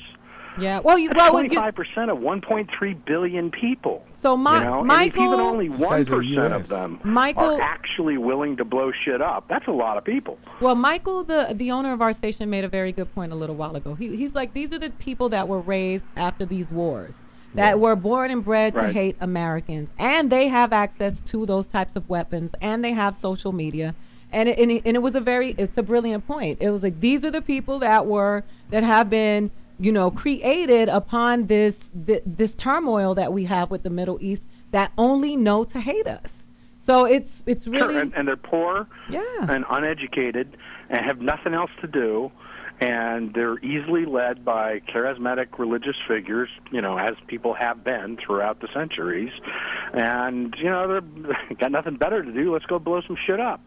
Yeah. 0.59 0.81
Well, 0.81 0.99
you 0.99 1.09
That's 1.11 1.33
well, 1.33 1.45
25% 1.45 2.11
of 2.11 2.19
1.3 2.19 3.05
billion 3.05 3.51
people. 3.51 4.05
So 4.15 4.37
my- 4.37 4.59
you 4.59 4.65
know? 4.65 4.81
and 4.81 4.93
if 4.93 5.17
even 5.17 5.41
only 5.41 5.69
one 5.69 6.01
of 6.01 6.53
of 6.53 6.69
them 6.69 7.01
Michael- 7.05 7.57
are 7.57 7.61
actually 7.61 8.19
willing 8.19 8.57
to 8.57 8.65
blow 8.65 8.91
shit 9.05 9.21
up, 9.23 9.47
that's 9.49 9.67
a 9.69 9.73
lot 9.73 9.97
of 9.97 10.05
people. 10.05 10.39
Well, 10.61 10.75
Michael, 10.75 11.23
the 11.25 11.53
the 11.55 11.71
owner 11.71 11.93
of 11.93 12.03
our 12.03 12.13
station, 12.13 12.51
made 12.51 12.65
a 12.65 12.69
very 12.69 12.93
good 12.93 13.15
point 13.15 13.33
a 13.33 13.37
little 13.37 13.55
while 13.57 13.77
ago. 13.77 13.95
He, 13.95 14.17
he's 14.17 14.35
like, 14.35 14.55
these 14.55 14.73
are 14.73 14.79
the 14.79 14.91
people 14.91 15.29
that 15.31 15.47
were 15.49 15.61
raised 15.61 16.05
after 16.17 16.45
these 16.45 16.71
wars, 16.71 17.19
that 17.55 17.79
were 17.79 17.97
born 17.97 18.31
and 18.31 18.45
bred 18.45 18.75
to 18.75 18.81
Right. 18.81 18.93
hate 18.95 19.17
Americans, 19.21 19.91
and 19.99 20.31
they 20.31 20.49
have 20.49 20.73
access 20.73 21.21
to 21.21 21.47
those 21.47 21.67
types 21.67 21.95
of 21.97 22.09
weapons, 22.09 22.53
and 22.61 22.85
they 22.85 22.93
have 22.93 23.15
social 23.17 23.53
media, 23.53 23.95
and 24.33 24.49
it, 24.49 24.59
and 24.59 24.71
it, 24.71 24.83
and 24.85 24.97
it 24.97 25.01
was 25.01 25.15
a 25.15 25.21
very, 25.21 25.55
it's 25.59 25.79
a 25.79 25.83
brilliant 25.83 26.27
point. 26.27 26.59
It 26.61 26.71
was 26.71 26.83
like 26.83 27.01
these 27.01 27.25
are 27.25 27.31
the 27.31 27.43
people 27.43 27.79
that 27.79 28.07
were 28.07 28.45
that 28.71 28.83
have 28.83 29.09
been, 29.09 29.51
you 29.79 29.93
know, 29.93 30.11
created 30.11 30.89
upon 30.89 31.47
this 31.47 31.77
thi- 32.07 32.21
this 32.27 32.55
turmoil 32.55 33.15
that 33.15 33.33
we 33.33 33.45
have 33.45 33.71
with 33.71 33.83
the 33.83 33.91
Middle 33.91 34.19
East 34.21 34.43
that 34.73 34.93
only 34.99 35.37
know 35.37 35.65
to 35.65 35.81
hate 35.81 36.07
us. 36.07 36.45
So 36.79 37.05
it's 37.05 37.43
it's 37.47 37.67
really 37.67 37.95
Sure, 37.95 38.01
and, 38.01 38.15
and 38.15 38.27
they're 38.29 38.37
poor 38.37 38.87
Yeah. 39.11 39.23
and 39.49 39.65
uneducated 39.71 40.57
and 40.89 41.05
have 41.05 41.21
nothing 41.21 41.55
else 41.55 41.71
to 41.81 41.87
do. 41.87 42.31
And 42.81 43.35
they're 43.35 43.59
easily 43.59 44.05
led 44.05 44.45
by 44.45 44.81
charismatic 44.89 45.59
religious 45.59 45.97
figures, 46.07 46.49
you 46.71 46.81
know, 46.81 46.97
as 46.97 47.11
people 47.27 47.53
have 47.55 47.83
been 47.83 48.17
throughout 48.25 48.61
the 48.61 48.69
centuries. 48.73 49.33
And, 49.93 50.55
you 50.59 50.71
know, 50.71 50.87
they're 50.87 51.57
got 51.61 51.73
nothing 51.73 51.97
better 51.97 52.23
to 52.23 52.31
do. 52.33 52.53
Let's 52.53 52.67
go 52.67 52.79
blow 52.79 53.01
some 53.05 53.17
shit 53.27 53.41
up. 53.41 53.61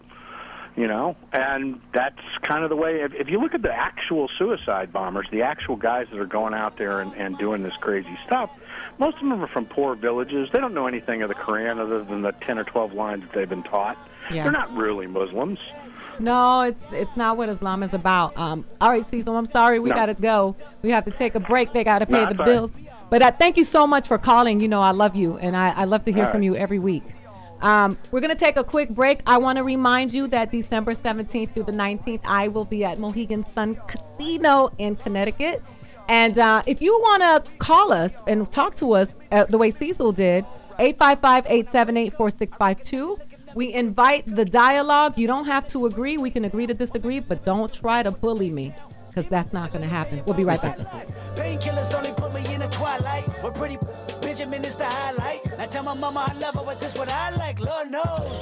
You 0.77 0.87
know, 0.87 1.17
and 1.33 1.81
that's 1.93 2.17
kind 2.43 2.63
of 2.63 2.69
the 2.69 2.77
way. 2.77 3.01
If, 3.01 3.13
if 3.13 3.27
you 3.27 3.41
look 3.41 3.53
at 3.53 3.61
the 3.61 3.73
actual 3.73 4.29
suicide 4.39 4.93
bombers, 4.93 5.27
the 5.29 5.41
actual 5.41 5.75
guys 5.75 6.07
that 6.11 6.17
are 6.19 6.25
going 6.25 6.53
out 6.53 6.77
there 6.77 7.01
and, 7.01 7.13
and 7.15 7.37
doing 7.37 7.61
this 7.61 7.75
crazy 7.75 8.17
stuff, 8.25 8.49
most 8.97 9.15
of 9.17 9.23
them 9.27 9.43
are 9.43 9.47
from 9.47 9.65
poor 9.65 9.95
villages. 9.95 10.47
They 10.53 10.59
don't 10.59 10.73
know 10.73 10.87
anything 10.87 11.23
of 11.23 11.27
the 11.29 11.35
Quran 11.35 11.77
other 11.77 12.03
than 12.05 12.21
the 12.21 12.31
10 12.31 12.57
or 12.57 12.63
12 12.63 12.93
lines 12.93 13.23
that 13.23 13.33
they've 13.33 13.49
been 13.49 13.63
taught. 13.63 13.97
Yeah. 14.31 14.43
They're 14.43 14.51
not 14.53 14.73
really 14.73 15.07
Muslims. 15.07 15.59
No, 16.19 16.61
it's 16.61 16.83
it's 16.93 17.17
not 17.17 17.35
what 17.35 17.49
Islam 17.49 17.83
is 17.83 17.93
about. 17.93 18.37
Um, 18.37 18.65
all 18.79 18.89
right, 18.91 19.05
Cecil, 19.09 19.35
I'm 19.35 19.45
sorry, 19.45 19.79
we 19.79 19.89
No. 19.89 19.95
got 19.95 20.05
to 20.05 20.13
go. 20.13 20.55
We 20.83 20.91
have 20.91 21.03
to 21.05 21.11
take 21.11 21.35
a 21.35 21.39
break. 21.41 21.73
They 21.73 21.83
got 21.83 21.99
to 21.99 22.05
pay 22.05 22.23
No, 22.23 22.29
the 22.33 22.43
bills. 22.43 22.71
But 23.09 23.21
uh, 23.21 23.31
thank 23.31 23.57
you 23.57 23.65
so 23.65 23.85
much 23.85 24.07
for 24.07 24.17
calling. 24.17 24.61
You 24.61 24.69
know, 24.69 24.81
I 24.81 24.91
love 24.91 25.17
you, 25.17 25.37
and 25.37 25.57
I, 25.57 25.71
I 25.71 25.83
love 25.83 26.05
to 26.05 26.13
hear 26.13 26.25
All 26.25 26.31
from 26.31 26.39
right. 26.41 26.45
you 26.45 26.55
every 26.55 26.79
week. 26.79 27.03
Um, 27.61 27.97
we're 28.11 28.21
going 28.21 28.35
to 28.35 28.39
take 28.39 28.57
a 28.57 28.63
quick 28.63 28.89
break. 28.89 29.21
I 29.27 29.37
want 29.37 29.57
to 29.57 29.63
remind 29.63 30.13
you 30.13 30.27
that 30.29 30.51
December 30.51 30.93
17th 30.93 31.53
through 31.53 31.63
the 31.63 31.71
19th, 31.71 32.21
I 32.25 32.47
will 32.47 32.65
be 32.65 32.83
at 32.83 32.97
Mohegan 32.97 33.45
Sun 33.45 33.77
Casino 33.87 34.71
in 34.77 34.95
Connecticut. 34.95 35.61
And 36.07 36.37
uh, 36.39 36.63
if 36.65 36.81
you 36.81 36.97
want 36.99 37.21
to 37.21 37.51
call 37.59 37.93
us 37.93 38.13
and 38.27 38.51
talk 38.51 38.75
to 38.77 38.93
us 38.93 39.15
uh, 39.31 39.45
the 39.45 39.57
way 39.57 39.71
Cecil 39.71 40.11
did, 40.11 40.45
855 40.79 41.45
878 41.45 42.13
4652. 42.13 43.19
We 43.53 43.73
invite 43.73 44.23
the 44.25 44.45
dialogue. 44.45 45.17
You 45.17 45.27
don't 45.27 45.45
have 45.45 45.67
to 45.67 45.85
agree. 45.85 46.17
We 46.17 46.31
can 46.31 46.45
agree 46.45 46.67
to 46.67 46.73
disagree, 46.73 47.19
but 47.19 47.43
don't 47.43 47.71
try 47.71 48.01
to 48.01 48.09
bully 48.09 48.49
me 48.49 48.73
because 49.07 49.27
that's 49.27 49.51
not 49.51 49.71
going 49.71 49.83
to 49.83 49.89
happen. 49.89 50.23
We'll 50.25 50.35
be 50.35 50.45
right 50.45 50.61
back. 50.61 50.79
Tell 55.71 55.83
my 55.83 55.93
mama 55.93 56.25
I 56.27 56.33
love 56.33 56.55
her, 56.55 56.63
but 56.65 56.79
this 56.81 56.93
what 56.95 57.09
I 57.09 57.29
like. 57.37 57.59
Lord 57.59 57.89
knows, 57.89 58.40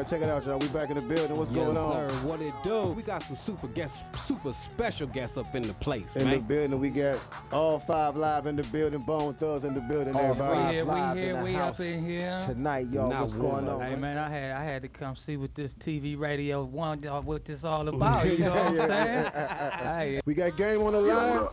yeah. 0.00 0.08
Check 0.08 0.22
it 0.22 0.28
out, 0.28 0.44
y'all. 0.46 0.58
We 0.58 0.68
back 0.68 0.90
in 0.90 0.96
the 0.96 1.02
building. 1.02 1.36
What's 1.36 1.50
yes, 1.50 1.64
going 1.64 1.76
on? 1.76 2.10
sir. 2.10 2.16
What 2.26 2.40
it 2.40 2.54
do? 2.62 2.88
We 2.88 3.02
got 3.02 3.22
some 3.22 3.36
super 3.36 3.68
guests, 3.68 4.02
super 4.16 4.52
special 4.52 5.06
guests 5.06 5.36
up 5.36 5.54
in 5.54 5.62
the 5.62 5.74
place, 5.74 6.16
In 6.16 6.30
the 6.30 6.38
building, 6.38 6.78
we 6.80 6.90
got 6.90 7.18
all 7.52 7.78
five 7.78 8.16
live 8.16 8.46
in 8.46 8.56
the 8.56 8.62
building. 8.64 9.00
Bone 9.00 9.34
Thugs 9.34 9.64
in 9.64 9.74
the 9.74 9.80
building. 9.80 10.14
All 10.14 10.22
everybody. 10.22 10.54
five 10.54 10.68
We 10.68 10.74
here, 10.74 10.84
we 10.84 10.90
live 10.92 11.16
here, 11.16 11.30
in 11.30 11.36
the 11.36 11.44
we 11.44 11.54
up 11.56 11.62
house 11.62 11.80
in 11.80 12.04
here. 12.04 12.38
tonight, 12.44 12.88
y'all. 12.90 13.10
Not 13.10 13.20
What's 13.20 13.32
going 13.34 13.68
on? 13.68 13.80
Hey 13.80 13.96
man, 13.96 14.18
I 14.18 14.28
had 14.28 14.52
I 14.52 14.64
had 14.64 14.82
to 14.82 14.88
come 14.88 15.16
see 15.16 15.36
what 15.36 15.54
this 15.54 15.74
TV 15.74 16.18
radio 16.18 16.64
one 16.64 17.06
uh, 17.06 17.20
what 17.20 17.44
this 17.44 17.64
all 17.64 17.88
about. 17.94 18.26
You 18.26 18.38
know 18.38 18.50
what 18.50 18.66
I'm 18.66 18.76
saying? 18.76 19.32
Hey, 19.32 20.20
We 20.24 20.34
got 20.34 20.56
game 20.56 20.82
on 20.82 20.92
the 20.92 21.00
line. 21.00 21.46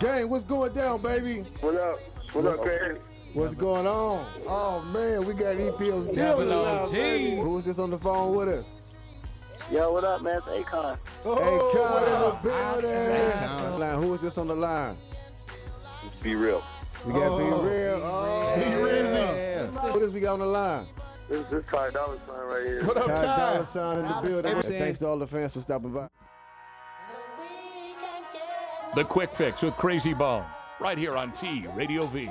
Game, 0.00 0.28
what's 0.28 0.44
going 0.44 0.72
down, 0.72 1.00
baby? 1.00 1.44
What 1.60 1.76
up? 1.76 1.98
What 2.32 2.46
up, 2.46 2.64
man? 2.64 2.98
What's 3.34 3.54
going 3.54 3.86
on? 3.86 4.26
Oh 4.46 4.82
man, 4.92 5.24
we 5.24 5.32
got 5.32 5.56
EPO 5.56 6.14
Double. 6.14 7.42
Who 7.42 7.58
is 7.58 7.64
this 7.64 7.78
on 7.78 7.90
the 7.90 7.98
phone 7.98 8.36
with 8.36 8.48
us? 8.48 8.66
Yo, 9.70 9.90
what 9.90 10.04
up, 10.04 10.20
man? 10.20 10.36
It's 10.36 10.46
Akon. 10.46 10.98
Oh, 11.24 11.36
hey, 11.36 11.78
Con 11.78 12.04
in 12.04 12.20
the 12.20 12.82
building. 12.82 13.80
Line, 13.80 14.02
Who 14.02 14.12
is 14.12 14.20
this 14.20 14.36
on 14.36 14.48
the 14.48 14.54
line? 14.54 14.96
Be 16.22 16.34
real. 16.34 16.62
We 17.06 17.14
got 17.14 17.22
Oh, 17.22 17.40
oh 17.40 17.62
Be 17.62 17.68
Real. 17.70 18.00
Oh, 18.04 18.54
Be 18.54 18.60
yeah. 18.60 19.66
What 19.92 20.02
is 20.02 20.12
we 20.12 20.20
got 20.20 20.34
on 20.34 20.40
the 20.40 20.46
line? 20.46 20.86
This 21.30 21.46
this 21.48 21.64
Ty 21.70 21.90
Dollar 21.90 22.18
Sign 22.26 22.36
right 22.36 22.64
here. 22.66 22.84
What 22.84 22.96
up, 22.98 23.06
Ty 23.06 23.36
Dollar 23.36 23.64
Sign 23.64 23.98
in 24.00 24.08
the 24.08 24.28
building. 24.28 24.62
Sign. 24.62 24.78
Thanks 24.78 24.98
to 24.98 25.08
all 25.08 25.18
the 25.18 25.26
fans 25.26 25.54
for 25.54 25.60
stopping 25.60 25.92
by. 25.92 26.08
The 28.94 29.04
Quick 29.04 29.34
Fix 29.34 29.62
with 29.62 29.74
Krayzie 29.74 30.16
Bone, 30.16 30.44
right 30.80 30.98
here 30.98 31.16
on 31.16 31.32
T 31.32 31.66
Radio 31.74 32.06
V. 32.08 32.28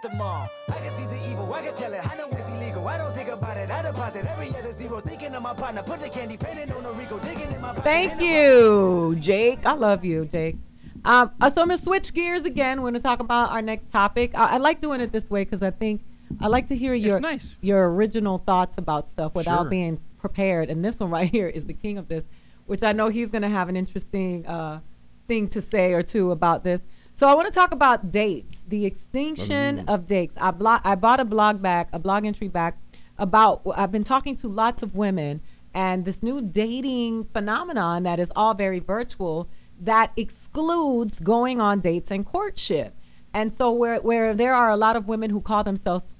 can 0.00 0.10
live 0.10 0.10
at 0.10 0.10
the 0.10 0.16
mall. 0.16 0.48
I 0.68 0.78
can 0.80 0.90
see 0.90 1.06
the 1.06 1.30
evil, 1.30 1.52
I 1.52 1.62
can 1.62 1.74
tell 1.74 1.92
it. 1.92 2.06
I 2.10 2.16
know 2.16 2.28
it's 2.32 2.48
illegal. 2.48 2.86
I 2.88 2.98
don't 2.98 3.14
think 3.14 3.28
about 3.28 3.56
it. 3.56 3.70
I 3.70 3.82
deposit 3.82 4.26
every 4.26 4.48
other 4.50 4.72
zero. 4.72 5.00
Thinking 5.00 5.34
of 5.34 5.42
my 5.42 5.54
partner, 5.54 5.82
put 5.82 6.00
the 6.00 6.08
candy 6.08 6.36
painting 6.36 6.72
on 6.72 6.82
the 6.82 6.92
Rico, 6.92 7.18
digging 7.18 7.52
in 7.52 7.60
my 7.60 7.68
pocket. 7.68 7.84
Thank 7.84 8.20
you, 8.20 9.16
Jake. 9.20 9.64
I 9.66 9.74
love 9.74 10.04
you, 10.04 10.24
Jake. 10.26 10.56
Um, 11.04 11.30
uh, 11.40 11.48
so 11.48 11.62
I'm 11.62 11.68
gonna 11.68 11.80
switch 11.80 12.12
gears 12.12 12.42
again. 12.42 12.82
We're 12.82 12.88
gonna 12.90 13.00
talk 13.00 13.20
about 13.20 13.50
our 13.52 13.62
next 13.62 13.88
topic. 13.90 14.32
I, 14.34 14.54
I 14.54 14.56
like 14.58 14.80
doing 14.80 15.00
it 15.00 15.12
this 15.12 15.30
way 15.30 15.44
because 15.44 15.62
I 15.62 15.70
think 15.70 16.02
I 16.40 16.48
like 16.48 16.66
to 16.68 16.76
hear 16.76 16.92
your 16.92 17.20
nice. 17.20 17.56
your 17.60 17.88
original 17.94 18.38
thoughts 18.38 18.76
about 18.78 19.08
stuff 19.08 19.34
without 19.34 19.62
Sure. 19.62 19.70
being 19.70 20.00
prepared. 20.18 20.68
And 20.68 20.84
this 20.84 20.98
one 20.98 21.10
right 21.10 21.30
here 21.38 21.46
is 21.48 21.66
the 21.66 21.72
king 21.72 21.98
of 21.98 22.08
this, 22.08 22.24
which 22.66 22.82
I 22.82 22.92
know 22.92 23.08
he's 23.10 23.30
gonna 23.30 23.48
have 23.48 23.68
an 23.68 23.76
interesting 23.76 24.44
uh, 24.46 24.80
thing 25.28 25.48
to 25.50 25.60
say 25.62 25.92
or 25.92 26.02
two 26.02 26.32
about 26.32 26.64
this. 26.64 26.82
So 27.18 27.26
I 27.26 27.34
want 27.34 27.48
to 27.48 27.52
talk 27.52 27.72
about 27.72 28.12
dates, 28.12 28.62
the 28.68 28.86
extinction 28.86 29.80
of 29.88 30.06
dates. 30.06 30.36
I 30.38 30.52
blo- 30.52 30.78
I 30.84 30.94
bought 30.94 31.18
a 31.18 31.24
blog 31.24 31.60
back, 31.60 31.88
a 31.92 31.98
blog 31.98 32.24
entry 32.24 32.46
back 32.46 32.78
about. 33.18 33.60
I've 33.74 33.90
been 33.90 34.04
talking 34.04 34.36
to 34.36 34.46
lots 34.46 34.84
of 34.84 34.94
women 34.94 35.40
and 35.74 36.04
this 36.04 36.22
new 36.22 36.40
dating 36.40 37.24
phenomenon 37.32 38.04
that 38.04 38.20
is 38.20 38.30
all 38.36 38.54
very 38.54 38.78
virtual 38.78 39.48
that 39.80 40.12
excludes 40.16 41.18
going 41.18 41.60
on 41.60 41.80
dates 41.80 42.12
and 42.12 42.24
courtship. 42.24 42.94
And 43.34 43.52
so 43.52 43.72
where 43.72 43.96
where 43.96 44.32
there 44.32 44.54
are 44.54 44.70
a 44.70 44.76
lot 44.76 44.94
of 44.94 45.08
women 45.08 45.30
who 45.30 45.40
call 45.40 45.64
themselves 45.64 46.14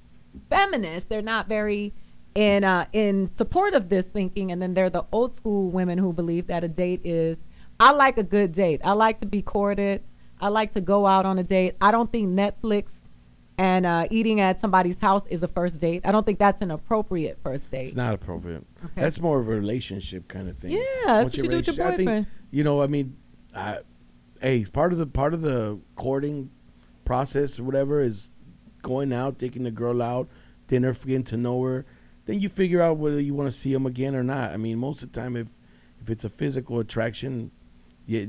feminists, 0.49 1.07
they're 1.07 1.21
not 1.21 1.47
very 1.47 1.93
in 2.35 2.65
uh, 2.65 2.87
in 2.91 3.33
support 3.33 3.73
of 3.73 3.87
this 3.87 4.07
thinking. 4.07 4.51
And 4.51 4.61
then 4.61 4.73
there 4.73 4.87
are 4.87 4.89
the 4.89 5.05
old 5.13 5.33
school 5.33 5.71
women 5.71 5.97
who 5.97 6.11
believe 6.11 6.47
that 6.47 6.65
a 6.65 6.67
date 6.67 6.99
is. 7.05 7.37
I 7.79 7.93
like 7.93 8.17
a 8.17 8.23
good 8.23 8.51
date. 8.51 8.81
I 8.83 8.91
like 8.91 9.21
to 9.21 9.25
be 9.25 9.41
courted. 9.41 10.03
I 10.39 10.47
like 10.49 10.71
to 10.73 10.81
go 10.81 11.05
out 11.05 11.25
on 11.25 11.37
a 11.37 11.43
date. 11.43 11.75
I 11.81 11.91
don't 11.91 12.11
think 12.11 12.29
Netflix 12.29 12.91
and 13.57 13.85
uh, 13.85 14.07
eating 14.09 14.39
at 14.39 14.59
somebody's 14.61 14.97
house 14.99 15.23
is 15.27 15.43
a 15.43 15.47
first 15.47 15.79
date. 15.79 16.01
I 16.05 16.11
don't 16.13 16.25
think 16.25 16.39
that's 16.39 16.61
an 16.61 16.71
appropriate 16.71 17.39
first 17.43 17.69
date. 17.69 17.87
It's 17.87 17.95
not 17.95 18.13
appropriate. 18.13 18.65
Okay. 18.85 19.01
That's 19.01 19.19
more 19.19 19.39
of 19.39 19.47
a 19.47 19.51
relationship 19.51 20.27
kind 20.29 20.47
of 20.47 20.57
thing. 20.57 20.71
Yeah, 20.71 20.81
that's 21.05 21.23
Once 21.23 21.25
what 21.25 21.37
you 21.37 21.49
do 21.49 21.57
with 21.57 21.67
your 21.67 21.75
relationship- 21.75 21.85
I 21.85 21.95
think, 21.97 22.07
boyfriend. 22.07 22.27
you 22.51 22.63
know, 22.63 22.81
I 22.81 22.87
mean, 22.87 23.17
I, 23.53 23.79
hey, 24.41 24.63
part 24.65 24.93
of 24.93 24.99
the 24.99 25.07
part 25.07 25.33
of 25.33 25.41
the 25.41 25.79
courting 25.95 26.51
process 27.03 27.59
or 27.59 27.63
whatever 27.63 27.99
is 28.01 28.31
going 28.81 29.11
out, 29.11 29.39
taking 29.39 29.63
the 29.63 29.71
girl 29.71 30.01
out, 30.01 30.29
dinner, 30.67 30.93
getting 30.93 31.23
to 31.25 31.35
know 31.37 31.61
her. 31.63 31.85
Then 32.25 32.39
you 32.39 32.47
figure 32.47 32.81
out 32.81 32.97
whether 32.97 33.19
you 33.19 33.33
want 33.33 33.51
to 33.51 33.57
see 33.57 33.73
them 33.73 33.85
again 33.85 34.15
or 34.15 34.23
not. 34.23 34.51
I 34.51 34.57
mean, 34.57 34.77
most 34.77 35.03
of 35.03 35.11
the 35.11 35.19
time, 35.19 35.35
if 35.35 35.47
if 35.99 36.09
it's 36.09 36.23
a 36.23 36.29
physical 36.29 36.79
attraction, 36.79 37.51
yeah, 38.05 38.25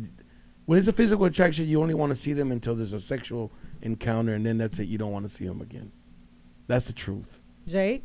when 0.71 0.79
it's 0.79 0.87
a 0.87 0.93
physical 0.93 1.25
attraction, 1.25 1.67
you 1.67 1.83
only 1.83 1.95
want 1.95 2.11
to 2.11 2.15
see 2.15 2.33
them 2.33 2.53
until 2.53 2.77
there's 2.77 2.93
a 2.93 3.01
sexual 3.01 3.51
encounter, 3.83 4.35
and 4.35 4.47
then 4.47 4.57
that's 4.57 4.79
it. 4.79 4.87
You 4.87 4.99
don't 4.99 5.11
want 5.11 5.27
to 5.27 5.29
see 5.29 5.45
them 5.45 5.61
again. 5.61 5.91
That's 6.69 6.87
the 6.87 6.93
truth. 6.93 7.41
Jake. 7.67 8.05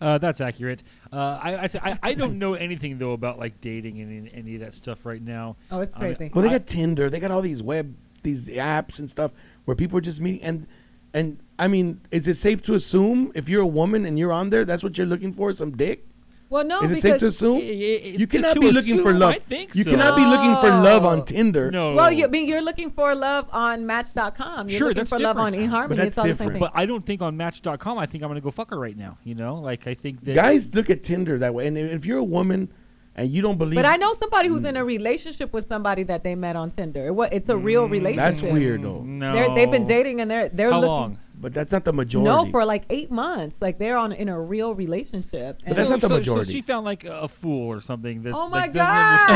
Uh, 0.00 0.16
that's 0.16 0.40
accurate. 0.40 0.84
Uh, 1.12 1.40
I, 1.42 1.56
I, 1.56 1.68
I 1.82 1.98
I 2.04 2.14
don't 2.14 2.38
know 2.38 2.54
anything 2.54 2.98
though 2.98 3.10
about 3.10 3.40
like 3.40 3.60
dating 3.60 4.00
and 4.00 4.28
any, 4.28 4.34
any 4.38 4.54
of 4.54 4.60
that 4.60 4.76
stuff 4.76 5.04
right 5.04 5.20
now. 5.20 5.56
Oh, 5.72 5.80
it's 5.80 5.96
I 5.96 6.14
mean. 6.16 6.30
Well, 6.32 6.42
they 6.42 6.48
I- 6.50 6.58
got 6.58 6.68
Tinder. 6.68 7.10
They 7.10 7.18
got 7.18 7.32
all 7.32 7.42
these 7.42 7.60
web, 7.60 7.96
these 8.22 8.46
apps 8.46 9.00
and 9.00 9.10
stuff 9.10 9.32
where 9.64 9.74
people 9.74 9.98
are 9.98 10.00
just 10.00 10.20
meeting. 10.20 10.42
And 10.44 10.68
and 11.12 11.40
I 11.58 11.66
mean, 11.66 12.02
is 12.12 12.28
it 12.28 12.36
safe 12.36 12.62
to 12.66 12.76
assume 12.76 13.32
if 13.34 13.48
you're 13.48 13.62
a 13.62 13.66
woman 13.66 14.06
and 14.06 14.16
you're 14.16 14.32
on 14.32 14.50
there, 14.50 14.64
that's 14.64 14.84
what 14.84 14.96
you're 14.96 15.08
looking 15.08 15.32
for? 15.32 15.52
Some 15.52 15.76
dick? 15.76 16.06
Well, 16.48 16.64
no, 16.64 16.82
is 16.82 16.92
it 16.92 16.94
because 16.94 17.02
safe 17.02 17.20
to 17.20 17.26
assume? 17.26 17.58
you 17.58 18.26
cannot 18.26 18.60
be 18.60 18.70
looking 18.70 19.02
for 19.02 19.12
love. 19.12 19.34
I 19.34 19.38
think 19.38 19.74
you 19.74 19.82
so. 19.82 19.90
cannot 19.90 20.16
be 20.16 20.24
looking 20.24 20.54
for 20.56 20.68
love 20.68 21.04
on 21.04 21.24
Tinder. 21.24 21.70
No. 21.70 21.94
Well, 21.94 22.12
you 22.12 22.24
I 22.24 22.28
mean 22.28 22.46
you're 22.46 22.62
looking 22.62 22.90
for 22.90 23.14
love 23.14 23.48
on 23.52 23.84
Match.com. 23.84 24.68
You're 24.68 24.78
sure, 24.78 24.88
looking 24.88 25.00
that's 25.00 25.10
for 25.10 25.18
love 25.18 25.38
on 25.38 25.52
different. 25.52 25.72
eHarmony. 25.72 25.98
it's 25.98 26.18
all 26.18 26.26
the 26.26 26.34
same 26.34 26.50
thing. 26.50 26.60
But 26.60 26.72
I 26.74 26.86
don't 26.86 27.04
think 27.04 27.20
on 27.20 27.36
Match.com. 27.36 27.98
I 27.98 28.06
think 28.06 28.22
I'm 28.22 28.30
gonna 28.30 28.40
go 28.40 28.50
fuck 28.50 28.70
her 28.70 28.78
right 28.78 28.96
now. 28.96 29.18
You 29.24 29.34
know, 29.34 29.56
like 29.56 29.86
I 29.88 29.94
think 29.94 30.24
that 30.24 30.34
Guys 30.34 30.72
look 30.74 30.88
at 30.88 31.02
Tinder 31.02 31.38
that 31.38 31.52
way. 31.52 31.66
And 31.66 31.76
if 31.76 32.06
you're 32.06 32.18
a 32.18 32.24
woman 32.24 32.72
and 33.16 33.30
you 33.30 33.40
don't 33.42 33.56
believe, 33.56 33.76
But 33.76 33.86
I 33.86 33.96
know 33.96 34.12
somebody 34.12 34.48
who's 34.48 34.64
in 34.64 34.76
a 34.76 34.84
relationship 34.84 35.52
with 35.52 35.66
somebody 35.68 36.02
that 36.04 36.22
they 36.22 36.34
met 36.34 36.54
on 36.54 36.70
Tinder. 36.70 37.06
It, 37.06 37.14
wa- 37.14 37.28
it's 37.32 37.48
a 37.48 37.56
real 37.56 37.88
mm, 37.88 37.90
relationship. 37.90 38.40
that's 38.40 38.42
weird 38.42 38.82
though. 38.82 39.04
They're, 39.06 39.54
they've 39.54 39.70
been 39.70 39.86
dating 39.86 40.20
and 40.20 40.30
they're 40.30 40.48
they're 40.50 40.70
looking. 40.70 40.86
long? 40.86 41.18
But 41.38 41.52
that's 41.52 41.70
not 41.70 41.84
the 41.84 41.92
majority. 41.92 42.30
No, 42.30 42.50
for 42.50 42.64
like 42.64 42.84
eight 42.88 43.10
months. 43.10 43.60
Like 43.60 43.78
they're 43.78 43.98
on 43.98 44.12
in 44.12 44.30
a 44.30 44.40
real 44.40 44.74
relationship. 44.74 45.60
But 45.66 45.76
that's 45.76 45.90
not 45.90 46.00
the 46.00 46.08
so, 46.08 46.16
majority. 46.16 46.46
So 46.46 46.50
she 46.50 46.62
found 46.62 46.86
like 46.86 47.04
a, 47.04 47.18
a 47.20 47.28
fool 47.28 47.68
or 47.70 47.80
something. 47.82 48.22
That, 48.22 48.32
Oh 48.34 48.48
my 48.48 48.62
like, 48.62 48.72
doesn't 48.72 48.86
God. 48.86 49.30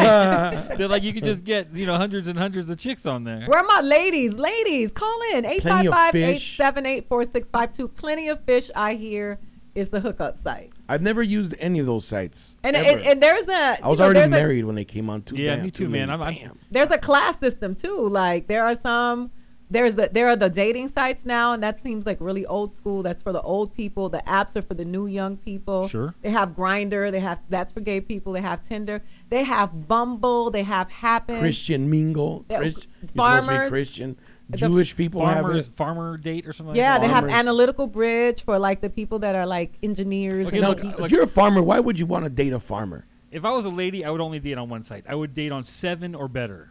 understand- 0.55 0.81
that 0.81 0.89
like 0.89 1.03
you 1.03 1.13
could 1.13 1.25
just 1.25 1.45
get 1.45 1.73
you 1.75 1.85
know 1.87 1.97
hundreds 1.97 2.27
and 2.29 2.39
hundreds 2.39 2.71
of 2.71 2.79
chicks 2.79 3.05
on 3.07 3.25
there. 3.25 3.45
Where 3.47 3.59
are 3.61 3.67
my 3.67 3.81
ladies? 3.83 4.35
Ladies, 4.35 4.91
call 4.93 5.19
in. 5.35 5.45
Plenty 5.61 5.89
of 5.89 5.95
855-878-4652. 5.95 7.95
Plenty 7.95 8.29
of 8.29 8.43
fish, 8.45 8.71
I 8.75 8.95
hear, 8.95 9.39
is 9.75 9.91
the 9.91 10.01
hookup 10.01 10.39
site. 10.39 10.73
I've 10.91 11.03
never 11.03 11.23
used 11.23 11.55
any 11.61 11.79
of 11.79 11.87
those 11.87 12.05
sites. 12.05 12.59
And, 12.65 12.75
ever. 12.75 12.89
and, 12.99 13.01
and 13.07 13.23
there's 13.23 13.47
a 13.47 13.79
I 13.85 13.89
was 13.89 14.01
know, 14.01 14.07
already 14.07 14.21
there's 14.21 14.29
a- 14.29 14.31
married 14.31 14.65
when 14.65 14.75
they 14.75 14.85
came 14.85 15.09
on 15.09 15.23
too. 15.23 15.37
Yeah, 15.37 15.55
damn, 15.55 15.65
me 15.65 15.71
too, 15.71 15.85
too 15.85 15.89
man. 15.91 16.09
late. 16.09 16.15
I'm, 16.15 16.23
I'm 16.23 16.35
Damn. 16.35 16.59
there's 16.71 16.91
a 16.91 16.99
class 16.99 17.39
system 17.39 17.77
too. 17.77 18.09
Like 18.09 18.49
there 18.49 18.65
are 18.65 18.75
some 18.75 19.31
there's 19.71 19.95
the 19.95 20.11
there 20.13 20.29
are 20.29 20.35
the 20.35 20.51
dating 20.51 20.89
sites 20.89 21.25
now, 21.25 21.53
and 21.53 21.63
that 21.63 21.79
seems 21.79 22.05
like 22.05 22.17
really 22.21 22.45
old 22.45 22.77
school. 22.77 23.05
That's 23.05 23.23
for 23.23 23.33
the 23.33 23.41
old 23.43 23.73
people. 23.73 24.09
The 24.09 24.23
apps 24.27 24.57
are 24.57 24.63
for 24.63 24.75
the 24.75 24.85
new 24.85 25.07
young 25.07 25.37
people. 25.37 25.87
Sure. 25.87 26.13
They 26.23 26.31
have 26.31 26.51
Grindr. 26.57 27.13
They 27.13 27.21
have 27.21 27.41
that's 27.49 27.73
for 27.73 27.79
gay 27.81 28.01
people. 28.01 28.33
They 28.33 28.41
have 28.41 28.67
Tinder. 28.67 29.01
They 29.29 29.45
have 29.45 29.87
Bumble. 29.87 30.51
They 30.51 30.65
have 30.65 30.89
Happn. 30.91 31.39
Christian 31.39 31.89
mingle. 31.89 32.45
Yeah, 32.51 32.59
Christ, 32.59 32.75
you're 32.75 32.83
supposed 32.83 33.09
to 33.11 33.13
be 33.15 33.19
farmers. 33.47 33.69
Christian. 33.71 34.17
The 34.51 34.57
Jewish 34.59 34.97
people 34.97 35.25
have 35.27 35.43
farmers 35.43 35.69
it. 35.69 35.75
farmer 35.77 36.17
date 36.17 36.47
or 36.47 36.53
something. 36.53 36.75
Yeah, 36.75 36.93
like 36.93 37.03
they 37.03 37.07
that. 37.09 37.15
have 37.15 37.25
analytical 37.31 37.87
bridge 37.87 38.43
for 38.45 38.59
like 38.59 38.81
the 38.81 38.91
people 38.91 39.19
that 39.21 39.35
are 39.35 39.47
like 39.47 39.73
engineers. 39.83 40.47
Okay, 40.49 40.61
They 40.61 40.67
look, 40.67 40.81
don't 40.81 41.01
if 41.05 41.11
you're 41.11 41.23
a 41.25 41.29
farmer, 41.29 41.63
why 41.63 41.81
would 41.81 41.99
you 41.99 42.07
want 42.07 42.25
to 42.25 42.31
date 42.31 42.53
a 42.53 42.61
farmer? 42.61 43.07
If 43.31 43.45
I 43.45 43.51
was 43.53 43.65
a 43.65 43.69
lady, 43.71 44.05
I 44.05 44.11
would 44.11 44.21
only 44.21 44.41
date 44.41 44.59
on 44.59 44.69
one 44.69 44.83
site. 44.83 45.05
I 45.09 45.15
would 45.15 45.35
date 45.35 45.53
on 45.53 45.63
seven 45.65 46.15
or 46.15 46.27
better. 46.29 46.71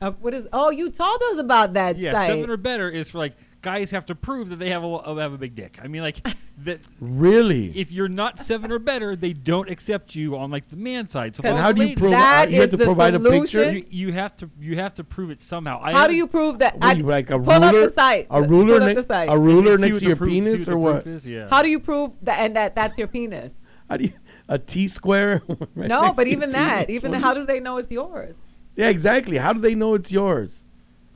Uh, 0.00 0.12
what 0.12 0.32
is? 0.32 0.46
Oh, 0.52 0.70
you 0.70 0.90
told 0.90 1.20
us 1.32 1.38
about 1.38 1.74
that 1.74 1.98
Yeah, 1.98 2.12
site. 2.12 2.28
seven 2.28 2.48
or 2.50 2.56
better 2.56 2.88
is 2.88 3.10
for 3.10 3.18
like 3.18 3.34
guys 3.62 3.90
have 3.90 4.06
to 4.06 4.14
prove 4.14 4.48
that 4.50 4.56
they 4.56 4.70
have 4.70 4.84
a 4.84 5.14
have 5.20 5.32
a 5.32 5.38
big 5.38 5.54
dick. 5.54 5.78
I 5.82 5.88
mean, 5.88 6.02
like 6.02 6.26
that. 6.58 6.80
Really? 7.00 7.66
If 7.78 7.92
you're 7.92 8.08
not 8.08 8.38
seven 8.38 8.70
or 8.72 8.78
better, 8.78 9.16
they 9.16 9.32
don't 9.32 9.68
accept 9.70 10.14
you 10.14 10.36
on 10.36 10.50
like 10.50 10.68
the 10.68 10.76
man 10.76 11.08
side. 11.08 11.36
So 11.36 11.42
And 11.44 11.58
how 11.58 11.72
do 11.72 11.84
you 11.84 11.96
prove- 11.96 12.12
That 12.12 12.50
you 12.50 12.60
have 12.60 12.70
to 12.70 12.76
the 12.76 12.84
provide 12.84 13.14
a 13.14 13.20
picture? 13.20 13.70
You, 13.70 13.84
you 13.90 14.12
have 14.12 14.36
to 14.36 14.50
you 14.60 14.76
have 14.76 14.94
to 14.94 15.04
prove 15.04 15.30
it 15.30 15.42
somehow. 15.42 15.80
I 15.82 15.92
How 15.92 16.06
do 16.06 16.14
you 16.14 16.26
prove 16.26 16.58
that? 16.60 16.74
What 16.74 16.84
I, 16.84 16.94
do 16.94 17.00
you, 17.00 17.06
like 17.06 17.30
a 17.30 17.38
pull 17.38 17.50
up 17.52 17.72
ruler? 17.72 17.88
the 17.88 17.92
site. 17.94 18.26
A 18.30 18.42
ruler, 18.42 18.80
ne- 18.80 18.94
the 18.94 19.02
site. 19.02 19.28
a 19.30 19.38
ruler 19.38 19.78
next 19.78 19.98
to 20.00 20.04
your 20.06 20.16
proof- 20.16 20.30
penis 20.30 20.66
what 20.66 20.72
or 20.74 20.78
what? 20.78 21.02
proof 21.04 21.26
yeah. 21.26 21.48
How 21.48 21.62
do 21.62 21.68
you 21.68 21.80
prove 21.80 22.12
that? 22.22 22.38
And 22.40 22.56
that 22.56 22.74
that's 22.74 22.96
your 22.98 23.08
penis. 23.08 23.52
How 23.88 23.96
do 23.96 24.04
you 24.04 24.12
a 24.48 24.58
T 24.58 24.86
square? 24.88 25.42
right 25.48 25.58
no, 25.88 26.12
but 26.14 26.24
to 26.24 26.28
your 26.28 26.36
even 26.36 26.50
that, 26.52 26.88
penis? 26.88 27.04
even 27.04 27.20
how 27.20 27.32
do 27.32 27.40
do 27.40 27.46
they 27.46 27.58
know 27.60 27.78
it's 27.78 27.90
yours? 27.90 28.34
Yeah, 28.76 28.88
exactly. 28.90 29.38
How 29.38 29.52
do 29.54 29.60
they 29.60 29.74
know 29.74 29.94
it's 29.94 30.12
yours? 30.12 30.66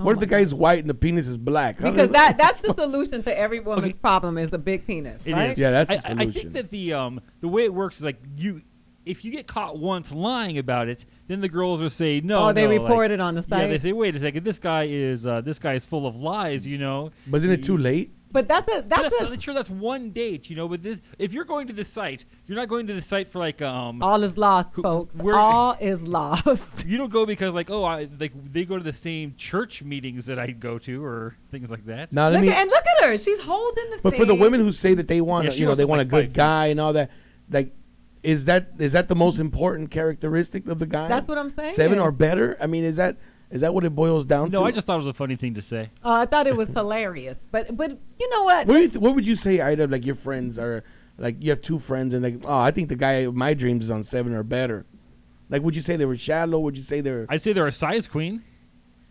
Oh 0.03 0.07
what 0.07 0.15
if 0.15 0.21
the 0.21 0.27
guy's 0.27 0.53
white 0.53 0.81
and 0.81 0.91
the 0.91 0.95
penis 0.95 1.27
is 1.29 1.39
black? 1.39 1.79
Because 1.79 2.11
that 2.11 2.37
that's 2.43 2.61
the 2.61 2.75
solution 2.79 3.23
to 3.23 3.39
every 3.39 3.61
woman's 3.61 3.97
problem 3.97 4.37
is 4.39 4.51
the 4.51 4.59
big 4.59 4.87
penis, 4.87 5.23
It 5.25 5.33
right? 5.33 5.51
is. 5.51 5.59
Yeah, 5.59 5.71
that's 5.71 5.91
the 6.07 6.11
I- 6.13 6.15
I- 6.15 6.23
I 6.23 6.27
think 6.31 6.53
that 6.53 6.71
the 6.71 6.93
um 6.93 7.21
the 7.41 7.49
way 7.49 7.65
it 7.65 7.73
works 7.75 7.97
is 7.99 8.05
like 8.05 8.21
you. 8.37 8.61
If 9.05 9.25
you 9.25 9.33
get 9.33 9.49
caught 9.49 9.81
once 9.81 10.13
lying 10.13 10.59
about 10.59 10.87
it, 10.87 11.05
then 11.27 11.41
the 11.41 11.49
girls 11.49 11.81
will 11.81 11.91
say 11.91 12.21
no. 12.21 12.51
Oh, 12.51 12.53
they 12.53 12.67
no," 12.67 12.71
report 12.83 13.11
like- 13.11 13.15
it 13.15 13.21
on 13.21 13.35
the 13.35 13.45
Yeah, 13.51 13.67
they 13.67 13.81
say, 13.81 13.93
wait 13.93 14.15
a 14.15 14.21
second, 14.21 14.45
this 14.45 14.61
guy 14.61 14.85
is 14.85 15.27
uh, 15.27 15.41
this 15.41 15.59
guy 15.59 15.73
is 15.75 15.85
full 15.85 16.07
of 16.07 16.15
lies. 16.15 16.65
You 16.67 16.79
know. 16.79 17.11
But 17.27 17.39
isn't 17.39 17.51
it 17.51 17.65
too 17.65 17.77
late? 17.77 18.13
But 18.33 18.49
that's 18.49 18.67
a 18.73 18.77
But 18.83 18.89
that's, 18.89 19.19
that's, 19.19 19.37
a, 19.37 19.41
sure 19.41 19.53
that's 19.55 19.69
one 19.71 20.11
date, 20.11 20.49
you 20.49 20.57
know. 20.57 20.67
But 20.67 20.83
this, 20.83 21.01
if 21.19 21.33
you're 21.33 21.45
going 21.45 21.67
to 21.67 21.73
the 21.73 21.85
site, 21.85 22.25
you're 22.47 22.57
not 22.57 22.69
going 22.69 22.87
to 22.87 22.95
the 22.95 23.03
site 23.03 23.29
for 23.29 23.39
like 23.39 23.61
um. 23.61 24.03
all 24.03 24.23
is 24.23 24.39
lost, 24.39 24.75
folks. 24.75 25.15
where- 25.17 25.37
all 25.37 25.77
is 25.81 26.03
lost. 26.03 26.85
You 26.93 26.99
don't 26.99 27.13
go 27.13 27.25
because 27.27 27.55
like 27.55 27.71
oh 27.71 27.85
I 27.85 28.09
like 28.19 28.33
they 28.53 28.65
go 28.65 28.77
to 28.77 28.83
the 28.85 28.93
same 28.93 29.35
church 29.37 29.83
meetings 29.83 30.27
that 30.27 30.39
I 30.39 30.49
go 30.49 30.79
to 30.81 31.05
or 31.05 31.37
things 31.51 31.71
like 31.71 31.85
that. 31.87 32.13
Now 32.13 32.29
let 32.29 32.35
Look 32.35 32.43
me. 32.43 32.49
at, 32.49 32.57
and 32.63 32.71
look 32.71 32.85
at 32.99 33.05
her. 33.05 33.17
She's 33.17 33.41
holding 33.41 33.85
the 33.85 33.91
thing. 33.93 34.01
But 34.03 34.11
thing. 34.13 34.21
for 34.21 34.27
the 34.27 34.35
women 34.35 34.61
who 34.61 34.73
say 34.73 34.95
that 34.95 35.09
they 35.09 35.21
want, 35.21 35.45
Yeah, 35.45 35.53
a- 35.53 35.55
you 35.55 35.67
know, 35.67 35.75
they 35.75 35.85
to, 35.85 35.87
want 35.87 36.01
a 36.03 36.05
good 36.05 36.27
fight 36.29 36.33
guy 36.33 36.67
and 36.67 36.81
all 36.81 36.93
that, 36.95 37.11
like, 37.51 37.73
is 38.23 38.45
that 38.47 38.73
is 38.79 38.93
that 38.93 39.09
the 39.09 39.15
most 39.17 39.39
important 39.39 39.91
characteristic 39.91 40.67
of 40.67 40.79
the 40.79 40.87
guy? 40.87 41.09
That's 41.09 41.29
what 41.29 41.39
I'm 41.39 41.51
saying. 41.51 41.75
Seven 41.75 41.99
or 41.99 42.11
better. 42.13 42.57
I 42.61 42.67
mean, 42.67 42.85
is 42.85 42.97
that 42.97 43.17
is 43.53 43.61
that 43.61 43.75
what 43.75 43.85
it 43.85 43.95
boils 43.95 44.25
down 44.25 44.51
to? 44.51 44.59
No, 44.59 44.65
I 44.65 44.73
just 44.73 44.87
thought 44.87 44.95
it 44.95 45.05
was 45.05 45.07
a 45.07 45.13
funny 45.13 45.37
thing 45.37 45.55
to 45.55 45.63
say. 45.63 45.91
Oh, 46.03 46.13
I 46.13 46.27
thought 46.27 46.47
it 46.47 46.57
was 46.57 46.69
hilarious, 46.69 47.37
but 47.51 47.77
but 47.77 47.99
you 48.19 48.31
know 48.31 48.45
what? 48.45 48.67
What, 48.67 48.81
you 48.81 48.89
th- 48.89 48.99
what 48.99 49.15
would 49.15 49.27
you 49.27 49.37
say, 49.37 49.61
Aida? 49.61 49.87
Like 49.87 50.07
your 50.07 50.15
friends 50.15 50.59
are 50.59 50.83
like 51.19 51.37
you 51.41 51.51
have 51.51 51.61
two 51.61 51.79
friends 51.79 52.15
and 52.15 52.25
like, 52.25 52.41
oh, 52.47 52.59
I 52.59 52.71
think 52.71 52.89
the 52.89 52.97
guy 52.97 53.13
of 53.13 53.35
my 53.35 53.55
dreams 53.55 53.85
is 53.85 53.91
on 53.91 54.03
seven 54.03 54.33
or 54.33 54.43
better. 54.43 54.87
Like, 55.51 55.63
would 55.63 55.77
you 55.77 55.83
say 55.83 55.97
they 55.97 56.07
were 56.07 56.17
shallow? 56.17 56.59
Would 56.61 56.79
you 56.79 56.83
say 56.83 57.03
they're? 57.03 57.27
I'd 57.29 57.43
say 57.43 57.53
they're 57.53 57.67
a 57.67 57.73
size 57.73 58.07
queen. 58.07 58.43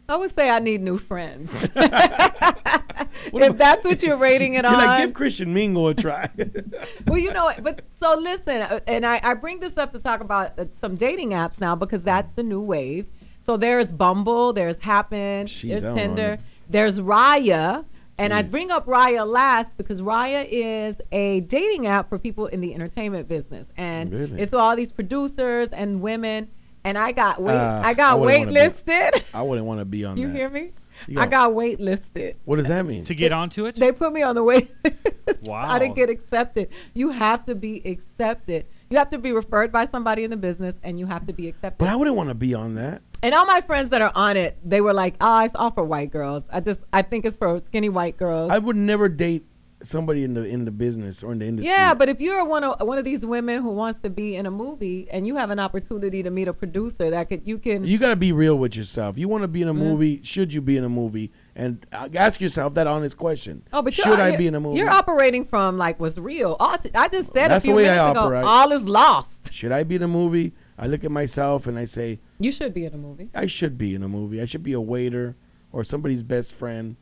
I 0.09 0.17
would 0.17 0.33
say 0.35 0.49
I 0.49 0.59
need 0.59 0.81
new 0.81 0.97
friends. 0.97 1.69
if 1.75 3.57
that's 3.57 3.85
what 3.85 4.03
you're 4.03 4.17
rating 4.17 4.55
it 4.55 4.65
You're 4.65 4.73
on. 4.73 4.77
like, 4.77 5.05
give 5.05 5.13
Christian 5.13 5.53
Mingle 5.53 5.87
a 5.87 5.93
try. 5.93 6.29
well, 7.07 7.17
you 7.17 7.31
know, 7.31 7.45
what, 7.45 7.63
but 7.63 7.83
so 7.97 8.17
listen, 8.19 8.61
uh, 8.61 8.79
and 8.87 9.05
I, 9.05 9.21
I 9.23 9.35
bring 9.35 9.59
this 9.59 9.77
up 9.77 9.91
to 9.91 9.99
talk 9.99 10.19
about 10.19 10.59
uh, 10.59 10.65
some 10.73 10.95
dating 10.95 11.29
apps 11.29 11.61
now 11.61 11.75
because 11.75 12.03
that's 12.03 12.33
the 12.33 12.43
new 12.43 12.61
wave. 12.61 13.07
So 13.43 13.57
there's 13.57 13.91
Bumble, 13.91 14.53
there's 14.53 14.77
Happn, 14.77 15.45
Jeez, 15.45 15.81
there's 15.81 15.95
Tinder, 15.95 16.37
there's 16.69 16.99
Raya. 16.99 17.85
And 18.17 18.33
I 18.35 18.43
bring 18.43 18.69
up 18.69 18.85
Raya 18.85 19.25
last 19.25 19.75
because 19.77 19.99
Raya 19.99 20.45
is 20.47 20.97
a 21.11 21.39
dating 21.41 21.87
app 21.87 22.07
for 22.07 22.19
people 22.19 22.45
in 22.45 22.61
the 22.61 22.75
entertainment 22.75 23.27
business, 23.27 23.71
and 23.77 24.11
Really? 24.13 24.39
it's 24.41 24.53
all 24.53 24.75
these 24.75 24.91
producers 24.91 25.69
and 25.69 26.01
women. 26.01 26.49
And 26.83 26.97
I 26.99 27.11
got 27.13 27.41
wait, 27.41 27.55
Uh, 27.55 27.81
I 27.83 27.93
got 27.95 28.19
wouldn't 28.19 28.47
wanna 28.47 28.51
be- 28.51 28.57
waitlisted. 28.59 29.23
I 29.33 29.41
wouldn't 29.41 29.65
want 29.65 29.79
to 29.79 29.85
be 29.85 30.05
on 30.05 30.17
you 30.19 30.27
that. 30.27 30.35
hear 30.35 30.49
me? 30.49 30.71
You 31.07 31.19
I 31.19 31.23
got- 31.25 31.31
got 31.31 31.51
waitlisted. 31.53 32.35
What 32.45 32.57
does 32.57 32.67
that 32.67 32.85
mean? 32.85 33.03
To 33.05 33.15
get 33.15 33.31
onto 33.31 33.65
it? 33.65 33.75
They 33.75 33.91
put 33.91 34.13
me 34.13 34.21
on 34.21 34.35
the 34.35 34.43
wait 34.43 34.69
list. 35.27 35.41
Wow. 35.43 35.67
I 35.67 35.79
didn't 35.79 35.95
get 35.95 36.09
accepted. 36.11 36.69
You 36.93 37.09
have 37.09 37.43
to 37.45 37.55
be 37.55 37.81
accepted. 37.87 38.65
You 38.91 38.97
have 38.97 39.09
to 39.09 39.17
be 39.17 39.31
referred 39.31 39.71
by 39.71 39.85
somebody 39.85 40.23
in 40.23 40.29
the 40.29 40.37
business, 40.37 40.75
and 40.83 40.99
you 40.99 41.07
have 41.07 41.25
to 41.25 41.33
be 41.33 41.47
accepted. 41.47 41.77
But 41.79 41.87
I 41.89 41.95
wouldn't 41.95 42.15
want 42.15 42.29
to 42.29 42.35
be 42.35 42.53
on 42.53 42.75
that. 42.75 43.01
And 43.23 43.33
all 43.35 43.45
my 43.45 43.61
friends 43.61 43.89
that 43.91 44.01
are 44.01 44.11
on 44.15 44.37
it, 44.37 44.57
they 44.63 44.81
were 44.81 44.93
like, 44.93 45.15
"Oh, 45.21 45.43
it's 45.43 45.55
all 45.55 45.71
for 45.71 45.83
white 45.83 46.11
girls. 46.11 46.45
I 46.51 46.59
just, 46.59 46.79
I 46.93 47.01
think 47.01 47.25
it's 47.25 47.37
for 47.37 47.57
skinny 47.59 47.89
white 47.89 48.17
girls." 48.17 48.51
I 48.51 48.57
would 48.57 48.75
never 48.77 49.09
date 49.09 49.45
somebody 49.83 50.23
in 50.23 50.35
the 50.35 50.43
in 50.45 50.63
the 50.65 50.69
business 50.69 51.23
or 51.23 51.31
in 51.31 51.39
the 51.39 51.45
industry. 51.47 51.67
yeah, 51.71 51.91
but 51.95 52.07
if 52.07 52.21
you're 52.21 52.45
one 52.45 52.63
of 52.63 52.87
one 52.87 52.99
of 52.99 53.03
these 53.03 53.25
women 53.25 53.63
who 53.63 53.71
wants 53.71 53.99
to 54.01 54.11
be 54.11 54.35
in 54.35 54.45
a 54.45 54.51
movie, 54.51 55.07
and 55.09 55.25
you 55.25 55.35
have 55.37 55.49
an 55.49 55.57
opportunity 55.59 56.21
to 56.21 56.29
meet 56.29 56.47
a 56.47 56.53
producer 56.53 57.09
that 57.09 57.29
could, 57.29 57.41
you 57.47 57.57
can. 57.57 57.83
You 57.83 57.97
got 57.97 58.09
to 58.09 58.15
be 58.15 58.31
real 58.31 58.57
with 58.59 58.75
yourself. 58.75 59.17
You 59.17 59.27
want 59.27 59.43
to 59.43 59.47
be 59.47 59.61
in 59.63 59.67
a 59.67 59.73
Yeah. 59.73 59.79
movie? 59.79 60.21
Should 60.23 60.53
you 60.53 60.61
be 60.61 60.77
in 60.77 60.83
a 60.83 60.89
movie? 60.89 61.31
And 61.55 61.83
uh, 61.91 62.09
ask 62.15 62.39
yourself 62.39 62.75
that 62.75 62.85
honest 62.85 63.17
question. 63.17 63.63
Oh, 63.73 63.81
but 63.81 63.93
should 63.95 64.19
I 64.19 64.27
you're- 64.27 64.37
be 64.37 64.47
in 64.47 64.53
a 64.55 64.59
movie? 64.59 64.77
You're 64.77 64.89
operating 64.91 65.45
from 65.45 65.77
like 65.77 65.99
what's 65.99 66.17
real. 66.17 66.57
All 66.59 66.77
t- 66.77 66.91
I 66.93 67.07
just 67.07 67.33
said 67.33 67.49
That's 67.49 67.63
a 67.63 67.67
the 67.67 67.71
few 67.71 67.75
way 67.75 67.83
minutes 67.83 68.01
I 68.01 68.11
ago, 68.11 68.19
operate. 68.19 68.43
all 68.45 68.71
is 68.71 68.83
lost. 68.83 69.51
should 69.51 69.71
I 69.71 69.83
be 69.83 69.95
in 69.95 70.03
a 70.03 70.07
movie? 70.07 70.53
I 70.81 70.87
look 70.87 71.03
at 71.03 71.11
myself 71.11 71.67
and 71.67 71.77
I 71.77 71.85
say, 71.85 72.19
You 72.39 72.51
should 72.51 72.73
be 72.73 72.85
in 72.85 72.93
a 72.93 72.97
movie. 72.97 73.29
I 73.35 73.45
should 73.45 73.77
be 73.77 73.93
in 73.95 74.01
a 74.03 74.09
movie. 74.09 74.41
I 74.41 74.45
should 74.45 74.63
be 74.63 74.73
a 74.73 74.81
waiter 74.81 75.35
or 75.71 75.83
somebody's 75.83 76.23
best 76.23 76.53
friend. 76.53 76.95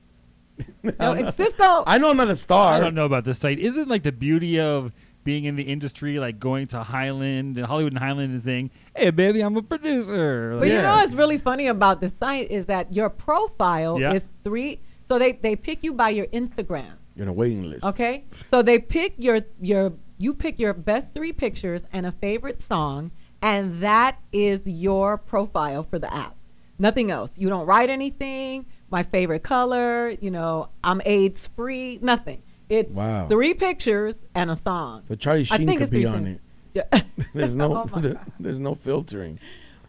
No, 0.84 1.14
it's 1.14 1.38
Cisco. 1.38 1.84
I 1.88 1.98
know 1.98 2.10
I'm 2.10 2.18
not 2.18 2.30
a 2.30 2.36
star. 2.36 2.74
I 2.74 2.80
don't 2.82 2.94
know 2.94 3.06
about 3.06 3.24
this 3.24 3.40
site. 3.40 3.58
Isn't 3.60 3.88
like 3.88 4.04
the 4.04 4.12
beauty 4.12 4.60
of 4.60 4.92
being 5.24 5.46
in 5.46 5.56
the 5.56 5.64
industry, 5.64 6.20
like 6.20 6.40
going 6.40 6.68
to 6.68 6.84
Highland 6.84 7.58
and 7.58 7.66
Hollywood 7.66 7.94
and 7.94 8.00
Highland 8.02 8.32
and 8.34 8.42
saying, 8.42 8.72
"Hey, 8.96 9.12
baby, 9.12 9.42
I'm 9.42 9.56
a 9.56 9.62
producer." 9.62 10.52
But 10.54 10.62
Like, 10.62 10.72
you 10.72 10.82
know 10.82 10.96
what's 10.96 11.14
really 11.14 11.38
funny 11.38 11.68
about 11.68 12.02
the 12.02 12.10
site 12.10 12.52
is 12.52 12.66
that 12.68 12.94
your 12.94 13.10
profile 13.10 14.00
Yeah. 14.00 14.14
is 14.14 14.26
three. 14.44 14.80
So 15.08 15.18
they, 15.18 15.34
they 15.34 15.56
pick 15.56 15.84
you 15.84 15.94
by 15.94 16.10
your 16.10 16.28
Instagram. 16.28 16.94
You're 17.16 17.26
on 17.26 17.30
a 17.30 17.34
waiting 17.34 17.70
list. 17.70 17.84
Okay. 17.86 18.26
So 18.52 18.62
they 18.62 18.80
pick 18.80 19.14
your 19.18 19.42
your 19.62 19.94
you 20.18 20.34
pick 20.34 20.60
your 20.60 20.74
best 20.74 21.14
three 21.14 21.32
pictures 21.32 21.84
and 21.94 22.06
a 22.06 22.12
favorite 22.12 22.62
song, 22.62 23.12
and 23.42 23.82
that 23.82 24.20
is 24.32 24.62
your 24.66 25.18
profile 25.18 25.84
for 25.84 26.00
the 26.00 26.14
app. 26.14 26.36
Nothing 26.78 27.12
else. 27.12 27.32
You 27.38 27.50
don't 27.50 27.66
write 27.66 27.90
anything. 27.90 28.66
My 28.90 29.04
favorite 29.04 29.44
color. 29.44 30.10
You 30.10 30.32
know, 30.32 30.70
I'm 30.84 31.02
AIDS 31.06 31.48
free. 31.56 32.00
Nothing. 32.02 32.42
It's 32.70 32.94
Wow. 32.94 33.28
three 33.28 33.54
pictures 33.54 34.18
and 34.36 34.50
a 34.52 34.56
song. 34.56 35.04
So 35.08 35.16
Charlie 35.16 35.44
Sheen 35.44 35.78
could 35.78 35.90
be 35.90 36.06
on 36.06 36.24
things. 36.26 36.40
it. 36.74 36.88
Yeah. 36.94 37.02
There's 37.34 37.56
no 37.56 37.76
Oh 37.94 38.14
there's 38.40 38.60
no 38.60 38.76
filtering. 38.76 39.40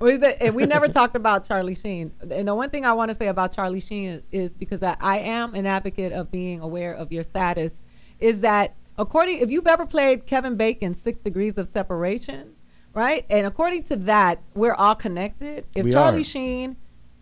We, 0.00 0.16
the, 0.16 0.50
we 0.54 0.64
never 0.64 0.88
talked 0.98 1.14
about 1.14 1.46
Charlie 1.46 1.74
Sheen. 1.74 2.10
And 2.30 2.48
the 2.48 2.54
one 2.54 2.70
thing 2.70 2.86
I 2.86 2.94
want 2.94 3.10
to 3.10 3.14
say 3.14 3.28
about 3.28 3.52
Charlie 3.52 3.80
Sheen 3.80 4.08
is, 4.08 4.22
is 4.32 4.54
because 4.54 4.82
I, 4.82 4.96
I 4.98 5.18
am 5.18 5.54
an 5.54 5.66
advocate 5.66 6.12
of 6.12 6.30
being 6.30 6.60
aware 6.60 6.94
of 6.94 7.12
your 7.12 7.22
status, 7.22 7.74
is 8.18 8.40
that 8.40 8.74
according, 8.98 9.40
if 9.40 9.50
you've 9.50 9.66
ever 9.66 9.84
played 9.84 10.24
Kevin 10.26 10.56
Bacon's 10.56 11.00
Six 11.00 11.20
Degrees 11.20 11.58
of 11.58 11.66
Separation, 11.68 12.54
right? 12.94 13.24
And 13.30 13.46
according 13.46 13.84
to 13.84 13.96
that, 13.96 14.40
we're 14.54 14.74
all 14.74 14.94
connected. 14.94 15.66
If 15.74 15.84
We 15.84 15.92
Charlie 15.92 16.20
are. 16.20 16.24
Sheen 16.24 16.76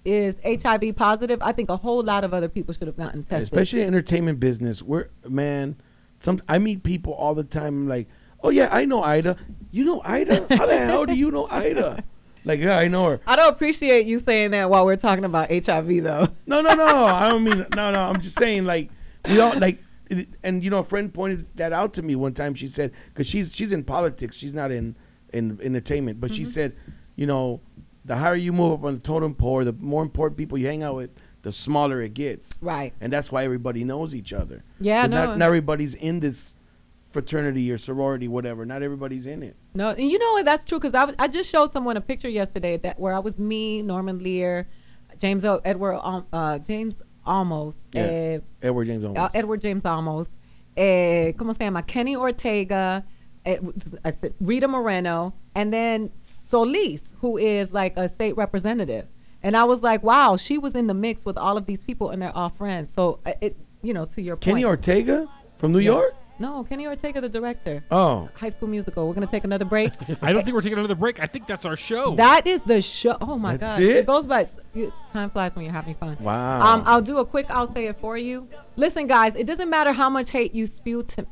is 0.04 0.36
HIV 0.44 0.96
positive, 0.96 1.40
I 1.42 1.52
think 1.52 1.68
a 1.68 1.76
whole 1.76 2.02
lot 2.02 2.24
of 2.24 2.32
other 2.32 2.48
people 2.48 2.72
should 2.74 2.86
have 2.86 2.96
gotten 2.96 3.24
tested. 3.24 3.42
Especially 3.42 3.82
in 3.82 3.88
entertainment 3.88 4.40
business. 4.40 4.82
We're 4.82 5.08
man, 5.28 5.76
some 6.20 6.40
I 6.48 6.58
meet 6.58 6.82
people 6.82 7.12
all 7.12 7.34
the 7.34 7.44
time 7.44 7.82
I'm 7.82 7.88
like, 7.88 8.08
Oh 8.42 8.50
yeah, 8.50 8.68
I 8.70 8.84
know 8.84 9.02
Aida. 9.02 9.36
You 9.70 9.84
know 9.84 10.02
Aida? 10.04 10.46
How 10.56 10.66
the 10.66 10.78
hell 10.78 11.06
do 11.06 11.14
you 11.14 11.30
know 11.30 11.46
Aida? 11.50 12.04
Like, 12.44 12.60
yeah, 12.60 12.78
I 12.78 12.88
know 12.88 13.04
her. 13.10 13.20
I 13.26 13.36
don't 13.36 13.50
appreciate 13.50 14.06
you 14.06 14.18
saying 14.18 14.52
that 14.52 14.70
while 14.70 14.86
we're 14.86 14.96
talking 14.96 15.24
about 15.24 15.50
HIV, 15.50 16.02
though. 16.02 16.28
No, 16.46 16.62
no, 16.62 16.72
no. 16.72 16.86
I 16.86 17.28
don't 17.28 17.44
mean 17.44 17.66
no, 17.76 17.90
no. 17.92 18.00
I'm 18.00 18.22
just 18.22 18.38
saying 18.38 18.64
like 18.64 18.90
we 19.28 19.38
all 19.38 19.58
like, 19.58 19.82
and 20.42 20.64
you 20.64 20.70
know, 20.70 20.78
a 20.78 20.84
friend 20.84 21.12
pointed 21.12 21.46
that 21.56 21.74
out 21.74 21.92
to 21.94 22.02
me 22.02 22.16
one 22.16 22.32
time. 22.32 22.54
She 22.54 22.66
said 22.68 22.92
because 23.08 23.26
she's 23.26 23.54
she's 23.54 23.70
in 23.70 23.84
politics, 23.84 24.34
she's 24.34 24.54
not 24.54 24.70
in 24.70 24.96
in 25.32 25.58
entertainment, 25.62 26.20
but 26.20 26.32
she 26.32 26.42
Mm-hmm. 26.42 26.50
said, 26.50 26.76
you 27.16 27.26
know, 27.26 27.60
the 28.04 28.16
higher 28.16 28.34
you 28.36 28.52
move 28.52 28.72
up 28.72 28.84
on 28.84 28.94
the 28.94 29.00
totem 29.00 29.34
pole, 29.34 29.64
the 29.64 29.72
more 29.72 30.02
important 30.02 30.36
people 30.38 30.56
you 30.58 30.66
hang 30.66 30.82
out 30.82 30.96
with, 30.96 31.10
the 31.42 31.52
smaller 31.52 32.00
it 32.02 32.14
gets. 32.14 32.58
Right. 32.62 32.92
And 33.00 33.12
that's 33.12 33.30
why 33.30 33.44
everybody 33.44 33.84
knows 33.84 34.14
each 34.14 34.32
other. 34.32 34.64
Yeah, 34.80 35.06
no. 35.06 35.26
Not, 35.26 35.38
not 35.38 35.46
everybody's 35.46 35.94
in 35.94 36.20
this 36.20 36.54
fraternity 37.10 37.70
or 37.72 37.78
sorority, 37.78 38.28
whatever. 38.28 38.64
Not 38.66 38.82
everybody's 38.82 39.26
in 39.26 39.42
it. 39.42 39.56
No, 39.74 39.90
and 39.90 40.10
you 40.10 40.18
know 40.18 40.32
what? 40.32 40.44
That's 40.44 40.64
true 40.64 40.78
because 40.78 40.94
I, 40.94 41.12
I 41.18 41.28
just 41.28 41.50
showed 41.50 41.72
someone 41.72 41.96
a 41.96 42.00
picture 42.00 42.28
yesterday 42.28 42.76
that 42.78 42.98
where 42.98 43.14
I 43.14 43.18
was 43.18 43.38
me, 43.38 43.82
Norman 43.82 44.18
Lear, 44.18 44.68
James 45.18 45.44
o, 45.44 45.60
Edward, 45.64 46.00
um, 46.02 46.26
uh, 46.32 46.58
James 46.58 47.02
Olmos, 47.26 47.74
Yeah. 47.92 48.02
eh, 48.02 48.38
Edward 48.62 48.86
James 48.86 49.04
uh, 49.04 49.28
Edward 49.34 49.60
James 49.60 49.84
Olmos, 49.84 50.28
eh, 50.76 51.32
¿cómo 51.36 51.54
se 51.56 51.64
llama? 51.64 51.82
Kenny 51.82 52.14
Ortega, 52.16 53.04
I 54.04 54.10
said 54.12 54.34
Rita 54.40 54.68
Moreno, 54.68 55.34
and 55.54 55.72
then 55.72 56.10
Solis, 56.48 57.14
who 57.20 57.36
is 57.38 57.72
like 57.72 57.96
a 57.96 58.08
state 58.08 58.36
representative. 58.36 59.06
And 59.42 59.56
I 59.56 59.64
was 59.64 59.82
like, 59.82 60.02
wow, 60.02 60.36
she 60.36 60.58
was 60.58 60.74
in 60.74 60.86
the 60.88 60.94
mix 60.94 61.24
with 61.24 61.38
all 61.38 61.56
of 61.56 61.66
these 61.66 61.82
people, 61.82 62.10
and 62.10 62.20
they're 62.20 62.36
all 62.36 62.48
friends. 62.50 62.92
So 62.92 63.20
uh, 63.24 63.32
it, 63.40 63.56
you 63.82 63.94
know, 63.94 64.04
to 64.06 64.20
your 64.22 64.36
point. 64.36 64.42
Kenny 64.44 64.64
Ortega 64.64 65.28
from 65.56 65.72
New 65.72 65.78
Yeah. 65.78 65.92
York. 65.92 66.14
No, 66.40 66.62
Kenny 66.62 66.86
Ortega, 66.86 67.20
the 67.20 67.28
director. 67.28 67.82
Oh. 67.90 68.28
High 68.34 68.50
School 68.50 68.68
Musical. 68.68 69.08
We're 69.08 69.14
gonna 69.14 69.26
take 69.26 69.42
another 69.42 69.64
break. 69.64 69.92
I 70.22 70.32
don't 70.32 70.44
think 70.44 70.54
we're 70.54 70.60
taking 70.60 70.78
another 70.78 70.94
break. 70.94 71.18
I 71.20 71.26
think 71.26 71.48
that's 71.48 71.64
our 71.64 71.74
show. 71.74 72.14
That 72.14 72.46
is 72.46 72.60
the 72.60 72.80
show. 72.80 73.16
Oh 73.20 73.36
my 73.38 73.56
That's 73.56 73.76
god, 73.78 73.82
it? 73.82 74.06
goes 74.06 74.24
by. 74.26 74.48
you- 74.72 74.92
Time 75.12 75.30
flies 75.30 75.56
when 75.56 75.64
you're 75.64 75.74
having 75.74 75.96
fun. 75.96 76.16
Wow. 76.20 76.60
Um, 76.60 76.82
I'll 76.86 77.02
do 77.02 77.18
a 77.18 77.24
quick. 77.26 77.46
I'll 77.50 77.66
say 77.72 77.86
it 77.88 77.98
for 78.00 78.16
you. 78.16 78.46
Listen, 78.76 79.08
guys, 79.08 79.34
it 79.34 79.46
doesn't 79.48 79.68
matter 79.68 79.92
how 79.92 80.08
much 80.08 80.30
hate 80.30 80.54
you 80.54 80.68
spew 80.68 81.02
to, 81.04 81.26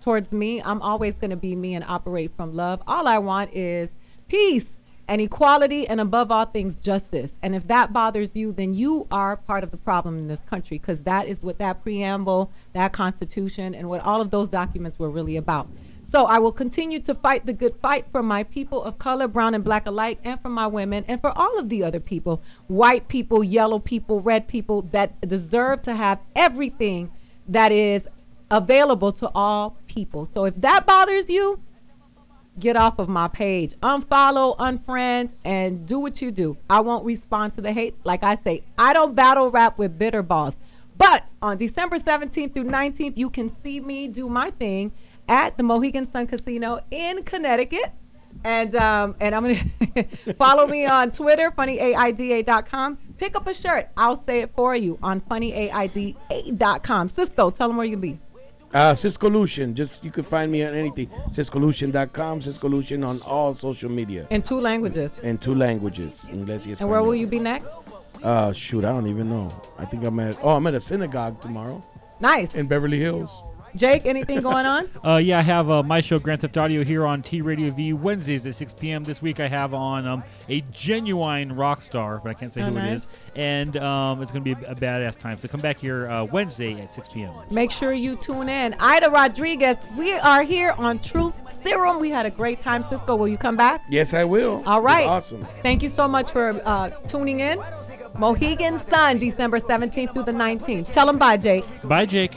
towards 0.00 0.32
me. 0.32 0.62
I'm 0.62 0.82
always 0.82 1.14
gonna 1.14 1.36
be 1.36 1.54
me 1.56 1.74
and 1.74 1.84
operate 1.84 2.32
from 2.36 2.54
love. 2.54 2.82
All 2.86 3.06
I 3.06 3.18
want 3.18 3.52
is 3.54 3.94
peace 4.28 4.78
and 5.08 5.20
equality, 5.20 5.88
and 5.88 6.00
above 6.00 6.30
all 6.30 6.44
things, 6.44 6.76
justice. 6.76 7.32
And 7.42 7.52
if 7.56 7.66
that 7.66 7.92
bothers 7.92 8.36
you, 8.36 8.52
then 8.52 8.74
you 8.74 9.08
are 9.10 9.36
part 9.36 9.64
of 9.64 9.72
the 9.72 9.76
problem 9.76 10.16
in 10.18 10.28
this 10.28 10.38
country, 10.38 10.78
because 10.78 11.02
that 11.02 11.26
is 11.26 11.42
what 11.42 11.58
that 11.58 11.82
preamble, 11.82 12.52
that 12.74 12.92
Constitution, 12.92 13.74
and 13.74 13.88
what 13.88 14.02
all 14.02 14.20
of 14.20 14.30
those 14.30 14.48
documents 14.48 15.00
were 15.00 15.10
really 15.10 15.36
about. 15.36 15.68
So 16.08 16.26
I 16.26 16.38
will 16.38 16.52
continue 16.52 17.00
to 17.00 17.14
fight 17.14 17.44
the 17.44 17.52
good 17.52 17.74
fight 17.82 18.06
for 18.12 18.22
my 18.22 18.44
people 18.44 18.84
of 18.84 18.98
color, 18.98 19.26
brown 19.26 19.52
and 19.52 19.64
black 19.64 19.84
alike, 19.86 20.20
and 20.22 20.40
for 20.40 20.48
my 20.48 20.68
women, 20.68 21.04
and 21.08 21.20
for 21.20 21.36
all 21.36 21.58
of 21.58 21.68
the 21.68 21.82
other 21.82 22.00
people, 22.00 22.40
white 22.68 23.08
people, 23.08 23.42
yellow 23.42 23.80
people, 23.80 24.20
red 24.20 24.46
people 24.46 24.82
that 24.92 25.20
deserve 25.28 25.82
to 25.82 25.96
have 25.96 26.20
everything 26.36 27.10
that 27.48 27.72
is 27.72 28.06
available 28.48 29.10
to 29.10 29.28
all 29.34 29.76
people. 29.90 30.24
So 30.24 30.44
if 30.44 30.54
that 30.60 30.86
bothers 30.86 31.28
you, 31.28 31.60
get 32.58 32.76
off 32.76 32.98
of 32.98 33.08
my 33.08 33.26
page. 33.26 33.74
Unfollow, 33.82 34.56
unfriend, 34.56 35.34
and 35.44 35.84
do 35.86 35.98
what 35.98 36.22
you 36.22 36.30
do. 36.30 36.56
I 36.68 36.80
won't 36.80 37.04
respond 37.04 37.54
to 37.54 37.60
the 37.60 37.72
hate. 37.72 37.96
Like 38.04 38.22
I 38.22 38.36
say, 38.36 38.62
I 38.78 38.92
don't 38.92 39.14
battle 39.16 39.50
rap 39.50 39.78
with 39.78 39.98
bitter 39.98 40.22
balls. 40.22 40.56
But 40.96 41.24
on 41.42 41.56
December 41.56 41.98
17th 41.98 42.54
through 42.54 42.64
19th, 42.64 43.18
you 43.18 43.30
can 43.30 43.48
see 43.48 43.80
me 43.80 44.06
do 44.06 44.28
my 44.28 44.50
thing 44.50 44.92
at 45.28 45.56
the 45.56 45.64
Mohegan 45.64 46.08
Sun 46.08 46.28
Casino 46.28 46.80
in 46.90 47.24
Connecticut. 47.24 47.92
And 48.44 48.76
um, 48.76 49.16
and 49.18 49.34
I'm 49.34 49.42
gonna 49.42 50.04
follow 50.38 50.66
me 50.66 50.86
on 50.86 51.10
Twitter, 51.10 51.50
funnyaida.com. 51.50 52.98
Pick 53.18 53.34
up 53.34 53.46
a 53.48 53.52
shirt. 53.52 53.88
I'll 53.96 54.14
say 54.14 54.40
it 54.40 54.52
for 54.54 54.76
you 54.76 55.00
on 55.02 55.20
funnyaida.com. 55.20 57.08
Cisco, 57.08 57.50
tell 57.50 57.68
them 57.68 57.76
where 57.76 57.86
you 57.86 57.96
be. 57.96 58.20
Uh, 58.72 58.92
Ciscolution. 58.94 59.74
Just 59.74 60.04
you 60.04 60.10
can 60.10 60.22
find 60.22 60.50
me 60.50 60.62
on 60.64 60.74
anything. 60.74 61.08
Ciscolution.com. 61.28 62.40
Ciscolution 62.40 63.04
on 63.06 63.20
all 63.22 63.54
social 63.54 63.90
media. 63.90 64.26
In 64.30 64.42
two 64.42 64.60
languages. 64.60 65.18
In 65.20 65.38
two 65.38 65.54
languages, 65.54 66.26
English 66.32 66.66
y 66.66 66.76
And 66.78 66.88
where 66.88 67.02
will 67.02 67.16
you 67.16 67.26
be 67.26 67.40
next? 67.40 67.68
Uh, 68.22 68.52
shoot, 68.52 68.84
I 68.84 68.90
don't 68.92 69.06
even 69.08 69.28
know. 69.28 69.48
I 69.78 69.84
think 69.86 70.04
I'm 70.04 70.20
at. 70.20 70.36
Oh, 70.42 70.50
I'm 70.50 70.66
at 70.66 70.74
a 70.74 70.80
synagogue 70.80 71.40
tomorrow 71.40 71.82
Nice. 72.20 72.54
in 72.54 72.66
Beverly 72.68 72.98
Hills. 73.00 73.42
Jake, 73.76 74.06
anything 74.06 74.40
going 74.40 74.66
on? 74.66 74.88
Uh, 75.02 75.16
yeah, 75.16 75.38
I 75.38 75.42
have 75.42 75.70
uh, 75.70 75.82
my 75.82 76.00
show 76.02 76.18
Grand 76.18 76.42
Theft 76.42 76.58
Audio 76.58 76.84
here 76.84 77.06
on 77.06 77.22
T 77.22 77.40
Radio 77.40 77.70
V 77.72 77.94
Wednesdays 77.94 78.44
at 78.46 78.54
6 78.54 78.74
p.m. 78.74 79.02
This 79.02 79.22
week 79.22 79.40
I 79.40 79.48
have 79.48 79.72
on 79.72 80.06
um, 80.06 80.22
a 80.48 80.60
genuine 80.72 81.54
rock 81.56 81.80
star, 81.82 82.20
but 82.22 82.30
I 82.30 82.34
can't 82.34 82.52
say 82.52 82.60
Oh, 82.60 82.66
who 82.66 82.72
nice. 82.72 82.90
it 82.90 82.94
is, 82.94 83.06
and 83.34 83.76
um, 83.78 84.20
it's 84.20 84.30
going 84.30 84.44
to 84.44 84.54
be 84.54 84.66
a, 84.66 84.72
a 84.72 84.74
badass 84.74 85.16
time. 85.16 85.38
So 85.38 85.48
come 85.48 85.60
back 85.60 85.78
here 85.78 86.08
uh, 86.10 86.24
Wednesday 86.24 86.78
at 86.80 86.92
6 86.92 87.08
p.m. 87.10 87.32
Make 87.50 87.70
sure 87.70 87.92
you 87.92 88.14
tune 88.16 88.48
in. 88.50 88.74
Aida 88.78 89.08
Rodriguez, 89.10 89.76
we 89.96 90.12
are 90.12 90.42
here 90.42 90.72
on 90.76 90.98
Truth 90.98 91.40
Serum. 91.62 91.98
We 92.00 92.10
had 92.10 92.26
a 92.26 92.30
great 92.30 92.60
time. 92.60 92.82
Cisco, 92.82 93.16
will 93.16 93.28
you 93.28 93.38
come 93.38 93.56
back? 93.56 93.82
Yes, 93.88 94.12
I 94.12 94.24
will. 94.24 94.62
All 94.66 94.78
It 94.78 94.82
was 94.82 94.84
right. 94.84 95.06
Awesome. 95.06 95.46
Thank 95.62 95.82
you 95.82 95.88
so 95.88 96.06
much 96.06 96.30
for 96.30 96.60
uh, 96.66 96.90
tuning 97.08 97.40
in. 97.40 97.58
Mohegan 98.18 98.78
Sun, 98.78 99.18
December 99.18 99.58
17th 99.60 100.12
through 100.12 100.24
the 100.24 100.32
19th. 100.32 100.90
Tell 100.92 101.06
them 101.06 101.16
bye, 101.18 101.36
Jake. 101.38 101.64
Bye, 101.84 102.04
Jake. 102.06 102.34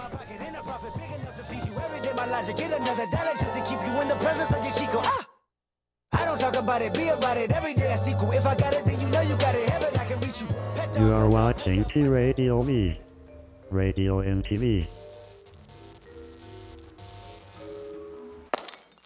My 2.26 2.32
logic. 2.32 2.58
Get 2.58 2.72
another 2.72 3.06
dollar 3.12 3.34
just 3.40 3.56
to 3.56 3.62
keep 3.64 3.80
you 3.86 4.02
in 4.02 4.08
the 4.08 4.16
presence 4.16 4.52
of 4.52 4.64
your 4.64 4.74
Chico. 4.74 5.02
Ah! 5.04 5.26
I 6.14 6.26
don't 6.26 6.40
talk 6.40 6.56
about 6.56 6.82
it, 6.82 6.94
be 6.94 7.10
about 7.10 7.38
it. 7.38 7.52
Every 7.52 7.74
day 7.74 7.92
I. 7.92 7.96
If 7.96 8.46
I 8.46 8.56
got 8.56 8.74
it, 8.74 8.86
then 8.86 9.00
you 9.00 9.08
know 9.10 9.22
you 9.22 9.36
got 9.36 9.56
it. 9.56 9.70
Heaven, 9.70 10.00
I 10.00 10.06
can 10.06 10.20
reach 10.20 10.42
you. 10.42 10.48
You 11.02 11.14
are 11.14 11.28
watching 11.28 11.84
T 11.86 12.04
Radio 12.04 12.62
V. 12.62 13.00
Radio 13.72 14.20
and 14.20 14.44
TV. 14.44 14.88